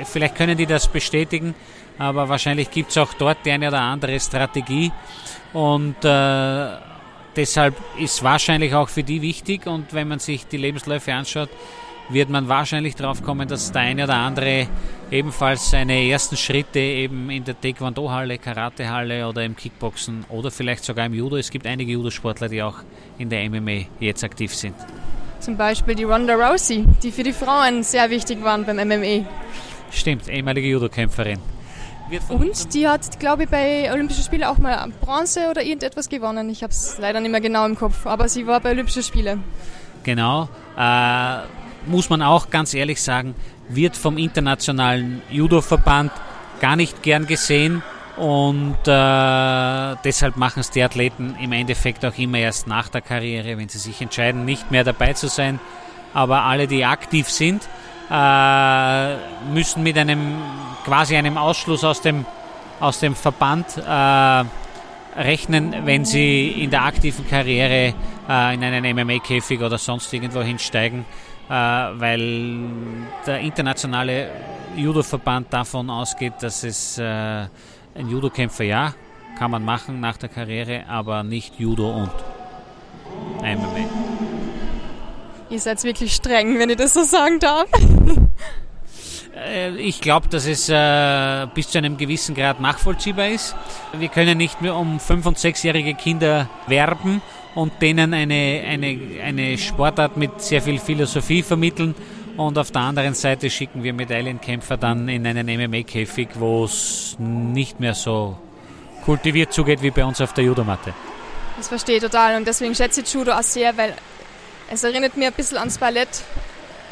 vielleicht 0.05 0.34
können 0.34 0.57
die 0.57 0.64
das 0.64 0.88
bestätigen, 0.88 1.55
aber 1.99 2.28
wahrscheinlich 2.28 2.70
gibt 2.70 2.90
es 2.90 2.99
auch 2.99 3.12
dort 3.14 3.38
die 3.45 3.51
eine 3.51 3.68
oder 3.68 3.80
andere 3.80 4.18
Strategie 4.18 4.90
und 5.53 6.05
äh, 6.05 6.68
deshalb 7.36 7.74
ist 7.99 8.22
wahrscheinlich 8.22 8.74
auch 8.74 8.88
für 8.88 9.03
die 9.03 9.22
wichtig 9.22 9.66
und 9.66 9.92
wenn 9.95 10.09
man 10.09 10.18
sich 10.18 10.47
die 10.47 10.57
Lebensläufe 10.57 11.12
anschaut, 11.12 11.51
wird 12.09 12.28
man 12.28 12.49
wahrscheinlich 12.49 12.95
darauf 12.97 13.22
kommen, 13.22 13.49
dass 13.49 13.72
der 13.72 13.82
eine 13.82 14.05
oder 14.05 14.16
andere 14.16 14.66
ebenfalls 15.11 15.70
seine 15.70 16.07
ersten 16.09 16.36
Schritte 16.36 16.78
eben 16.78 17.30
in 17.30 17.45
der 17.45 17.59
Taekwondo-Halle, 17.59 18.38
Karate-Halle 18.38 19.26
oder 19.26 19.45
im 19.45 19.57
Kickboxen 19.57 20.24
oder 20.28 20.51
vielleicht 20.51 20.84
sogar 20.84 21.07
im 21.07 21.14
Judo. 21.14 21.36
Es 21.36 21.51
gibt 21.51 21.66
einige 21.66 21.92
Judosportler, 21.92 22.49
die 22.49 22.62
auch 22.62 22.78
in 23.18 23.30
der 23.30 23.49
MMA 23.49 23.86
jetzt 24.01 24.22
aktiv 24.22 24.55
sind. 24.55 24.74
Zum 25.40 25.57
Beispiel 25.57 25.95
die 25.95 26.05
Ronda 26.05 26.34
Rousey, 26.34 26.84
die 27.03 27.11
für 27.11 27.22
die 27.22 27.32
Frauen 27.32 27.82
sehr 27.82 28.09
wichtig 28.11 28.42
waren 28.42 28.64
beim 28.64 28.76
MMA. 28.76 29.26
Stimmt, 29.90 30.28
ehemalige 30.28 30.68
Judokämpferin. 30.68 31.38
Und 32.28 32.74
die 32.74 32.88
hat, 32.88 33.18
glaube 33.20 33.44
ich, 33.44 33.48
bei 33.48 33.92
Olympischen 33.92 34.24
Spielen 34.24 34.44
auch 34.44 34.58
mal 34.58 34.88
Bronze 35.00 35.48
oder 35.50 35.62
irgendetwas 35.62 36.08
gewonnen. 36.08 36.50
Ich 36.50 36.62
habe 36.62 36.72
es 36.72 36.96
leider 36.98 37.20
nicht 37.20 37.30
mehr 37.30 37.40
genau 37.40 37.66
im 37.66 37.76
Kopf, 37.76 38.06
aber 38.06 38.28
sie 38.28 38.46
war 38.46 38.60
bei 38.60 38.70
Olympischen 38.70 39.02
Spielen. 39.02 39.42
Genau. 40.02 40.48
Äh, 40.78 41.38
muss 41.86 42.10
man 42.10 42.22
auch 42.22 42.50
ganz 42.50 42.74
ehrlich 42.74 43.02
sagen, 43.02 43.34
wird 43.68 43.96
vom 43.96 44.18
internationalen 44.18 45.22
Judo-Verband 45.30 46.12
gar 46.60 46.76
nicht 46.76 47.02
gern 47.02 47.26
gesehen 47.26 47.82
und 48.16 48.78
äh, 48.86 49.96
deshalb 50.04 50.36
machen 50.36 50.60
es 50.60 50.70
die 50.70 50.82
Athleten 50.82 51.34
im 51.40 51.52
Endeffekt 51.52 52.04
auch 52.04 52.16
immer 52.16 52.38
erst 52.38 52.66
nach 52.68 52.88
der 52.88 53.00
Karriere, 53.00 53.58
wenn 53.58 53.68
sie 53.68 53.78
sich 53.78 54.00
entscheiden, 54.00 54.44
nicht 54.44 54.70
mehr 54.70 54.84
dabei 54.84 55.14
zu 55.14 55.28
sein. 55.28 55.58
Aber 56.12 56.42
alle, 56.42 56.68
die 56.68 56.84
aktiv 56.84 57.28
sind, 57.28 57.68
äh, 58.11 59.16
müssen 59.52 59.82
mit 59.82 59.96
einem 59.98 60.36
quasi 60.84 61.16
einem 61.16 61.38
Ausschluss 61.38 61.84
aus 61.84 62.00
dem, 62.00 62.24
aus 62.80 63.00
dem 63.00 63.14
Verband 63.14 63.66
äh, 63.76 64.44
rechnen, 65.20 65.74
wenn 65.84 66.05
sie 66.05 66.48
in 66.48 66.70
der 66.70 66.84
aktiven 66.84 67.28
Karriere 67.28 67.94
äh, 68.28 68.55
in 68.55 68.62
einen 68.62 68.96
MMA-Käfig 68.96 69.61
oder 69.61 69.78
sonst 69.78 70.12
irgendwo 70.12 70.42
hinsteigen. 70.42 71.05
Äh, 71.48 71.52
weil 71.52 72.59
der 73.26 73.40
internationale 73.40 74.30
Judo-Verband 74.76 75.52
davon 75.52 75.90
ausgeht, 75.90 76.34
dass 76.40 76.64
es 76.64 76.98
äh, 76.98 77.02
ein 77.02 78.09
Judokämpfer 78.09 78.64
ja 78.64 78.94
kann 79.38 79.50
man 79.50 79.64
machen 79.64 80.00
nach 80.00 80.16
der 80.16 80.28
Karriere, 80.28 80.84
aber 80.88 81.22
nicht 81.22 81.59
Judo 81.59 81.90
und 81.90 82.12
MMA. 83.42 84.43
Ihr 85.55 85.61
seid 85.61 85.84
wirklich 85.84 86.12
streng, 86.12 86.59
wenn 86.59 86.68
ich 86.68 86.76
das 86.76 86.94
so 86.94 87.05
sagen 87.05 87.38
darf. 87.38 87.68
Äh, 89.36 89.76
ich 89.76 90.00
glaube, 90.00 90.26
dass 90.28 90.46
es 90.46 90.68
äh, 90.68 91.46
bis 91.55 91.68
zu 91.68 91.78
einem 91.78 91.96
gewissen 91.96 92.34
Grad 92.34 92.61
nachvollziehbar 92.61 93.28
ist. 93.28 93.55
Wir 93.92 94.09
können 94.09 94.36
nicht 94.38 94.61
mehr 94.61 94.74
um 94.74 94.98
5- 94.98 95.26
und 95.26 95.38
6-jährige 95.38 95.94
Kinder 95.94 96.48
werben 96.66 97.22
und 97.55 97.72
denen 97.80 98.14
eine, 98.14 98.64
eine, 98.66 98.98
eine 99.24 99.57
Sportart 99.57 100.16
mit 100.16 100.40
sehr 100.40 100.61
viel 100.61 100.80
Philosophie 100.80 101.42
vermitteln. 101.42 101.94
Und 102.36 102.59
auf 102.59 102.72
der 102.72 102.82
anderen 102.82 103.14
Seite 103.14 103.48
schicken 103.48 103.84
wir 103.84 103.92
Medaillenkämpfer 103.92 104.76
dann 104.76 105.09
in 105.09 105.24
einen 105.24 105.46
MMA-Käfig, 105.46 106.30
wo 106.34 106.64
es 106.64 107.14
nicht 107.20 107.78
mehr 107.78 107.94
so 107.94 108.36
kultiviert 109.05 109.52
zugeht 109.52 109.82
wie 109.82 109.92
bei 109.92 110.05
uns 110.05 110.20
auf 110.20 110.32
der 110.32 110.42
Judomatte. 110.42 110.94
Das 111.57 111.68
verstehe 111.68 111.98
ich 111.98 112.02
total 112.02 112.36
und 112.38 112.48
deswegen 112.48 112.74
schätze 112.74 113.02
ich 113.02 113.12
Judo 113.12 113.30
auch 113.32 113.42
sehr, 113.42 113.76
weil 113.76 113.94
es 114.70 114.84
erinnert 114.84 115.16
mir 115.16 115.28
ein 115.28 115.32
bisschen 115.32 115.58
ans 115.58 115.78
Ballett. 115.78 116.22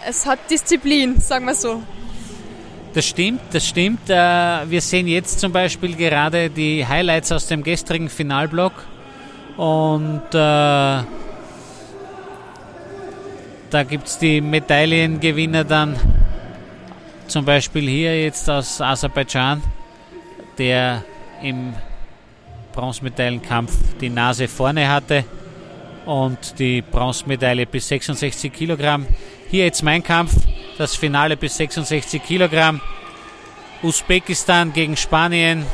Es 0.07 0.27
hat 0.27 0.39
Disziplin, 0.51 1.21
sagen 1.21 1.47
wir 1.47 1.55
so. 1.55 1.83
Das 2.95 3.07
stimmt, 3.07 3.41
das 3.53 3.67
stimmt. 3.67 4.11
Äh, 4.11 4.15
wir 4.69 4.81
sehen 4.81 5.07
jetzt 5.07 5.41
zum 5.41 5.53
Beispiel 5.53 5.97
gerade 5.97 6.51
die 6.51 6.87
Highlights 6.87 7.33
aus 7.33 7.47
dem 7.47 7.63
gestrigen 7.63 8.11
Finalblock. 8.11 8.73
Und 9.57 10.23
äh, 10.29 10.33
da 10.35 11.05
gibt 13.89 14.09
es 14.09 14.19
die 14.19 14.41
Medaillengewinner 14.41 15.65
dann 15.65 15.97
zum 17.29 17.45
Beispiel 17.45 17.89
hier 17.89 18.23
jetzt 18.25 18.51
aus 18.51 18.81
Aserbaidschan, 18.81 19.63
der 20.59 21.03
im 21.43 21.73
Bronzemedaillenkampf 22.75 23.73
die 24.01 24.11
Nase 24.11 24.49
vorne 24.49 24.89
hatte 24.89 25.25
und 26.07 26.59
die 26.59 26.83
Bronzemedaille 26.83 27.67
bis 27.67 27.89
66 27.89 28.53
Kilogramm. 28.53 29.07
Hier 29.51 29.65
jetzt 29.65 29.83
mein 29.83 30.03
Kampf, 30.03 30.35
das 30.79 30.97
Finale 30.97 31.37
bis 31.37 31.57
66 31.57 32.23
Kilogramm. 32.23 32.81
Usbekistan 33.83 34.73
gegen 34.73 34.97
Spanien. 34.97 35.67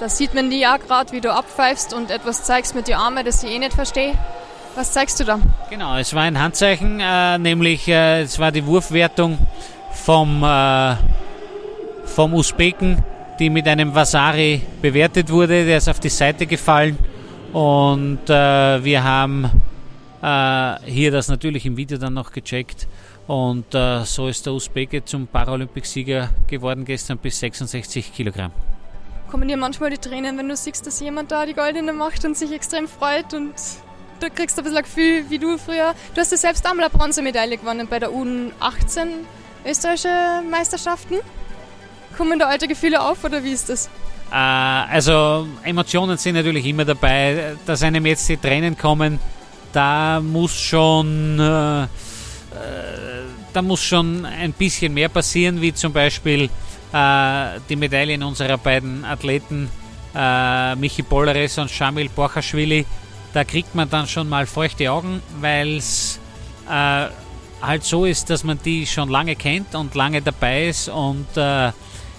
Da 0.00 0.08
sieht 0.08 0.34
man 0.34 0.50
die 0.50 0.60
ja 0.60 0.76
gerade, 0.76 1.12
wie 1.12 1.20
du 1.20 1.32
abpfeifst 1.32 1.92
und 1.92 2.10
etwas 2.10 2.44
zeigst 2.44 2.74
mit 2.74 2.88
den 2.88 2.96
Armen, 2.96 3.24
das 3.24 3.44
ich 3.44 3.50
eh 3.50 3.58
nicht 3.58 3.74
verstehe. 3.74 4.14
Was 4.74 4.92
zeigst 4.92 5.20
du 5.20 5.24
da? 5.24 5.38
Genau, 5.68 5.96
es 5.96 6.14
war 6.14 6.22
ein 6.22 6.40
Handzeichen, 6.40 7.00
äh, 7.00 7.38
nämlich 7.38 7.86
äh, 7.88 8.22
es 8.22 8.38
war 8.38 8.52
die 8.52 8.64
Wurfwertung 8.64 9.38
vom, 9.92 10.42
äh, 10.42 10.96
vom 12.06 12.34
Usbeken, 12.34 13.04
die 13.38 13.50
mit 13.50 13.66
einem 13.68 13.94
Vasari 13.94 14.62
bewertet 14.80 15.30
wurde. 15.30 15.66
Der 15.66 15.78
ist 15.78 15.88
auf 15.88 16.00
die 16.00 16.08
Seite 16.08 16.46
gefallen 16.46 16.98
und 17.52 18.28
äh, 18.28 18.84
wir 18.84 19.04
haben 19.04 19.44
äh, 20.22 20.76
hier 20.84 21.10
das 21.10 21.28
natürlich 21.28 21.66
im 21.66 21.76
Video 21.76 21.98
dann 21.98 22.14
noch 22.14 22.32
gecheckt. 22.32 22.86
Und 23.26 23.74
äh, 23.74 24.04
so 24.04 24.26
ist 24.26 24.46
der 24.46 24.54
Usbeke 24.54 25.04
zum 25.04 25.28
Paralympicsieger 25.28 26.30
geworden 26.48 26.84
gestern 26.84 27.18
bis 27.18 27.38
66 27.38 28.12
Kilogramm 28.12 28.50
kommen 29.30 29.46
dir 29.46 29.56
manchmal 29.56 29.90
die 29.90 29.98
Tränen, 29.98 30.36
wenn 30.38 30.48
du 30.48 30.56
siehst, 30.56 30.86
dass 30.86 30.98
jemand 30.98 31.30
da 31.30 31.46
die 31.46 31.54
Goldene 31.54 31.92
macht 31.92 32.24
und 32.24 32.36
sich 32.36 32.50
extrem 32.50 32.88
freut 32.88 33.32
und 33.32 33.54
du 34.18 34.28
kriegst 34.28 34.58
ein 34.58 34.64
bisschen 34.64 34.78
ein 34.78 34.82
Gefühl, 34.82 35.24
wie 35.28 35.38
du 35.38 35.56
früher. 35.56 35.94
Du 36.14 36.20
hast 36.20 36.32
ja 36.32 36.36
selbst 36.36 36.66
einmal 36.66 36.86
eine 36.86 36.98
Bronzemedaille 36.98 37.56
gewonnen 37.56 37.86
bei 37.88 38.00
der 38.00 38.10
U18 38.10 39.06
österreichische 39.64 40.42
Meisterschaften. 40.50 41.18
Kommen 42.16 42.40
da 42.40 42.46
alte 42.46 42.66
Gefühle 42.66 43.00
auf 43.00 43.22
oder 43.22 43.44
wie 43.44 43.52
ist 43.52 43.68
das? 43.68 43.88
Äh, 44.30 44.34
also 44.34 45.46
Emotionen 45.64 46.16
sind 46.16 46.34
natürlich 46.36 46.66
immer 46.66 46.84
dabei. 46.84 47.56
Dass 47.66 47.82
einem 47.82 48.06
jetzt 48.06 48.28
die 48.28 48.36
Tränen 48.36 48.76
kommen, 48.76 49.18
da 49.72 50.20
muss 50.20 50.58
schon, 50.60 51.38
äh, 51.38 51.82
äh, 51.82 51.86
da 53.52 53.62
muss 53.62 53.82
schon 53.82 54.24
ein 54.24 54.52
bisschen 54.52 54.94
mehr 54.94 55.08
passieren, 55.08 55.60
wie 55.60 55.72
zum 55.74 55.92
Beispiel 55.92 56.48
äh, 56.92 57.60
die 57.68 57.76
Medaillen 57.76 58.22
unserer 58.22 58.58
beiden 58.58 59.04
Athleten 59.04 59.68
äh, 60.14 60.74
Michi 60.76 61.02
Polleres 61.02 61.58
und 61.58 61.70
Shamil 61.70 62.08
Borchashvili. 62.08 62.84
Da 63.32 63.44
kriegt 63.44 63.74
man 63.74 63.88
dann 63.88 64.08
schon 64.08 64.28
mal 64.28 64.46
feuchte 64.46 64.90
Augen, 64.90 65.22
weil 65.40 65.76
es 65.76 66.18
äh, 66.68 67.06
halt 67.62 67.84
so 67.84 68.04
ist, 68.04 68.28
dass 68.30 68.42
man 68.42 68.58
die 68.64 68.86
schon 68.86 69.08
lange 69.08 69.36
kennt 69.36 69.74
und 69.74 69.94
lange 69.94 70.20
dabei 70.20 70.68
ist 70.68 70.88
und 70.88 71.28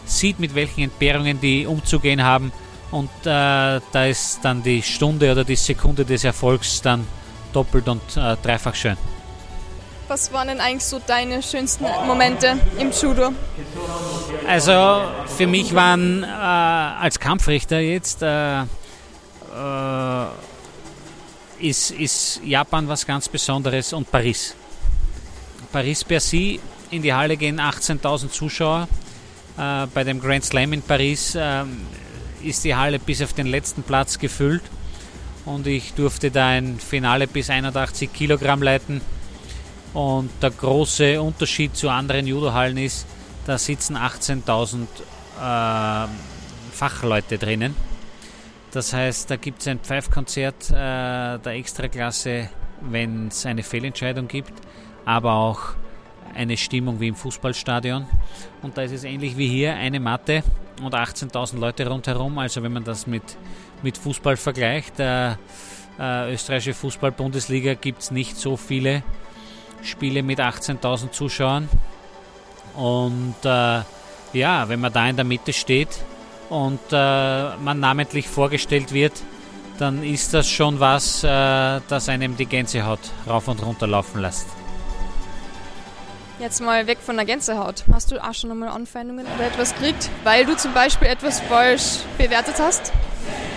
sieht, 0.05 0.39
mit 0.39 0.55
welchen 0.55 0.81
Entbehrungen 0.81 1.39
die 1.39 1.65
umzugehen 1.65 2.23
haben. 2.23 2.51
Und 2.91 3.09
äh, 3.21 3.79
da 3.91 4.05
ist 4.05 4.39
dann 4.43 4.63
die 4.63 4.81
Stunde 4.81 5.31
oder 5.31 5.43
die 5.43 5.55
Sekunde 5.55 6.03
des 6.03 6.23
Erfolgs 6.23 6.81
dann 6.81 7.07
doppelt 7.53 7.87
und 7.87 8.01
äh, 8.17 8.35
dreifach 8.41 8.75
schön. 8.75 8.97
Was 10.07 10.33
waren 10.33 10.49
denn 10.49 10.59
eigentlich 10.59 10.83
so 10.83 10.99
deine 10.99 11.41
schönsten 11.41 11.85
Momente 12.05 12.57
im 12.77 12.91
Judo? 12.91 13.31
Also 14.45 15.03
für 15.37 15.47
mich 15.47 15.73
waren 15.73 16.23
äh, 16.23 16.27
als 16.27 17.17
Kampfrichter 17.17 17.79
jetzt 17.79 18.21
äh, 18.21 18.63
äh, 18.63 20.25
ist, 21.59 21.91
ist 21.91 22.41
Japan 22.43 22.87
was 22.89 23.05
ganz 23.05 23.29
Besonderes 23.29 23.93
und 23.93 24.11
Paris. 24.11 24.55
Paris-Bercy 25.71 26.59
in 26.89 27.01
die 27.01 27.13
Halle 27.13 27.37
gehen 27.37 27.61
18.000 27.61 28.31
Zuschauer 28.31 28.87
äh, 29.62 29.88
bei 29.93 30.03
dem 30.03 30.20
Grand 30.20 30.43
Slam 30.43 30.74
in 30.74 30.82
Paris 30.82 31.36
äh, 31.36 31.64
ist 32.43 32.64
die 32.64 32.76
Halle 32.76 32.99
bis 32.99 33.22
auf 33.22 33.34
den 33.34 33.47
letzten 33.47 33.84
Platz 33.84 34.18
gefüllt 34.18 34.64
und 35.45 35.68
ich 35.68 35.93
durfte 35.93 36.32
da 36.32 36.47
ein 36.47 36.80
Finale 36.80 37.28
bis 37.28 37.49
81 37.49 38.12
Kilogramm 38.12 38.64
leiten. 38.64 39.01
Und 39.93 40.30
der 40.41 40.51
große 40.51 41.22
Unterschied 41.22 41.76
zu 41.76 41.89
anderen 41.89 42.26
Judohallen 42.26 42.78
ist, 42.78 43.05
da 43.45 43.57
sitzen 43.57 43.97
18.000 43.97 44.86
äh, 45.39 46.07
Fachleute 46.72 47.38
drinnen. 47.38 47.76
Das 48.72 48.93
heißt, 48.93 49.30
da 49.30 49.36
gibt 49.36 49.62
es 49.62 49.68
ein 49.68 49.80
Pfeifkonzert 49.80 50.70
äh, 50.70 50.74
der 51.39 51.53
Extraklasse, 51.53 52.49
wenn 52.80 53.28
es 53.28 53.45
eine 53.45 53.64
Fehlentscheidung 53.64 54.30
gibt, 54.30 54.53
aber 55.03 55.34
auch 55.34 55.59
eine 56.36 56.57
Stimmung 56.57 56.99
wie 56.99 57.07
im 57.07 57.15
Fußballstadion. 57.15 58.05
Und 58.61 58.77
da 58.77 58.82
ist 58.84 58.91
es 58.91 59.03
ähnlich 59.03 59.38
wie 59.38 59.47
hier, 59.47 59.75
eine 59.75 59.99
Matte 59.99 60.43
und 60.82 60.93
18.000 60.93 61.59
Leute 61.59 61.88
rundherum. 61.88 62.38
Also 62.38 62.63
wenn 62.63 62.73
man 62.73 62.84
das 62.84 63.07
mit, 63.07 63.23
mit 63.84 63.97
Fußball 63.97 64.38
vergleicht, 64.38 64.99
der 64.99 65.38
äh, 65.99 66.34
österreichische 66.34 66.73
Fußball-Bundesliga 66.73 67.75
gibt 67.75 68.01
es 68.01 68.11
nicht 68.11 68.38
so 68.38 68.57
viele 68.57 69.03
Spiele 69.84 70.23
mit 70.23 70.39
18.000 70.39 71.11
Zuschauern. 71.11 71.69
Und 72.75 73.36
äh, 73.43 73.82
ja, 74.34 74.69
wenn 74.69 74.79
man 74.79 74.93
da 74.93 75.07
in 75.07 75.15
der 75.15 75.25
Mitte 75.25 75.53
steht 75.53 75.89
und 76.49 76.79
äh, 76.91 77.55
man 77.57 77.79
namentlich 77.79 78.27
vorgestellt 78.27 78.93
wird, 78.93 79.13
dann 79.77 80.03
ist 80.03 80.34
das 80.34 80.47
schon 80.47 80.79
was, 80.79 81.23
äh, 81.23 81.82
das 81.88 82.07
einem 82.07 82.38
die 82.38 82.45
Gänsehaut 82.45 82.99
rauf 83.27 83.47
und 83.47 83.63
runter 83.65 83.88
laufen 83.88 84.21
lässt. 84.21 84.47
Jetzt 86.41 86.59
mal 86.59 86.87
weg 86.87 86.97
von 87.05 87.17
der 87.17 87.25
Gänsehaut. 87.25 87.83
Hast 87.93 88.11
du 88.11 88.17
auch 88.17 88.33
schon 88.33 88.49
nochmal 88.49 88.69
Anfeindungen 88.69 89.27
oder 89.35 89.45
etwas 89.45 89.75
gekriegt, 89.75 90.09
weil 90.23 90.43
du 90.43 90.57
zum 90.57 90.73
Beispiel 90.73 91.07
etwas 91.07 91.39
falsch 91.39 91.99
bewertet 92.17 92.55
hast? 92.57 92.91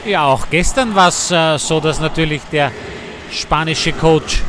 Ja, 0.05 0.27
auch 0.27 0.51
gestern 0.51 0.95
war 0.95 1.09
es 1.09 1.31
äh, 1.31 1.57
so, 1.57 1.81
dass 1.81 1.99
natürlich 1.99 2.43
der 2.53 2.73
spanische 3.31 3.95
Coach 3.95 4.43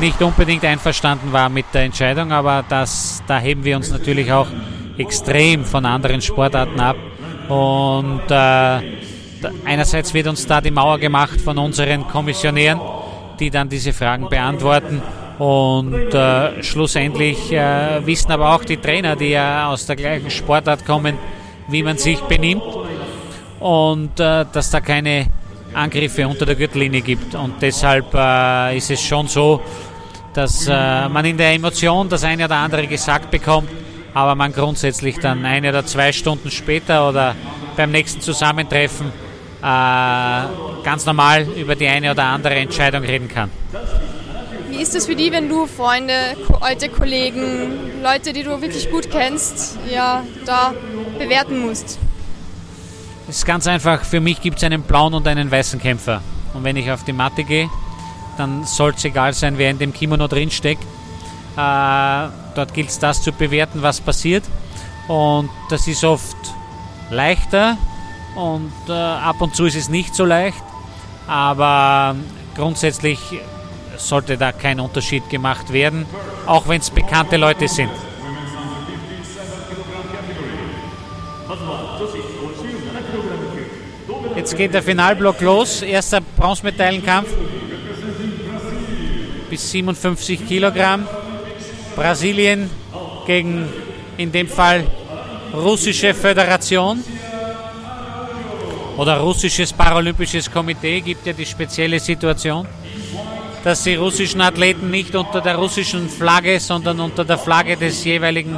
nicht 0.00 0.20
unbedingt 0.20 0.66
einverstanden 0.66 1.32
war 1.32 1.48
mit 1.48 1.64
der 1.72 1.84
Entscheidung, 1.84 2.30
aber 2.30 2.62
das, 2.68 3.22
da 3.26 3.38
heben 3.38 3.64
wir 3.64 3.76
uns 3.76 3.90
natürlich 3.90 4.30
auch 4.30 4.48
extrem 4.98 5.64
von 5.64 5.86
anderen 5.86 6.20
Sportarten 6.20 6.78
ab. 6.80 6.96
Und 7.48 8.20
äh, 8.28 8.80
einerseits 9.64 10.12
wird 10.12 10.26
uns 10.26 10.46
da 10.46 10.60
die 10.60 10.70
Mauer 10.70 10.98
gemacht 10.98 11.40
von 11.40 11.56
unseren 11.56 12.06
Kommissionären, 12.06 12.82
die 13.40 13.48
dann 13.48 13.70
diese 13.70 13.94
Fragen 13.94 14.28
beantworten. 14.28 15.00
Und 15.38 16.12
äh, 16.14 16.62
schlussendlich 16.62 17.52
äh, 17.52 18.04
wissen 18.04 18.32
aber 18.32 18.54
auch 18.54 18.64
die 18.64 18.76
Trainer, 18.76 19.14
die 19.14 19.30
ja 19.30 19.68
aus 19.68 19.86
der 19.86 19.94
gleichen 19.94 20.30
Sportart 20.30 20.84
kommen, 20.84 21.16
wie 21.68 21.82
man 21.82 21.96
sich 21.96 22.20
benimmt 22.22 22.64
und 23.60 24.18
äh, 24.18 24.44
dass 24.52 24.70
da 24.70 24.80
keine 24.80 25.26
Angriffe 25.74 26.26
unter 26.26 26.44
der 26.44 26.56
Gürtellinie 26.56 27.02
gibt. 27.02 27.34
Und 27.34 27.54
deshalb 27.60 28.12
äh, 28.14 28.76
ist 28.76 28.90
es 28.90 29.00
schon 29.00 29.28
so, 29.28 29.60
dass 30.34 30.66
äh, 30.66 31.08
man 31.08 31.24
in 31.24 31.36
der 31.36 31.52
Emotion 31.52 32.08
das 32.08 32.24
eine 32.24 32.44
oder 32.44 32.56
andere 32.56 32.86
gesagt 32.86 33.30
bekommt, 33.30 33.68
aber 34.14 34.34
man 34.34 34.52
grundsätzlich 34.52 35.18
dann 35.18 35.44
eine 35.44 35.68
oder 35.68 35.84
zwei 35.86 36.12
Stunden 36.12 36.50
später 36.50 37.08
oder 37.08 37.34
beim 37.76 37.92
nächsten 37.92 38.20
Zusammentreffen 38.20 39.12
äh, 39.60 40.42
ganz 40.82 41.06
normal 41.06 41.46
über 41.56 41.76
die 41.76 41.86
eine 41.86 42.10
oder 42.10 42.24
andere 42.24 42.54
Entscheidung 42.56 43.02
reden 43.02 43.28
kann. 43.28 43.50
Wie 44.78 44.82
ist 44.82 44.94
es 44.94 45.06
für 45.06 45.16
die, 45.16 45.32
wenn 45.32 45.48
du 45.48 45.66
Freunde, 45.66 46.36
alte 46.60 46.88
Kollegen, 46.88 48.00
Leute, 48.00 48.32
die 48.32 48.44
du 48.44 48.62
wirklich 48.62 48.88
gut 48.92 49.10
kennst, 49.10 49.76
ja, 49.92 50.22
da 50.46 50.72
bewerten 51.18 51.58
musst? 51.58 51.98
Es 53.28 53.38
ist 53.38 53.44
ganz 53.44 53.66
einfach, 53.66 54.04
für 54.04 54.20
mich 54.20 54.40
gibt 54.40 54.58
es 54.58 54.62
einen 54.62 54.82
blauen 54.82 55.14
und 55.14 55.26
einen 55.26 55.50
weißen 55.50 55.80
Kämpfer. 55.80 56.22
Und 56.54 56.62
wenn 56.62 56.76
ich 56.76 56.92
auf 56.92 57.02
die 57.02 57.12
Matte 57.12 57.42
gehe, 57.42 57.68
dann 58.36 58.62
soll 58.66 58.92
es 58.96 59.04
egal 59.04 59.32
sein, 59.32 59.58
wer 59.58 59.68
in 59.68 59.80
dem 59.80 59.92
Kimono 59.92 60.28
drinsteckt. 60.28 60.84
Äh, 61.56 62.28
dort 62.54 62.72
gilt 62.72 62.90
es 62.90 63.00
das 63.00 63.20
zu 63.20 63.32
bewerten, 63.32 63.82
was 63.82 64.00
passiert. 64.00 64.44
Und 65.08 65.50
das 65.70 65.88
ist 65.88 66.04
oft 66.04 66.36
leichter 67.10 67.76
und 68.36 68.72
äh, 68.88 68.92
ab 68.92 69.40
und 69.40 69.56
zu 69.56 69.64
ist 69.64 69.74
es 69.74 69.88
nicht 69.88 70.14
so 70.14 70.24
leicht. 70.24 70.62
Aber 71.26 72.14
grundsätzlich 72.54 73.18
sollte 73.98 74.36
da 74.36 74.52
kein 74.52 74.80
Unterschied 74.80 75.28
gemacht 75.28 75.72
werden, 75.72 76.06
auch 76.46 76.68
wenn 76.68 76.80
es 76.80 76.90
bekannte 76.90 77.36
Leute 77.36 77.68
sind. 77.68 77.90
Jetzt 84.36 84.56
geht 84.56 84.72
der 84.72 84.82
Finalblock 84.82 85.40
los. 85.40 85.82
Erster 85.82 86.20
Bronzemedaillenkampf 86.20 87.28
bis 89.50 89.70
57 89.70 90.46
Kilogramm. 90.46 91.06
Brasilien 91.96 92.70
gegen 93.26 93.68
in 94.16 94.30
dem 94.30 94.46
Fall 94.46 94.86
russische 95.52 96.14
Föderation 96.14 97.02
oder 98.96 99.18
russisches 99.18 99.72
Paralympisches 99.72 100.50
Komitee 100.50 101.00
gibt 101.00 101.26
ja 101.26 101.32
die 101.32 101.46
spezielle 101.46 101.98
Situation 101.98 102.66
dass 103.64 103.82
die 103.82 103.96
russischen 103.96 104.40
Athleten 104.40 104.90
nicht 104.90 105.14
unter 105.14 105.40
der 105.40 105.56
russischen 105.56 106.08
Flagge, 106.08 106.60
sondern 106.60 107.00
unter 107.00 107.24
der 107.24 107.38
Flagge 107.38 107.76
des 107.76 108.04
jeweiligen 108.04 108.56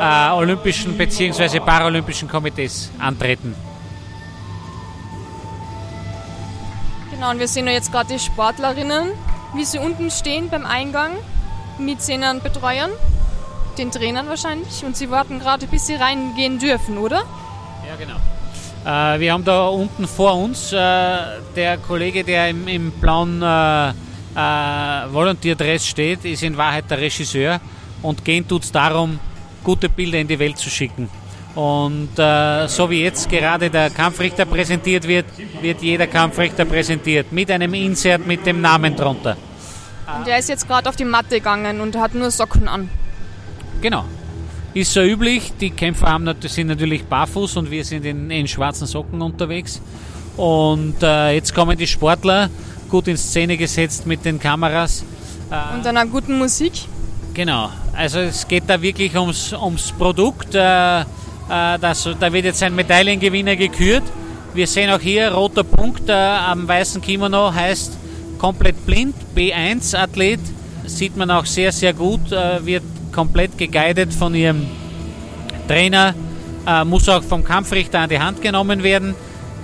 äh, 0.00 0.30
Olympischen 0.30 0.96
bzw. 0.96 1.60
Paralympischen 1.60 2.28
Komitees 2.28 2.90
antreten. 2.98 3.54
Genau, 7.10 7.30
und 7.30 7.38
wir 7.38 7.48
sehen 7.48 7.66
jetzt 7.68 7.92
gerade 7.92 8.14
die 8.14 8.18
Sportlerinnen, 8.18 9.10
wie 9.54 9.64
sie 9.64 9.78
unten 9.78 10.10
stehen 10.10 10.48
beim 10.48 10.64
Eingang 10.64 11.12
mit 11.78 12.06
ihren 12.08 12.40
Betreuern, 12.40 12.90
den 13.78 13.90
Trainern 13.90 14.28
wahrscheinlich, 14.28 14.84
und 14.84 14.96
sie 14.96 15.10
warten 15.10 15.38
gerade, 15.38 15.66
bis 15.66 15.86
sie 15.86 15.94
reingehen 15.94 16.58
dürfen, 16.58 16.98
oder? 16.98 17.22
Ja, 17.86 17.96
genau. 17.98 18.16
Äh, 18.86 19.20
wir 19.20 19.32
haben 19.32 19.44
da 19.44 19.68
unten 19.68 20.06
vor 20.06 20.34
uns 20.34 20.72
äh, 20.72 20.76
der 21.56 21.78
Kollege, 21.78 22.24
der 22.24 22.48
im, 22.48 22.66
im 22.68 22.90
blauen 22.92 23.42
äh, 24.36 24.40
äh, 24.40 25.12
Volunteer-Dress 25.12 25.86
steht, 25.86 26.24
ist 26.24 26.42
in 26.42 26.56
Wahrheit 26.56 26.90
der 26.90 26.98
Regisseur 26.98 27.60
und 28.02 28.24
gehen 28.24 28.46
tut 28.46 28.64
es 28.64 28.72
darum, 28.72 29.18
gute 29.64 29.88
Bilder 29.88 30.18
in 30.18 30.28
die 30.28 30.38
Welt 30.38 30.58
zu 30.58 30.70
schicken. 30.70 31.08
Und 31.54 32.16
äh, 32.16 32.68
so 32.68 32.88
wie 32.88 33.02
jetzt 33.02 33.28
gerade 33.28 33.68
der 33.70 33.90
Kampfrichter 33.90 34.44
präsentiert 34.44 35.06
wird, 35.06 35.26
wird 35.60 35.82
jeder 35.82 36.06
Kampfrichter 36.06 36.64
präsentiert 36.64 37.32
mit 37.32 37.50
einem 37.50 37.74
Insert 37.74 38.26
mit 38.26 38.46
dem 38.46 38.60
Namen 38.60 38.94
drunter. 38.94 39.36
Und 40.16 40.26
der 40.26 40.38
ist 40.38 40.48
jetzt 40.48 40.66
gerade 40.66 40.88
auf 40.88 40.96
die 40.96 41.04
Matte 41.04 41.36
gegangen 41.36 41.80
und 41.80 41.96
hat 41.96 42.14
nur 42.14 42.30
Socken 42.30 42.68
an. 42.68 42.88
Genau. 43.80 44.04
Ist 44.74 44.92
so 44.92 45.02
üblich. 45.02 45.52
Die 45.60 45.70
Kämpfer 45.70 46.06
haben, 46.06 46.32
sind 46.42 46.68
natürlich 46.68 47.04
barfuß 47.04 47.56
und 47.56 47.70
wir 47.70 47.84
sind 47.84 48.04
in, 48.04 48.30
in 48.30 48.46
schwarzen 48.46 48.86
Socken 48.86 49.20
unterwegs. 49.20 49.80
Und 50.36 51.02
äh, 51.02 51.32
jetzt 51.32 51.54
kommen 51.54 51.76
die 51.76 51.86
Sportler 51.86 52.48
gut 52.90 53.08
in 53.08 53.16
Szene 53.16 53.56
gesetzt 53.56 54.06
mit 54.06 54.24
den 54.24 54.38
Kameras. 54.38 55.04
Äh, 55.50 55.76
Und 55.76 55.86
einer 55.86 56.06
guten 56.06 56.36
Musik? 56.36 56.72
Genau, 57.32 57.70
also 57.92 58.18
es 58.18 58.46
geht 58.46 58.64
da 58.66 58.82
wirklich 58.82 59.16
ums, 59.16 59.52
ums 59.52 59.92
Produkt. 59.92 60.54
Äh, 60.54 61.00
äh, 61.00 61.04
das, 61.80 62.08
da 62.18 62.32
wird 62.32 62.44
jetzt 62.44 62.62
ein 62.62 62.74
Medaillengewinner 62.74 63.56
gekürt 63.56 64.02
Wir 64.52 64.66
sehen 64.66 64.90
auch 64.90 65.00
hier, 65.00 65.32
roter 65.32 65.62
Punkt 65.62 66.08
äh, 66.08 66.12
am 66.12 66.66
weißen 66.66 67.00
Kimono 67.00 67.54
heißt 67.54 67.96
komplett 68.38 68.84
blind, 68.84 69.14
B1-Athlet. 69.36 70.40
Sieht 70.86 71.16
man 71.16 71.30
auch 71.30 71.46
sehr, 71.46 71.70
sehr 71.70 71.92
gut, 71.92 72.32
äh, 72.32 72.64
wird 72.66 72.82
komplett 73.12 73.56
geguidet 73.56 74.12
von 74.12 74.34
ihrem 74.34 74.66
Trainer, 75.68 76.14
äh, 76.66 76.84
muss 76.84 77.08
auch 77.08 77.22
vom 77.22 77.44
Kampfrichter 77.44 78.00
an 78.00 78.08
die 78.08 78.18
Hand 78.18 78.42
genommen 78.42 78.82
werden. 78.82 79.14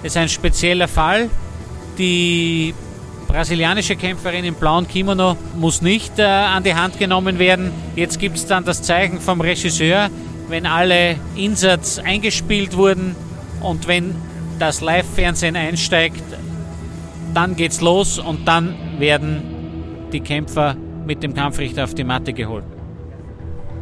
Ist 0.04 0.16
ein 0.16 0.28
spezieller 0.28 0.86
Fall. 0.86 1.30
Die 1.98 2.74
brasilianische 3.26 3.96
Kämpferin 3.96 4.44
im 4.44 4.54
blauen 4.54 4.88
Kimono 4.88 5.36
muss 5.56 5.82
nicht 5.82 6.18
äh, 6.18 6.22
an 6.22 6.62
die 6.62 6.74
Hand 6.74 6.98
genommen 6.98 7.38
werden. 7.38 7.70
Jetzt 7.94 8.18
gibt 8.18 8.36
es 8.36 8.46
dann 8.46 8.64
das 8.64 8.82
Zeichen 8.82 9.20
vom 9.20 9.40
Regisseur, 9.40 10.10
wenn 10.48 10.66
alle 10.66 11.16
Insatz 11.34 11.98
eingespielt 11.98 12.76
wurden 12.76 13.16
und 13.60 13.88
wenn 13.88 14.14
das 14.58 14.80
Live-Fernsehen 14.80 15.56
einsteigt, 15.56 16.22
dann 17.34 17.56
geht's 17.56 17.80
los 17.80 18.18
und 18.18 18.46
dann 18.48 18.74
werden 18.98 19.42
die 20.12 20.20
Kämpfer 20.20 20.76
mit 21.06 21.22
dem 21.22 21.34
Kampfrichter 21.34 21.84
auf 21.84 21.94
die 21.94 22.04
Matte 22.04 22.32
geholt. 22.32 22.64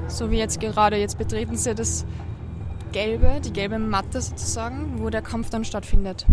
So 0.08 0.30
wie 0.30 0.38
jetzt 0.38 0.60
gerade, 0.60 0.96
jetzt 0.96 1.18
betreten 1.18 1.56
Sie 1.56 1.74
das 1.74 2.04
gelbe, 2.94 3.40
die 3.44 3.52
gelbe 3.52 3.78
Matte 3.78 4.22
sozusagen, 4.22 5.00
wo 5.00 5.10
der 5.10 5.20
Kampf 5.20 5.50
dann 5.50 5.64
stattfindet. 5.64 6.24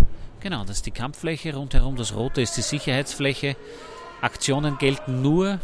Genau, 0.41 0.61
das 0.61 0.77
ist 0.77 0.85
die 0.85 0.91
Kampffläche 0.91 1.55
rundherum, 1.55 1.95
das 1.95 2.15
rote 2.15 2.41
ist 2.41 2.55
die 2.55 2.61
Sicherheitsfläche. 2.61 3.55
Aktionen 4.21 4.77
gelten 4.77 5.23
nur, 5.23 5.59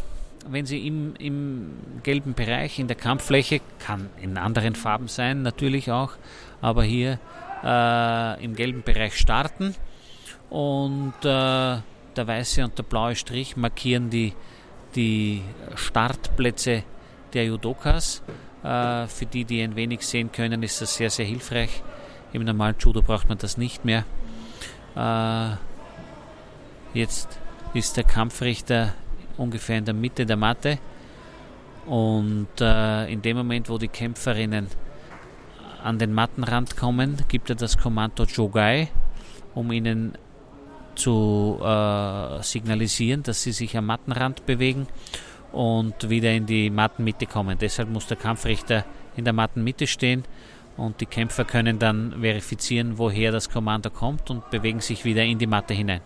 wenn 0.48 0.66
sie 0.66 0.86
im, 0.86 1.14
im 1.16 1.70
gelben 2.02 2.34
Bereich, 2.34 2.80
in 2.80 2.88
der 2.88 2.96
Kampffläche, 2.96 3.60
kann 3.78 4.10
in 4.20 4.36
anderen 4.36 4.74
Farben 4.74 5.06
sein 5.06 5.42
natürlich 5.42 5.92
auch, 5.92 6.12
aber 6.60 6.82
hier 6.82 7.20
äh, 7.62 8.44
im 8.44 8.56
gelben 8.56 8.82
Bereich 8.82 9.16
starten 9.16 9.76
und 10.50 11.14
äh, 11.22 11.78
der 12.16 12.26
weiße 12.26 12.64
und 12.64 12.76
der 12.76 12.82
blaue 12.82 13.14
Strich 13.14 13.56
markieren 13.56 14.10
die, 14.10 14.32
die 14.96 15.42
Startplätze 15.76 16.82
der 17.34 17.44
Judokas. 17.44 18.22
Äh, 18.62 19.06
für 19.06 19.26
die, 19.26 19.44
die 19.44 19.62
ein 19.62 19.76
wenig 19.76 20.02
sehen 20.06 20.32
können, 20.32 20.62
ist 20.62 20.80
das 20.80 20.96
sehr, 20.96 21.10
sehr 21.10 21.26
hilfreich. 21.26 21.82
Im 22.32 22.44
normalen 22.44 22.76
Judo 22.78 23.02
braucht 23.02 23.28
man 23.28 23.38
das 23.38 23.56
nicht 23.56 23.84
mehr. 23.84 24.04
Äh, 24.96 25.56
jetzt 26.94 27.38
ist 27.74 27.96
der 27.96 28.04
Kampfrichter 28.04 28.94
ungefähr 29.36 29.78
in 29.78 29.84
der 29.84 29.94
Mitte 29.94 30.26
der 30.26 30.36
Matte 30.36 30.78
und 31.86 32.48
äh, 32.60 33.10
in 33.10 33.22
dem 33.22 33.36
Moment, 33.36 33.68
wo 33.68 33.78
die 33.78 33.88
Kämpferinnen 33.88 34.66
an 35.82 35.98
den 35.98 36.12
Mattenrand 36.12 36.76
kommen, 36.76 37.18
gibt 37.28 37.50
er 37.50 37.56
das 37.56 37.78
Kommando 37.78 38.24
Jogai, 38.24 38.88
um 39.54 39.70
ihnen 39.70 40.18
zu 40.96 41.60
signalisieren, 42.40 43.22
dass 43.22 43.44
sie 43.44 43.52
sich 43.52 43.76
am 43.76 43.86
Mattenrand 43.86 44.44
bewegen 44.46 44.88
und 45.52 46.08
wieder 46.08 46.32
in 46.32 46.46
die 46.46 46.70
Mattenmitte 46.70 47.26
kommen. 47.26 47.58
Deshalb 47.58 47.88
muss 47.88 48.06
der 48.06 48.16
Kampfrichter 48.16 48.84
in 49.16 49.24
der 49.24 49.32
Mattenmitte 49.32 49.86
stehen 49.86 50.24
und 50.76 51.00
die 51.00 51.06
Kämpfer 51.06 51.44
können 51.44 51.78
dann 51.78 52.14
verifizieren, 52.20 52.98
woher 52.98 53.32
das 53.32 53.50
Kommando 53.50 53.90
kommt 53.90 54.30
und 54.30 54.48
bewegen 54.50 54.80
sich 54.80 55.04
wieder 55.04 55.24
in 55.24 55.38
die 55.38 55.46
Matte 55.46 55.74
hinein. 55.74 56.00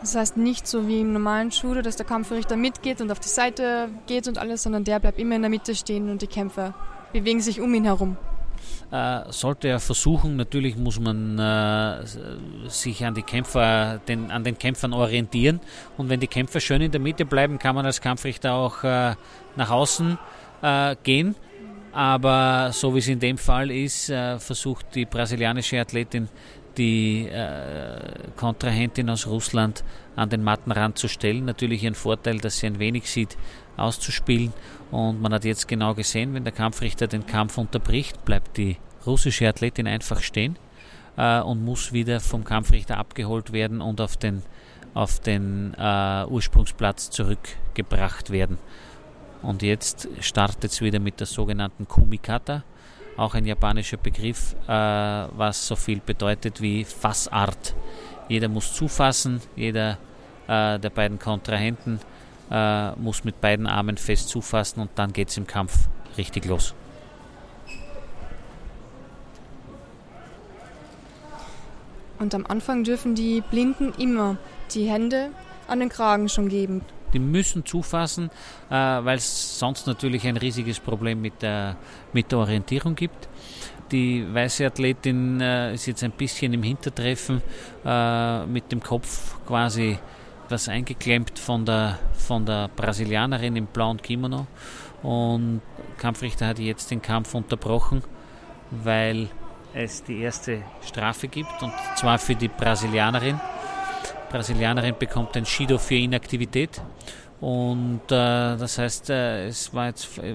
Das 0.00 0.14
heißt 0.14 0.36
nicht 0.36 0.66
so 0.66 0.86
wie 0.88 1.00
im 1.00 1.12
normalen 1.12 1.50
Judo, 1.50 1.82
dass 1.82 1.96
der 1.96 2.06
Kampfrichter 2.06 2.56
mitgeht 2.56 3.00
und 3.00 3.10
auf 3.10 3.20
die 3.20 3.28
Seite 3.28 3.88
geht 4.06 4.28
und 4.28 4.38
alles, 4.38 4.62
sondern 4.62 4.84
der 4.84 5.00
bleibt 5.00 5.18
immer 5.18 5.36
in 5.36 5.42
der 5.42 5.50
Mitte 5.50 5.74
stehen 5.74 6.10
und 6.10 6.22
die 6.22 6.26
Kämpfer 6.26 6.74
bewegen 7.12 7.40
sich 7.40 7.60
um 7.60 7.72
ihn 7.74 7.84
herum. 7.84 8.16
Äh, 8.90 9.32
sollte 9.32 9.68
er 9.68 9.80
versuchen, 9.80 10.36
natürlich 10.36 10.76
muss 10.76 11.00
man 11.00 11.38
äh, 11.38 12.06
sich 12.68 13.04
an, 13.04 13.14
die 13.14 13.22
Kämpfer, 13.22 14.00
den, 14.06 14.30
an 14.30 14.44
den 14.44 14.56
Kämpfern 14.58 14.92
orientieren 14.92 15.60
und 15.96 16.08
wenn 16.08 16.20
die 16.20 16.28
Kämpfer 16.28 16.60
schön 16.60 16.80
in 16.80 16.92
der 16.92 17.00
Mitte 17.00 17.24
bleiben, 17.24 17.58
kann 17.58 17.74
man 17.74 17.84
als 17.84 18.00
Kampfrichter 18.00 18.54
auch 18.54 18.84
äh, 18.84 19.14
nach 19.56 19.70
außen 19.70 20.18
äh, 20.62 20.94
gehen. 21.02 21.34
Aber 21.92 22.70
so 22.72 22.94
wie 22.94 22.98
es 22.98 23.08
in 23.08 23.18
dem 23.18 23.38
Fall 23.38 23.70
ist, 23.70 24.10
äh, 24.10 24.38
versucht 24.38 24.94
die 24.94 25.04
brasilianische 25.04 25.80
Athletin 25.80 26.28
die 26.76 27.26
Kontrahentin 28.36 29.08
aus 29.08 29.26
Russland 29.26 29.82
an 30.14 30.28
den 30.28 30.44
Mattenrand 30.44 30.98
zu 30.98 31.08
stellen. 31.08 31.46
Natürlich 31.46 31.82
ihren 31.84 31.94
Vorteil, 31.94 32.36
dass 32.36 32.58
sie 32.58 32.66
ein 32.66 32.78
wenig 32.78 33.10
sieht, 33.10 33.38
auszuspielen. 33.78 34.52
Und 34.90 35.20
man 35.20 35.32
hat 35.32 35.44
jetzt 35.44 35.68
genau 35.68 35.94
gesehen, 35.94 36.34
wenn 36.34 36.44
der 36.44 36.52
Kampfrichter 36.52 37.06
den 37.06 37.26
Kampf 37.26 37.58
unterbricht, 37.58 38.24
bleibt 38.24 38.56
die 38.56 38.76
russische 39.06 39.48
Athletin 39.48 39.86
einfach 39.86 40.20
stehen 40.20 40.58
äh, 41.16 41.40
und 41.40 41.64
muss 41.64 41.92
wieder 41.92 42.20
vom 42.20 42.44
Kampfrichter 42.44 42.98
abgeholt 42.98 43.52
werden 43.52 43.80
und 43.80 44.00
auf 44.00 44.16
den, 44.16 44.42
auf 44.94 45.20
den 45.20 45.74
äh, 45.74 46.24
Ursprungsplatz 46.28 47.10
zurückgebracht 47.10 48.30
werden. 48.30 48.58
Und 49.42 49.62
jetzt 49.62 50.08
startet 50.20 50.72
es 50.72 50.80
wieder 50.80 51.00
mit 51.00 51.20
der 51.20 51.26
sogenannten 51.26 51.86
Kumikata 51.86 52.64
auch 53.16 53.34
ein 53.34 53.46
japanischer 53.46 53.96
Begriff, 53.96 54.54
äh, 54.66 54.68
was 54.68 55.66
so 55.66 55.76
viel 55.76 56.00
bedeutet 56.00 56.60
wie 56.60 56.84
Fassart. 56.84 57.74
Jeder 58.28 58.48
muss 58.48 58.74
zufassen, 58.74 59.40
jeder 59.54 59.98
äh, 60.48 60.78
der 60.78 60.90
beiden 60.90 61.18
Kontrahenten 61.18 62.00
äh, 62.50 62.92
muss 62.92 63.24
mit 63.24 63.40
beiden 63.40 63.66
Armen 63.66 63.96
fest 63.96 64.28
zufassen 64.28 64.80
und 64.80 64.90
dann 64.94 65.12
geht 65.12 65.28
es 65.28 65.36
im 65.36 65.46
Kampf 65.46 65.88
richtig 66.16 66.44
los. 66.44 66.74
Und 72.18 72.34
am 72.34 72.46
Anfang 72.46 72.84
dürfen 72.84 73.14
die 73.14 73.42
Blinden 73.42 73.92
immer 73.98 74.36
die 74.72 74.88
Hände 74.88 75.30
an 75.68 75.80
den 75.80 75.88
Kragen 75.88 76.28
schon 76.28 76.48
geben. 76.48 76.82
Die 77.12 77.18
müssen 77.18 77.64
zufassen, 77.64 78.30
äh, 78.68 78.74
weil 78.74 79.16
es 79.18 79.58
sonst 79.58 79.86
natürlich 79.86 80.26
ein 80.26 80.36
riesiges 80.36 80.80
Problem 80.80 81.20
mit 81.20 81.42
der, 81.42 81.76
mit 82.12 82.32
der 82.32 82.38
Orientierung 82.38 82.94
gibt. 82.94 83.28
Die 83.92 84.26
weiße 84.32 84.66
Athletin 84.66 85.40
äh, 85.40 85.74
ist 85.74 85.86
jetzt 85.86 86.02
ein 86.02 86.10
bisschen 86.10 86.52
im 86.52 86.62
Hintertreffen 86.62 87.42
äh, 87.84 88.44
mit 88.46 88.72
dem 88.72 88.82
Kopf 88.82 89.36
quasi 89.46 89.98
etwas 90.46 90.68
eingeklemmt 90.68 91.38
von 91.40 91.64
der, 91.64 91.98
von 92.14 92.46
der 92.46 92.68
Brasilianerin 92.68 93.56
im 93.56 93.66
blauen 93.66 94.00
Kimono. 94.00 94.46
Und 95.02 95.60
Kampfrichter 95.98 96.46
hat 96.46 96.60
jetzt 96.60 96.90
den 96.90 97.02
Kampf 97.02 97.34
unterbrochen, 97.34 98.02
weil 98.70 99.28
es 99.74 100.04
die 100.04 100.20
erste 100.20 100.62
Strafe 100.86 101.26
gibt, 101.28 101.62
und 101.62 101.72
zwar 101.96 102.18
für 102.18 102.36
die 102.36 102.48
Brasilianerin. 102.48 103.40
Brasilianerin 104.30 104.94
bekommt 104.96 105.36
ein 105.36 105.46
Shido 105.46 105.78
für 105.78 105.96
Inaktivität. 105.96 106.80
Und 107.40 108.02
äh, 108.06 108.56
das 108.56 108.78
heißt, 108.78 109.10
äh, 109.10 109.48
es 109.48 109.74
war 109.74 109.88
jetzt 109.88 110.18
äh, 110.18 110.34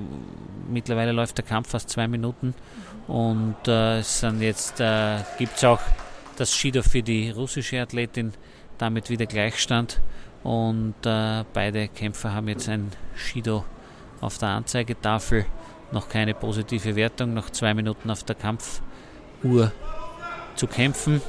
mittlerweile 0.70 1.14
läuft 1.14 1.38
der 1.38 1.46
Kampf 1.46 1.70
fast 1.70 1.90
zwei 1.90 2.08
Minuten 2.08 2.54
und 3.08 3.56
äh, 3.68 4.00
es 4.00 4.20
sind 4.20 4.42
jetzt 4.42 4.80
äh, 4.80 5.18
gibt 5.40 5.58
es 5.58 5.64
auch 5.64 5.80
das 6.36 6.54
Shido 6.54 6.84
für 6.84 7.02
die 7.02 7.32
russische 7.32 7.82
Athletin, 7.82 8.34
damit 8.82 9.10
wieder 9.10 9.26
Gleichstand 9.26 10.02
und 10.44 10.96
äh, 11.06 11.44
beide 11.54 11.88
Kämpfer 11.88 12.34
haben 12.34 12.48
jetzt 12.48 12.68
ein 12.68 12.92
Shido 13.16 13.64
auf 14.22 14.38
der 14.38 14.50
Anzeigetafel, 14.50 15.46
noch 15.92 16.10
keine 16.10 16.34
positive 16.34 16.96
Wertung, 16.96 17.34
noch 17.34 17.50
zwei 17.50 17.74
Minuten 17.74 18.10
auf 18.10 18.24
der 18.24 18.36
Kampfuhr 18.36 19.72
zu 20.56 20.68
kämpfen. 20.68 21.22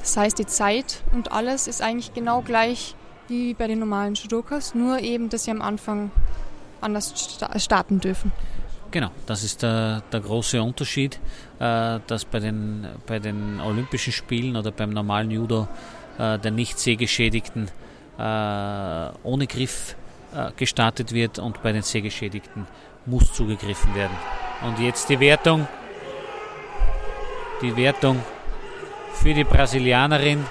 Das 0.00 0.16
heißt, 0.16 0.38
die 0.38 0.46
Zeit 0.46 1.02
und 1.12 1.32
alles 1.32 1.66
ist 1.66 1.82
eigentlich 1.82 2.12
genau 2.14 2.42
gleich 2.42 2.94
wie 3.28 3.54
bei 3.54 3.66
den 3.66 3.78
normalen 3.78 4.14
Judokas, 4.14 4.74
nur 4.74 5.00
eben, 5.00 5.30
dass 5.30 5.44
sie 5.44 5.50
am 5.50 5.62
Anfang 5.62 6.10
anders 6.80 7.38
starten 7.56 8.00
dürfen. 8.00 8.32
Genau, 8.94 9.10
das 9.26 9.42
ist 9.42 9.64
der, 9.64 10.04
der 10.12 10.20
große 10.20 10.62
Unterschied, 10.62 11.18
äh, 11.58 11.98
dass 12.06 12.24
bei 12.24 12.38
den, 12.38 12.86
bei 13.08 13.18
den 13.18 13.58
Olympischen 13.58 14.12
Spielen 14.12 14.56
oder 14.56 14.70
beim 14.70 14.90
normalen 14.90 15.32
Judo 15.32 15.66
äh, 16.16 16.38
der 16.38 16.52
nicht 16.52 16.78
sehgeschädigten 16.78 17.72
äh, 18.16 19.08
ohne 19.24 19.48
Griff 19.48 19.96
äh, 20.32 20.52
gestartet 20.56 21.12
wird 21.12 21.40
und 21.40 21.60
bei 21.60 21.72
den 21.72 21.82
Sehgeschädigten 21.82 22.68
muss 23.04 23.32
zugegriffen 23.32 23.96
werden. 23.96 24.16
Und 24.64 24.78
jetzt 24.78 25.08
die 25.08 25.18
Wertung. 25.18 25.66
Die 27.62 27.76
Wertung 27.76 28.22
für 29.14 29.34
die 29.34 29.42
Brasilianerin. 29.42 30.46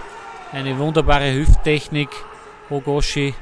Eine 0.51 0.77
wunderbare 0.77 1.33
Hüfttechnik. 1.33 2.09
Ogoshi. 2.69 3.33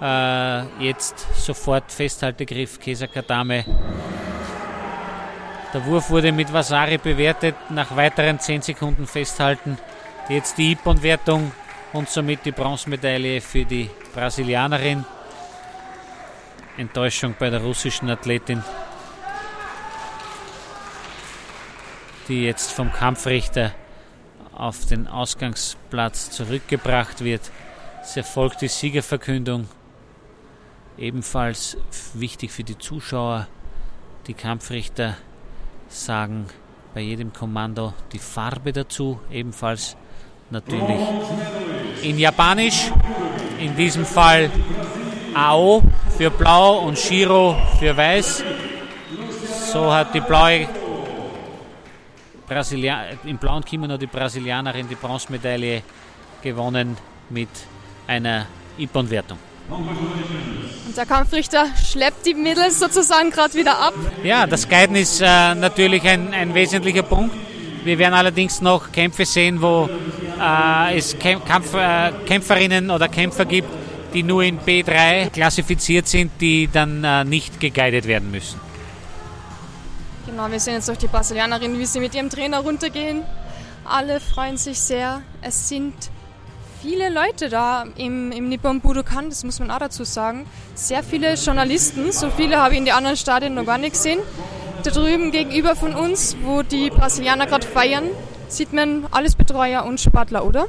Äh, 0.00 0.84
jetzt 0.84 1.26
sofort 1.34 1.90
Festhaltegriff 1.90 2.78
Kesakadame. 2.78 3.64
Der 5.72 5.84
Wurf 5.86 6.10
wurde 6.10 6.32
mit 6.32 6.52
Vasari 6.52 6.98
bewertet. 6.98 7.54
Nach 7.70 7.94
weiteren 7.96 8.38
10 8.38 8.62
Sekunden 8.62 9.06
festhalten. 9.06 9.78
Jetzt 10.28 10.58
die 10.58 10.72
Ippon-Wertung 10.72 11.52
und 11.92 12.08
somit 12.08 12.44
die 12.44 12.52
Bronzemedaille 12.52 13.40
für 13.40 13.64
die 13.64 13.88
Brasilianerin. 14.14 15.04
Enttäuschung 16.76 17.34
bei 17.38 17.48
der 17.48 17.62
russischen 17.62 18.10
Athletin. 18.10 18.62
die 22.28 22.44
jetzt 22.44 22.72
vom 22.72 22.92
Kampfrichter 22.92 23.72
auf 24.52 24.86
den 24.86 25.06
Ausgangsplatz 25.06 26.30
zurückgebracht 26.30 27.22
wird. 27.22 27.42
Es 28.02 28.16
erfolgt 28.16 28.62
die 28.62 28.68
Siegerverkündung. 28.68 29.68
Ebenfalls 30.98 31.76
wichtig 32.14 32.52
für 32.52 32.64
die 32.64 32.78
Zuschauer. 32.78 33.48
Die 34.26 34.34
Kampfrichter 34.34 35.16
sagen 35.88 36.46
bei 36.94 37.02
jedem 37.02 37.32
Kommando 37.32 37.92
die 38.12 38.18
Farbe 38.18 38.72
dazu. 38.72 39.20
Ebenfalls 39.30 39.96
natürlich 40.50 41.00
in 42.02 42.18
Japanisch. 42.18 42.90
In 43.58 43.76
diesem 43.76 44.06
Fall 44.06 44.50
AO 45.34 45.82
für 46.16 46.30
blau 46.30 46.78
und 46.86 46.98
Shiro 46.98 47.56
für 47.78 47.94
weiß. 47.94 48.42
So 49.72 49.92
hat 49.92 50.14
die 50.14 50.20
blaue 50.20 50.66
Brasilia 52.46 53.04
im 53.24 53.36
blauen 53.36 53.64
Kimono 53.64 53.98
die 53.98 54.06
Brasilianerin 54.06 54.88
die 54.88 54.94
Bronzemedaille 54.94 55.82
gewonnen 56.42 56.96
mit 57.28 57.48
einer 58.06 58.46
Ippon-Wertung. 58.78 59.38
Und 59.68 60.96
der 60.96 61.06
Kampfrichter 61.06 61.66
schleppt 61.84 62.26
die 62.26 62.34
Mädels 62.34 62.78
sozusagen 62.78 63.30
gerade 63.30 63.54
wieder 63.54 63.78
ab. 63.78 63.94
Ja, 64.22 64.46
das 64.46 64.68
Guiden 64.68 64.96
ist 64.96 65.20
äh, 65.20 65.54
natürlich 65.54 66.02
ein, 66.04 66.32
ein 66.32 66.54
wesentlicher 66.54 67.02
Punkt. 67.02 67.34
Wir 67.84 67.98
werden 67.98 68.14
allerdings 68.14 68.60
noch 68.60 68.92
Kämpfe 68.92 69.24
sehen, 69.24 69.60
wo 69.60 69.88
äh, 70.40 70.96
es 70.96 71.16
Kampf, 71.18 71.74
äh, 71.74 72.12
Kämpferinnen 72.26 72.90
oder 72.90 73.08
Kämpfer 73.08 73.44
gibt, 73.44 73.68
die 74.12 74.22
nur 74.22 74.42
in 74.42 74.58
B3 74.60 75.30
klassifiziert 75.30 76.06
sind, 76.06 76.32
die 76.40 76.68
dann 76.72 77.04
äh, 77.04 77.24
nicht 77.24 77.60
geguidet 77.60 78.06
werden 78.06 78.30
müssen. 78.30 78.60
Genau, 80.26 80.50
wir 80.50 80.60
sehen 80.60 80.74
jetzt 80.74 80.90
auch 80.90 80.96
die 80.96 81.06
Brasilianerin, 81.06 81.78
wie 81.78 81.86
sie 81.86 82.00
mit 82.00 82.14
ihrem 82.14 82.30
Trainer 82.30 82.60
runtergehen. 82.60 83.22
Alle 83.84 84.20
freuen 84.20 84.56
sich 84.56 84.80
sehr. 84.80 85.22
Es 85.40 85.68
sind 85.68 85.94
viele 86.86 87.08
Leute 87.08 87.48
da 87.48 87.84
im, 87.96 88.30
im 88.30 88.48
Nippon 88.48 88.80
Budokan, 88.80 89.28
das 89.28 89.42
muss 89.42 89.58
man 89.58 89.72
auch 89.72 89.80
dazu 89.80 90.04
sagen. 90.04 90.46
Sehr 90.74 91.02
viele 91.02 91.34
Journalisten, 91.34 92.12
so 92.12 92.30
viele 92.30 92.58
habe 92.58 92.74
ich 92.74 92.78
in 92.78 92.84
den 92.84 92.94
anderen 92.94 93.16
Stadien 93.16 93.54
noch 93.54 93.66
gar 93.66 93.76
nicht 93.76 93.94
gesehen. 93.94 94.20
Da 94.84 94.92
drüben 94.92 95.32
gegenüber 95.32 95.74
von 95.74 95.96
uns, 95.96 96.36
wo 96.44 96.62
die 96.62 96.90
Brasilianer 96.90 97.46
gerade 97.46 97.66
feiern, 97.66 98.04
sieht 98.46 98.72
man 98.72 99.04
alles 99.10 99.34
Betreuer 99.34 99.84
und 99.84 100.00
Sportler, 100.00 100.44
oder? 100.44 100.66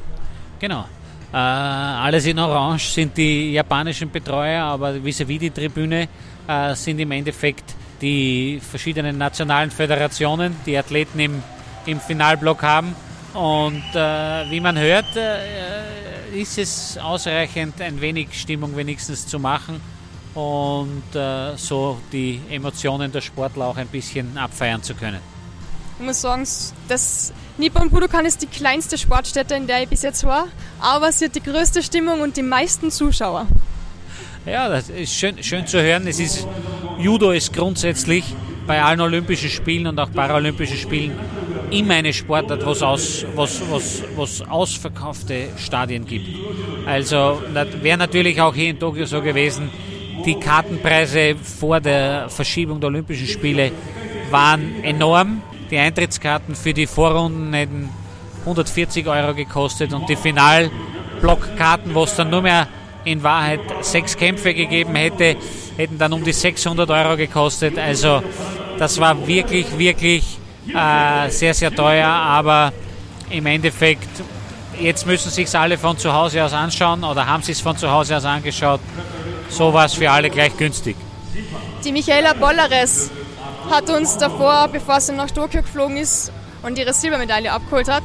Genau. 0.60 0.86
Äh, 1.32 1.38
alles 1.38 2.26
in 2.26 2.40
Orange 2.40 2.90
sind 2.90 3.16
die 3.16 3.54
japanischen 3.54 4.10
Betreuer, 4.10 4.64
aber 4.64 4.94
vis-à-vis 4.96 5.40
die 5.40 5.52
Tribüne 5.52 6.08
äh, 6.48 6.74
sind 6.74 6.98
im 6.98 7.12
Endeffekt 7.12 7.76
die 8.02 8.60
verschiedenen 8.60 9.20
nationalen 9.20 9.70
Föderationen, 9.70 10.56
die 10.66 10.76
Athleten 10.76 11.20
im, 11.20 11.44
im 11.86 12.00
Finalblock 12.00 12.64
haben. 12.64 12.96
Und 13.38 13.84
äh, 13.94 14.50
wie 14.50 14.60
man 14.60 14.80
hört, 14.80 15.16
äh, 15.16 16.42
ist 16.42 16.58
es 16.58 16.98
ausreichend, 16.98 17.80
ein 17.82 18.02
wenig 18.02 18.30
Stimmung 18.34 18.76
wenigstens 18.76 19.28
zu 19.28 19.38
machen 19.38 19.80
und 20.34 21.04
äh, 21.14 21.56
so 21.56 22.00
die 22.12 22.42
Emotionen 22.50 23.12
der 23.12 23.22
Sportler 23.22 23.68
auch 23.68 23.78
ein 23.78 23.90
bisschen 23.90 24.36
abfeiern 24.40 24.82
zu 24.82 24.96
können. 24.96 25.20
Ich 26.00 26.06
muss 26.06 26.20
sagen, 26.20 26.48
das 26.88 27.32
Nippon 27.60 27.92
Budokan 27.92 28.26
ist 28.26 28.42
die 28.42 28.48
kleinste 28.48 28.98
Sportstätte, 28.98 29.54
in 29.54 29.68
der 29.68 29.84
ich 29.84 29.90
bis 29.90 30.02
jetzt 30.02 30.24
war, 30.24 30.48
aber 30.80 31.12
sie 31.12 31.26
hat 31.26 31.36
die 31.36 31.44
größte 31.44 31.84
Stimmung 31.84 32.22
und 32.22 32.38
die 32.38 32.44
meisten 32.44 32.90
Zuschauer. 32.90 33.46
Ja, 34.48 34.68
das 34.68 34.90
ist 34.90 35.14
schön, 35.14 35.44
schön 35.44 35.68
zu 35.68 35.80
hören. 35.80 36.08
Es 36.08 36.20
ist, 36.20 36.48
Judo 36.98 37.30
ist 37.32 37.54
grundsätzlich 37.54 38.24
bei 38.68 38.84
allen 38.84 39.02
Olympischen 39.02 39.50
Spielen 39.50 39.88
und 39.88 40.00
auch 40.00 40.12
Paralympischen 40.12 40.78
Spielen 40.78 41.18
immer 41.72 41.96
eine 41.96 42.14
Sportart, 42.14 42.66
wo 42.66 42.72
es 42.72 42.84
aus, 42.84 43.26
was, 43.36 43.62
was, 43.72 44.04
was 44.16 44.42
ausverkaufte 44.42 45.50
Stadien 45.58 46.06
gibt. 46.06 46.28
Also 46.86 47.42
wäre 47.82 47.98
natürlich 47.98 48.40
auch 48.42 48.54
hier 48.54 48.70
in 48.70 48.80
Tokio 48.80 49.06
so 49.06 49.22
gewesen, 49.22 49.70
die 50.26 50.36
Kartenpreise 50.36 51.36
vor 51.36 51.80
der 51.80 52.30
Verschiebung 52.30 52.80
der 52.80 52.90
Olympischen 52.90 53.28
Spiele 53.28 53.72
waren 54.30 54.84
enorm. 54.84 55.42
Die 55.72 55.78
Eintrittskarten 55.78 56.56
für 56.56 56.74
die 56.74 56.88
Vorrunden 56.88 57.54
hätten 57.54 57.90
140 58.42 59.08
Euro 59.08 59.34
gekostet 59.34 59.94
und 59.94 60.08
die 60.10 60.16
Finalblockkarten, 60.16 61.94
wo 61.94 62.04
es 62.04 62.16
dann 62.16 62.30
nur 62.30 62.42
mehr 62.42 62.68
in 63.08 63.24
Wahrheit 63.24 63.62
sechs 63.82 64.18
Kämpfe 64.18 64.54
gegeben 64.54 64.96
hätte, 64.96 65.38
hätten 65.78 65.98
dann 65.98 66.12
um 66.14 66.24
die 66.24 66.34
600 66.34 66.90
Euro 66.90 67.16
gekostet. 67.16 67.78
Also 67.80 68.22
das 68.78 69.00
war 69.00 69.26
wirklich, 69.26 69.78
wirklich 69.78 70.38
äh, 70.76 71.30
sehr, 71.30 71.54
sehr 71.54 71.74
teuer, 71.74 72.08
aber 72.08 72.74
im 73.30 73.46
Endeffekt, 73.46 74.10
jetzt 74.80 75.08
müssen 75.08 75.32
sich 75.32 75.54
alle 75.58 75.78
von 75.78 75.98
zu 75.98 76.12
Hause 76.14 76.44
aus 76.44 76.54
anschauen 76.54 77.04
oder 77.04 77.26
haben 77.26 77.44
sie 77.44 77.54
es 77.54 77.62
von 77.62 77.78
zu 77.78 77.90
Hause 77.90 78.18
aus 78.18 78.26
angeschaut. 78.26 78.82
So 79.50 79.74
war 79.74 79.86
es 79.86 79.94
für 79.94 80.12
alle 80.12 80.30
gleich 80.30 80.56
günstig. 80.58 80.98
Die 81.84 81.92
Michaela 81.94 82.34
Bollares 82.34 83.10
hat 83.70 83.90
uns 83.90 84.18
davor, 84.18 84.68
bevor 84.68 85.00
sie 85.00 85.14
nach 85.14 85.32
Tokio 85.32 85.62
geflogen 85.62 85.96
ist 85.96 86.32
und 86.62 86.78
ihre 86.78 86.94
Silbermedaille 86.94 87.52
abgeholt 87.52 87.88
hat, 87.88 88.04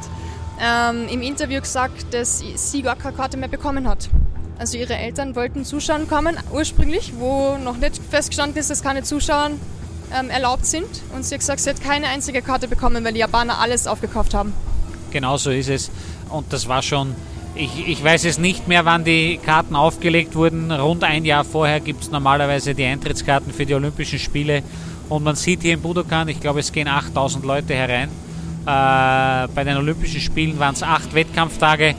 ähm, 0.60 1.08
im 1.08 1.22
Interview 1.22 1.60
gesagt, 1.60 2.14
dass 2.14 2.42
sie 2.54 2.82
gar 2.82 2.94
keine 2.94 3.16
Karte 3.16 3.36
mehr 3.36 3.48
bekommen 3.48 3.88
hat. 3.88 4.08
Also 4.62 4.78
ihre 4.78 4.94
Eltern 4.94 5.34
wollten 5.34 5.64
Zuschauern 5.64 6.06
kommen, 6.06 6.36
ursprünglich, 6.52 7.14
wo 7.18 7.56
noch 7.58 7.78
nicht 7.78 8.00
festgestanden 8.10 8.60
ist, 8.60 8.70
dass 8.70 8.80
keine 8.80 9.02
Zuschauer 9.02 9.50
ähm, 10.16 10.30
erlaubt 10.30 10.66
sind. 10.66 10.86
Und 11.12 11.24
sie 11.24 11.34
hat 11.34 11.40
gesagt, 11.40 11.58
sie 11.58 11.70
hat 11.70 11.80
keine 11.80 12.06
einzige 12.06 12.42
Karte 12.42 12.68
bekommen, 12.68 13.04
weil 13.04 13.12
die 13.12 13.18
Japaner 13.18 13.58
alles 13.58 13.88
aufgekauft 13.88 14.34
haben. 14.34 14.52
Genau 15.10 15.36
so 15.36 15.50
ist 15.50 15.68
es. 15.68 15.90
Und 16.28 16.52
das 16.52 16.68
war 16.68 16.80
schon, 16.80 17.16
ich, 17.56 17.88
ich 17.88 18.04
weiß 18.04 18.24
es 18.24 18.38
nicht 18.38 18.68
mehr, 18.68 18.84
wann 18.84 19.02
die 19.02 19.40
Karten 19.44 19.74
aufgelegt 19.74 20.36
wurden. 20.36 20.70
Rund 20.70 21.02
ein 21.02 21.24
Jahr 21.24 21.42
vorher 21.42 21.80
gibt 21.80 22.04
es 22.04 22.12
normalerweise 22.12 22.72
die 22.72 22.84
Eintrittskarten 22.84 23.52
für 23.52 23.66
die 23.66 23.74
Olympischen 23.74 24.20
Spiele. 24.20 24.62
Und 25.08 25.24
man 25.24 25.34
sieht 25.34 25.62
hier 25.62 25.74
in 25.74 25.82
Budokan, 25.82 26.28
ich 26.28 26.38
glaube, 26.38 26.60
es 26.60 26.70
gehen 26.70 26.86
8000 26.86 27.44
Leute 27.44 27.74
herein. 27.74 28.10
Äh, 28.64 29.48
bei 29.56 29.64
den 29.64 29.76
Olympischen 29.76 30.20
Spielen 30.20 30.56
waren 30.60 30.74
es 30.76 30.84
acht 30.84 31.12
Wettkampftage, 31.16 31.96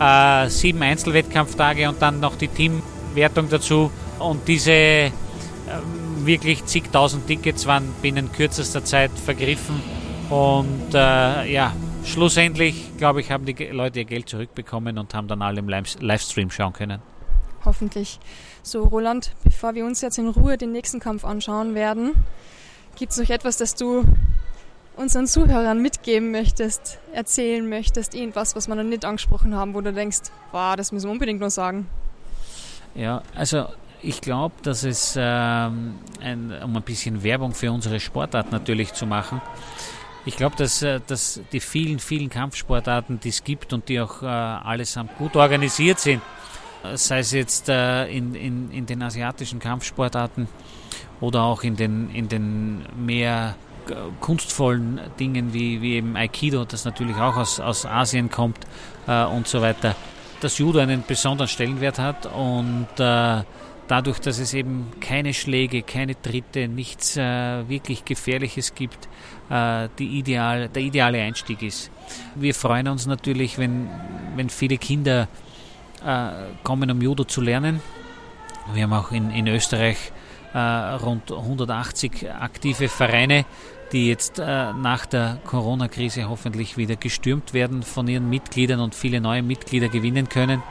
äh, 0.00 0.48
sieben 0.48 0.82
Einzelwettkampftage 0.82 1.88
und 1.88 2.00
dann 2.00 2.20
noch 2.20 2.36
die 2.36 2.48
Teamwertung 2.48 3.48
dazu. 3.48 3.90
Und 4.18 4.46
diese 4.48 4.72
äh, 4.72 5.10
wirklich 6.20 6.64
zigtausend 6.66 7.26
Tickets 7.26 7.66
waren 7.66 7.92
binnen 8.02 8.32
kürzester 8.32 8.84
Zeit 8.84 9.10
vergriffen. 9.12 9.80
Und 10.30 10.94
äh, 10.94 11.50
ja, 11.50 11.72
schlussendlich, 12.04 12.96
glaube 12.98 13.20
ich, 13.20 13.30
haben 13.30 13.46
die 13.46 13.54
Leute 13.66 14.00
ihr 14.00 14.04
Geld 14.04 14.28
zurückbekommen 14.28 14.98
und 14.98 15.14
haben 15.14 15.28
dann 15.28 15.42
alle 15.42 15.60
im 15.60 15.68
Livestream 15.68 16.50
schauen 16.50 16.72
können. 16.72 17.00
Hoffentlich. 17.64 18.18
So, 18.62 18.84
Roland, 18.84 19.32
bevor 19.44 19.74
wir 19.74 19.84
uns 19.84 20.00
jetzt 20.00 20.18
in 20.18 20.28
Ruhe 20.28 20.58
den 20.58 20.72
nächsten 20.72 21.00
Kampf 21.00 21.24
anschauen 21.24 21.74
werden, 21.74 22.12
gibt 22.96 23.12
es 23.12 23.18
noch 23.18 23.30
etwas, 23.30 23.56
das 23.56 23.74
du 23.74 24.04
unseren 24.98 25.26
Zuhörern 25.26 25.80
mitgeben 25.80 26.30
möchtest, 26.30 26.98
erzählen 27.12 27.66
möchtest, 27.68 28.14
irgendwas, 28.14 28.56
was 28.56 28.68
wir 28.68 28.74
noch 28.74 28.82
nicht 28.82 29.04
angesprochen 29.04 29.54
haben, 29.54 29.74
wo 29.74 29.80
du 29.80 29.92
denkst, 29.92 30.18
wow, 30.52 30.76
das 30.76 30.92
müssen 30.92 31.06
wir 31.06 31.12
unbedingt 31.12 31.40
noch 31.40 31.50
sagen? 31.50 31.88
Ja, 32.94 33.22
also 33.34 33.66
ich 34.02 34.20
glaube, 34.20 34.54
dass 34.62 34.84
es, 34.84 35.14
ähm, 35.16 35.94
ein, 36.20 36.52
um 36.62 36.76
ein 36.76 36.82
bisschen 36.82 37.22
Werbung 37.22 37.54
für 37.54 37.70
unsere 37.70 38.00
Sportart 38.00 38.50
natürlich 38.52 38.92
zu 38.92 39.06
machen, 39.06 39.40
ich 40.24 40.36
glaube, 40.36 40.56
dass, 40.56 40.82
äh, 40.82 41.00
dass 41.06 41.40
die 41.52 41.60
vielen, 41.60 42.00
vielen 42.00 42.28
Kampfsportarten, 42.28 43.20
die 43.20 43.30
es 43.30 43.44
gibt 43.44 43.72
und 43.72 43.88
die 43.88 44.00
auch 44.00 44.22
äh, 44.22 44.26
allesamt 44.26 45.16
gut 45.16 45.36
organisiert 45.36 46.00
sind, 46.00 46.22
sei 46.94 47.20
es 47.20 47.32
jetzt 47.32 47.68
äh, 47.68 48.06
in, 48.08 48.34
in, 48.34 48.70
in 48.70 48.86
den 48.86 49.02
asiatischen 49.02 49.58
Kampfsportarten 49.58 50.48
oder 51.20 51.42
auch 51.42 51.62
in 51.62 51.76
den, 51.76 52.10
in 52.10 52.28
den 52.28 52.84
mehr 52.96 53.54
kunstvollen 54.20 55.00
Dingen 55.18 55.52
wie, 55.52 55.82
wie 55.82 55.94
eben 55.94 56.16
Aikido, 56.16 56.64
das 56.64 56.84
natürlich 56.84 57.16
auch 57.16 57.36
aus, 57.36 57.60
aus 57.60 57.86
Asien 57.86 58.30
kommt 58.30 58.58
äh, 59.06 59.24
und 59.24 59.46
so 59.48 59.60
weiter, 59.60 59.94
dass 60.40 60.58
Judo 60.58 60.78
einen 60.78 61.04
besonderen 61.06 61.48
Stellenwert 61.48 61.98
hat 61.98 62.26
und 62.26 62.88
äh, 62.98 63.42
dadurch, 63.88 64.20
dass 64.20 64.38
es 64.38 64.54
eben 64.54 64.92
keine 65.00 65.34
Schläge, 65.34 65.82
keine 65.82 66.20
Tritte, 66.20 66.68
nichts 66.68 67.16
äh, 67.16 67.68
wirklich 67.68 68.04
Gefährliches 68.04 68.74
gibt, 68.74 69.08
äh, 69.50 69.88
die 69.98 70.18
ideal, 70.18 70.68
der 70.68 70.82
ideale 70.82 71.20
Einstieg 71.22 71.62
ist. 71.62 71.90
Wir 72.34 72.54
freuen 72.54 72.88
uns 72.88 73.06
natürlich, 73.06 73.58
wenn, 73.58 73.88
wenn 74.36 74.50
viele 74.50 74.78
Kinder 74.78 75.28
äh, 76.04 76.30
kommen, 76.62 76.90
um 76.90 77.02
Judo 77.02 77.24
zu 77.24 77.40
lernen. 77.40 77.80
Wir 78.72 78.84
haben 78.84 78.92
auch 78.92 79.10
in, 79.10 79.30
in 79.30 79.46
Österreich 79.48 80.12
äh, 80.54 80.58
rund 80.58 81.32
180 81.32 82.30
aktive 82.30 82.88
Vereine, 82.88 83.44
die 83.92 84.08
jetzt 84.08 84.38
äh, 84.38 84.72
nach 84.72 85.06
der 85.06 85.38
Corona-Krise 85.46 86.28
hoffentlich 86.28 86.76
wieder 86.76 86.96
gestürmt 86.96 87.54
werden 87.54 87.82
von 87.82 88.08
ihren 88.08 88.28
Mitgliedern 88.28 88.80
und 88.80 88.94
viele 88.94 89.20
neue 89.20 89.42
Mitglieder 89.42 89.88
gewinnen 89.88 90.28
können. 90.28 90.62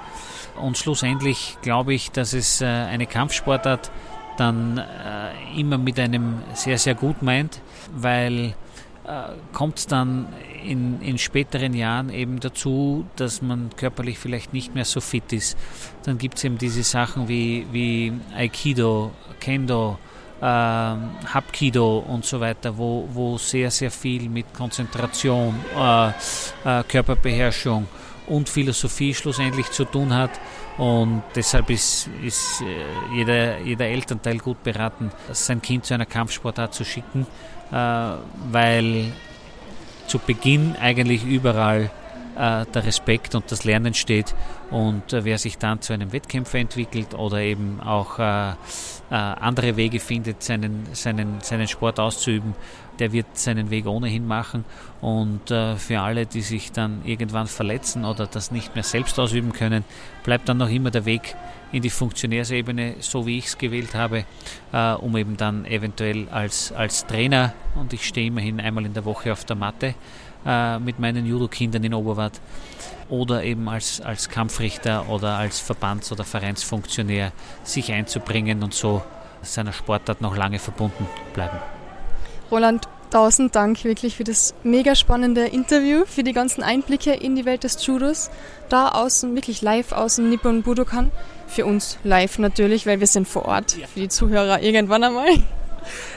Und 0.62 0.78
schlussendlich 0.78 1.58
glaube 1.62 1.94
ich, 1.94 2.12
dass 2.12 2.34
es 2.34 2.62
äh, 2.62 2.66
eine 2.66 3.06
Kampfsportart 3.06 3.92
dann 4.38 4.78
äh, 4.78 5.60
immer 5.60 5.78
mit 5.78 6.00
einem 6.00 6.42
sehr, 6.54 6.78
sehr 6.78 6.96
gut 6.96 7.22
meint, 7.22 7.62
weil 7.96 8.56
äh, 9.06 9.14
kommt 9.54 9.80
es 9.80 9.88
dann 9.88 10.28
in, 10.64 11.02
in 11.02 11.18
späteren 11.18 11.74
Jahren 11.74 12.10
eben 12.10 12.40
dazu, 12.40 13.06
dass 13.16 13.42
man 13.42 13.70
körperlich 13.76 14.20
vielleicht 14.20 14.54
nicht 14.54 14.76
mehr 14.76 14.86
so 14.86 15.02
fit 15.02 15.32
ist. 15.34 15.58
Dann 16.04 16.18
gibt 16.18 16.38
es 16.38 16.44
eben 16.44 16.58
diese 16.58 16.84
Sachen 16.84 17.28
wie, 17.28 17.66
wie 17.72 18.14
Aikido, 18.36 19.12
Kendo, 19.40 19.98
äh, 20.42 20.46
Hapkido 20.46 22.00
und 22.00 22.26
so 22.26 22.40
weiter, 22.40 22.78
wo, 22.78 23.08
wo 23.12 23.38
sehr, 23.38 23.72
sehr 23.72 23.92
viel 23.92 24.30
mit 24.30 24.54
Konzentration, 24.54 25.56
äh, 25.76 26.10
äh, 26.10 26.84
Körperbeherrschung 26.88 27.88
und 28.28 28.50
Philosophie 28.50 29.14
schlussendlich 29.14 29.72
zu 29.72 29.86
tun 29.86 30.14
hat. 30.14 30.32
Und 30.78 31.24
deshalb 31.36 31.70
ist, 31.70 32.10
ist 32.24 32.62
äh, 32.62 33.16
jeder, 33.16 33.60
jeder 33.60 33.86
Elternteil 33.86 34.38
gut 34.38 34.62
beraten, 34.64 35.12
sein 35.32 35.62
Kind 35.62 35.86
zu 35.86 35.94
einer 35.94 36.06
Kampfsportart 36.06 36.74
zu 36.74 36.84
schicken, 36.84 37.26
äh, 37.72 37.76
weil 38.52 39.12
zu 40.08 40.20
Beginn 40.20 40.76
eigentlich 40.80 41.26
überall 41.26 41.90
äh, 42.38 42.66
der 42.66 42.86
Respekt 42.86 43.34
und 43.34 43.52
das 43.52 43.64
Lernen 43.64 43.94
steht 43.94 44.36
und 44.70 45.12
äh, 45.12 45.26
wer 45.26 45.38
sich 45.38 45.58
dann 45.58 45.82
zu 45.82 45.94
einem 45.94 46.14
Wettkämpfer 46.14 46.60
entwickelt 46.60 47.16
oder 47.16 47.40
eben 47.40 47.82
auch 47.82 48.20
andere 49.10 49.78
Wege 49.78 50.00
findet, 50.00 50.44
seinen, 50.44 50.88
seinen, 50.94 51.40
seinen 51.42 51.68
Sport 51.68 52.00
auszuüben, 52.00 52.56
der 53.00 53.14
wird 53.14 53.38
seinen 53.38 53.70
Weg 53.70 53.86
ohnehin 53.86 54.28
machen. 54.28 54.66
Und 55.02 55.48
für 55.48 56.02
alle, 56.02 56.26
die 56.26 56.42
sich 56.42 56.72
dann 56.72 57.02
irgendwann 57.06 57.48
verletzen 57.48 58.04
oder 58.04 58.28
das 58.28 58.52
nicht 58.52 58.76
mehr 58.76 58.84
selbst 58.84 59.18
ausüben 59.20 59.54
können, 59.54 59.86
bleibt 60.24 60.50
dann 60.50 60.58
noch 60.58 60.70
immer 60.70 60.92
der 60.92 61.06
Weg 61.06 61.36
in 61.72 61.82
die 61.82 61.90
Funktionärsebene, 61.90 62.96
so 63.00 63.26
wie 63.26 63.38
ich 63.38 63.46
es 63.46 63.58
gewählt 63.58 63.96
habe, 63.96 64.26
um 65.00 65.16
eben 65.16 65.38
dann 65.38 65.66
eventuell 65.66 66.28
als, 66.30 66.72
als 66.72 67.06
Trainer, 67.06 67.54
und 67.76 67.94
ich 67.94 68.06
stehe 68.06 68.28
immerhin 68.28 68.60
einmal 68.60 68.86
in 68.86 68.94
der 68.94 69.06
Woche 69.06 69.32
auf 69.32 69.46
der 69.46 69.56
Matte, 69.56 69.96
äh, 70.46 70.80
mit 70.80 71.00
meinen 71.00 71.26
Judo-Kindern 71.26 71.84
in 71.84 71.94
Oberwart 71.94 72.40
oder 73.10 73.44
eben 73.44 73.68
als, 73.70 74.02
als 74.02 74.30
Kampfrichter 74.30 75.10
oder 75.10 75.38
als 75.38 75.60
Verbands- 75.60 76.12
oder 76.12 76.24
Vereinsfunktionär 76.24 77.32
sich 77.64 77.92
einzubringen 77.92 78.64
und 78.64 78.74
so 78.74 79.02
seiner 79.42 79.74
Sportart 79.74 80.22
noch 80.22 80.36
lange 80.36 80.60
verbunden 80.60 81.08
bleiben. 81.34 81.58
Roland, 82.52 82.88
tausend 83.12 83.56
Dank 83.56 83.84
wirklich 83.84 84.16
für 84.16 84.24
das 84.24 84.54
mega 84.64 84.96
spannende 84.96 85.46
Interview, 85.46 86.06
für 86.06 86.24
die 86.24 86.34
ganzen 86.34 86.64
Einblicke 86.64 87.14
in 87.14 87.36
die 87.36 87.46
Welt 87.46 87.64
des 87.64 87.86
Judos. 87.86 88.30
Da 88.70 88.90
außen, 88.90 89.36
wirklich 89.36 89.62
live 89.62 89.92
aus 89.92 90.16
dem 90.16 90.30
Nippon 90.30 90.64
Budokan. 90.64 91.12
Für 91.48 91.66
uns 91.66 91.98
live 92.04 92.40
natürlich, 92.40 92.86
weil 92.86 93.00
wir 93.00 93.08
sind 93.08 93.28
vor 93.28 93.46
Ort. 93.46 93.78
Für 93.94 94.00
die 94.00 94.10
Zuhörer 94.10 94.62
irgendwann 94.62 95.04
einmal. 95.04 95.30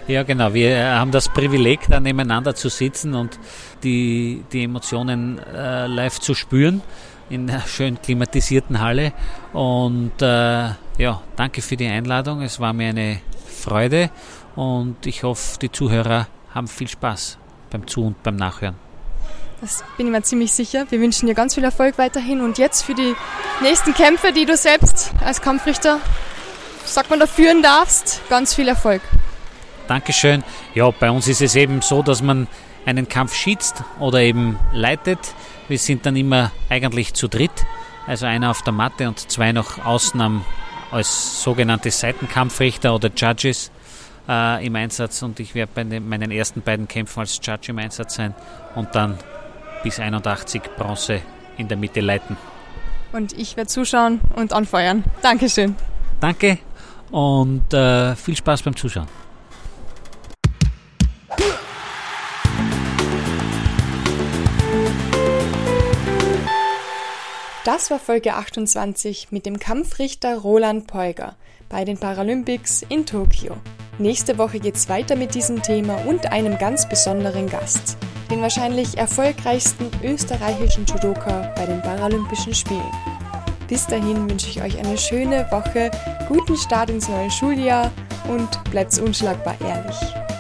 Ja, 0.07 0.23
genau. 0.23 0.55
Wir 0.55 0.95
haben 0.95 1.11
das 1.11 1.29
Privileg, 1.29 1.81
da 1.89 2.01
nebeneinander 2.01 2.55
zu 2.55 2.69
sitzen 2.69 3.15
und 3.15 3.39
die, 3.83 4.45
die 4.53 4.65
Emotionen 4.65 5.39
äh, 5.39 5.87
live 5.87 6.19
zu 6.19 6.35
spüren 6.35 6.83
in 7.31 7.49
einer 7.49 7.61
schön 7.63 8.01
klimatisierten 8.01 8.81
Halle. 8.81 9.13
Und 9.53 10.21
äh, 10.21 10.71
ja, 10.99 11.23
danke 11.37 11.63
für 11.63 11.77
die 11.77 11.87
Einladung. 11.87 12.43
Es 12.43 12.61
war 12.61 12.73
mir 12.73 12.89
eine 12.89 13.21
Freude 13.47 14.11
und 14.57 15.07
ich 15.07 15.23
hoffe, 15.23 15.59
die 15.61 15.71
Zuhörer 15.71 16.27
haben 16.55 16.69
viel 16.69 16.89
Spaß 16.89 17.39
beim 17.71 17.87
Zu- 17.87 18.07
und 18.07 18.23
beim 18.23 18.37
Nachhören. 18.37 18.75
Das 19.61 19.85
bin 19.97 20.07
ich 20.07 20.13
mir 20.13 20.23
ziemlich 20.23 20.53
sicher. 20.53 20.87
Wir 20.89 21.01
wünschen 21.01 21.27
dir 21.27 21.35
ganz 21.35 21.55
viel 21.55 21.65
Erfolg 21.65 21.99
weiterhin 21.99 22.41
und 22.41 22.59
jetzt 22.59 22.83
für 22.83 22.95
die 22.95 23.15
nächsten 23.61 23.93
Kämpfe, 23.93 24.33
die 24.33 24.47
du 24.47 24.57
selbst 24.57 25.13
als 25.23 25.43
Kampfrichter, 25.43 25.99
sagt 26.85 27.11
man, 27.11 27.21
da 27.21 27.27
führen 27.27 27.63
darfst, 27.63 28.23
ganz 28.31 28.55
viel 28.55 28.69
Erfolg. 28.69 29.03
Dankeschön. 29.91 30.45
Ja, 30.73 30.89
bei 30.93 31.11
uns 31.11 31.27
ist 31.27 31.43
es 31.43 31.57
eben 31.57 31.83
so, 31.83 32.01
dass 32.01 32.23
man 32.23 32.47
einen 32.87 33.09
Kampf 33.09 33.35
schießt 33.35 33.83
oder 33.99 34.21
eben 34.21 34.57
leitet. 34.73 35.19
Wir 35.67 35.79
sind 35.79 36.07
dann 36.07 36.15
immer 36.15 36.53
eigentlich 36.69 37.13
zu 37.15 37.27
dritt, 37.27 37.67
also 38.07 38.25
einer 38.27 38.53
auf 38.53 38.63
der 38.63 38.73
Matte 38.73 39.09
und 39.09 39.19
zwei 39.19 39.51
noch 39.51 39.85
außen 39.85 40.21
am, 40.21 40.45
als 40.93 41.43
sogenannte 41.43 41.91
Seitenkampfrichter 41.91 42.95
oder 42.95 43.11
Judges 43.17 43.73
äh, 44.29 44.65
im 44.65 44.77
Einsatz 44.77 45.23
und 45.23 45.41
ich 45.41 45.57
werde 45.57 45.73
bei 45.75 45.83
den, 45.83 46.09
meinen 46.09 46.31
ersten 46.31 46.63
beiden 46.63 46.87
Kämpfen 46.87 47.19
als 47.19 47.41
Judge 47.43 47.73
im 47.73 47.79
Einsatz 47.81 48.15
sein 48.15 48.33
und 48.77 48.95
dann 48.95 49.19
bis 49.83 49.99
81 49.99 50.63
Bronze 50.79 51.21
in 51.57 51.67
der 51.67 51.77
Mitte 51.77 52.01
leiten. 52.01 52.37
Und 53.13 53.37
ich 53.37 53.57
werde 53.57 53.67
zuschauen 53.67 54.21
und 54.37 54.53
anfeuern. 54.53 55.03
Dankeschön. 55.21 55.75
Danke 56.21 56.59
und 57.11 57.75
äh, 57.75 58.15
viel 58.15 58.37
Spaß 58.37 58.63
beim 58.63 58.77
Zuschauen. 58.77 59.09
Das 67.65 67.91
war 67.91 67.99
Folge 67.99 68.35
28 68.35 69.33
mit 69.33 69.47
dem 69.47 69.59
Kampfrichter 69.59 70.39
Roland 70.39 70.87
Peuger 70.87 71.37
bei 71.69 71.85
den 71.85 71.99
Paralympics 71.99 72.83
in 72.89 73.07
Tokio. 73.07 73.57
Nächste 73.99 74.39
Woche 74.39 74.61
geht's 74.61 74.89
weiter 74.89 75.15
mit 75.15 75.35
diesem 75.35 75.63
Thema 75.63 75.97
und 76.07 76.33
einem 76.33 76.59
ganz 76.59 76.89
besonderen 76.89 77.49
Gast, 77.49 77.99
den 78.31 78.41
wahrscheinlich 78.41 78.97
erfolgreichsten 78.97 79.91
österreichischen 80.03 80.87
Judoka 80.87 81.53
bei 81.55 81.67
den 81.67 81.83
Paralympischen 81.83 82.55
Spielen. 82.55 82.93
Bis 83.69 83.87
dahin 83.87 84.29
wünsche 84.29 84.49
ich 84.49 84.63
euch 84.63 84.79
eine 84.79 84.99
schöne 84.99 85.47
Woche, 85.51 85.91
guten 86.29 86.57
Start 86.57 86.91
ins 86.91 87.09
neue 87.09 87.31
Schuljahr 87.31 87.93
und 88.29 88.65
bleibt 88.71 88.99
unschlagbar 88.99 89.55
ehrlich. 89.61 90.40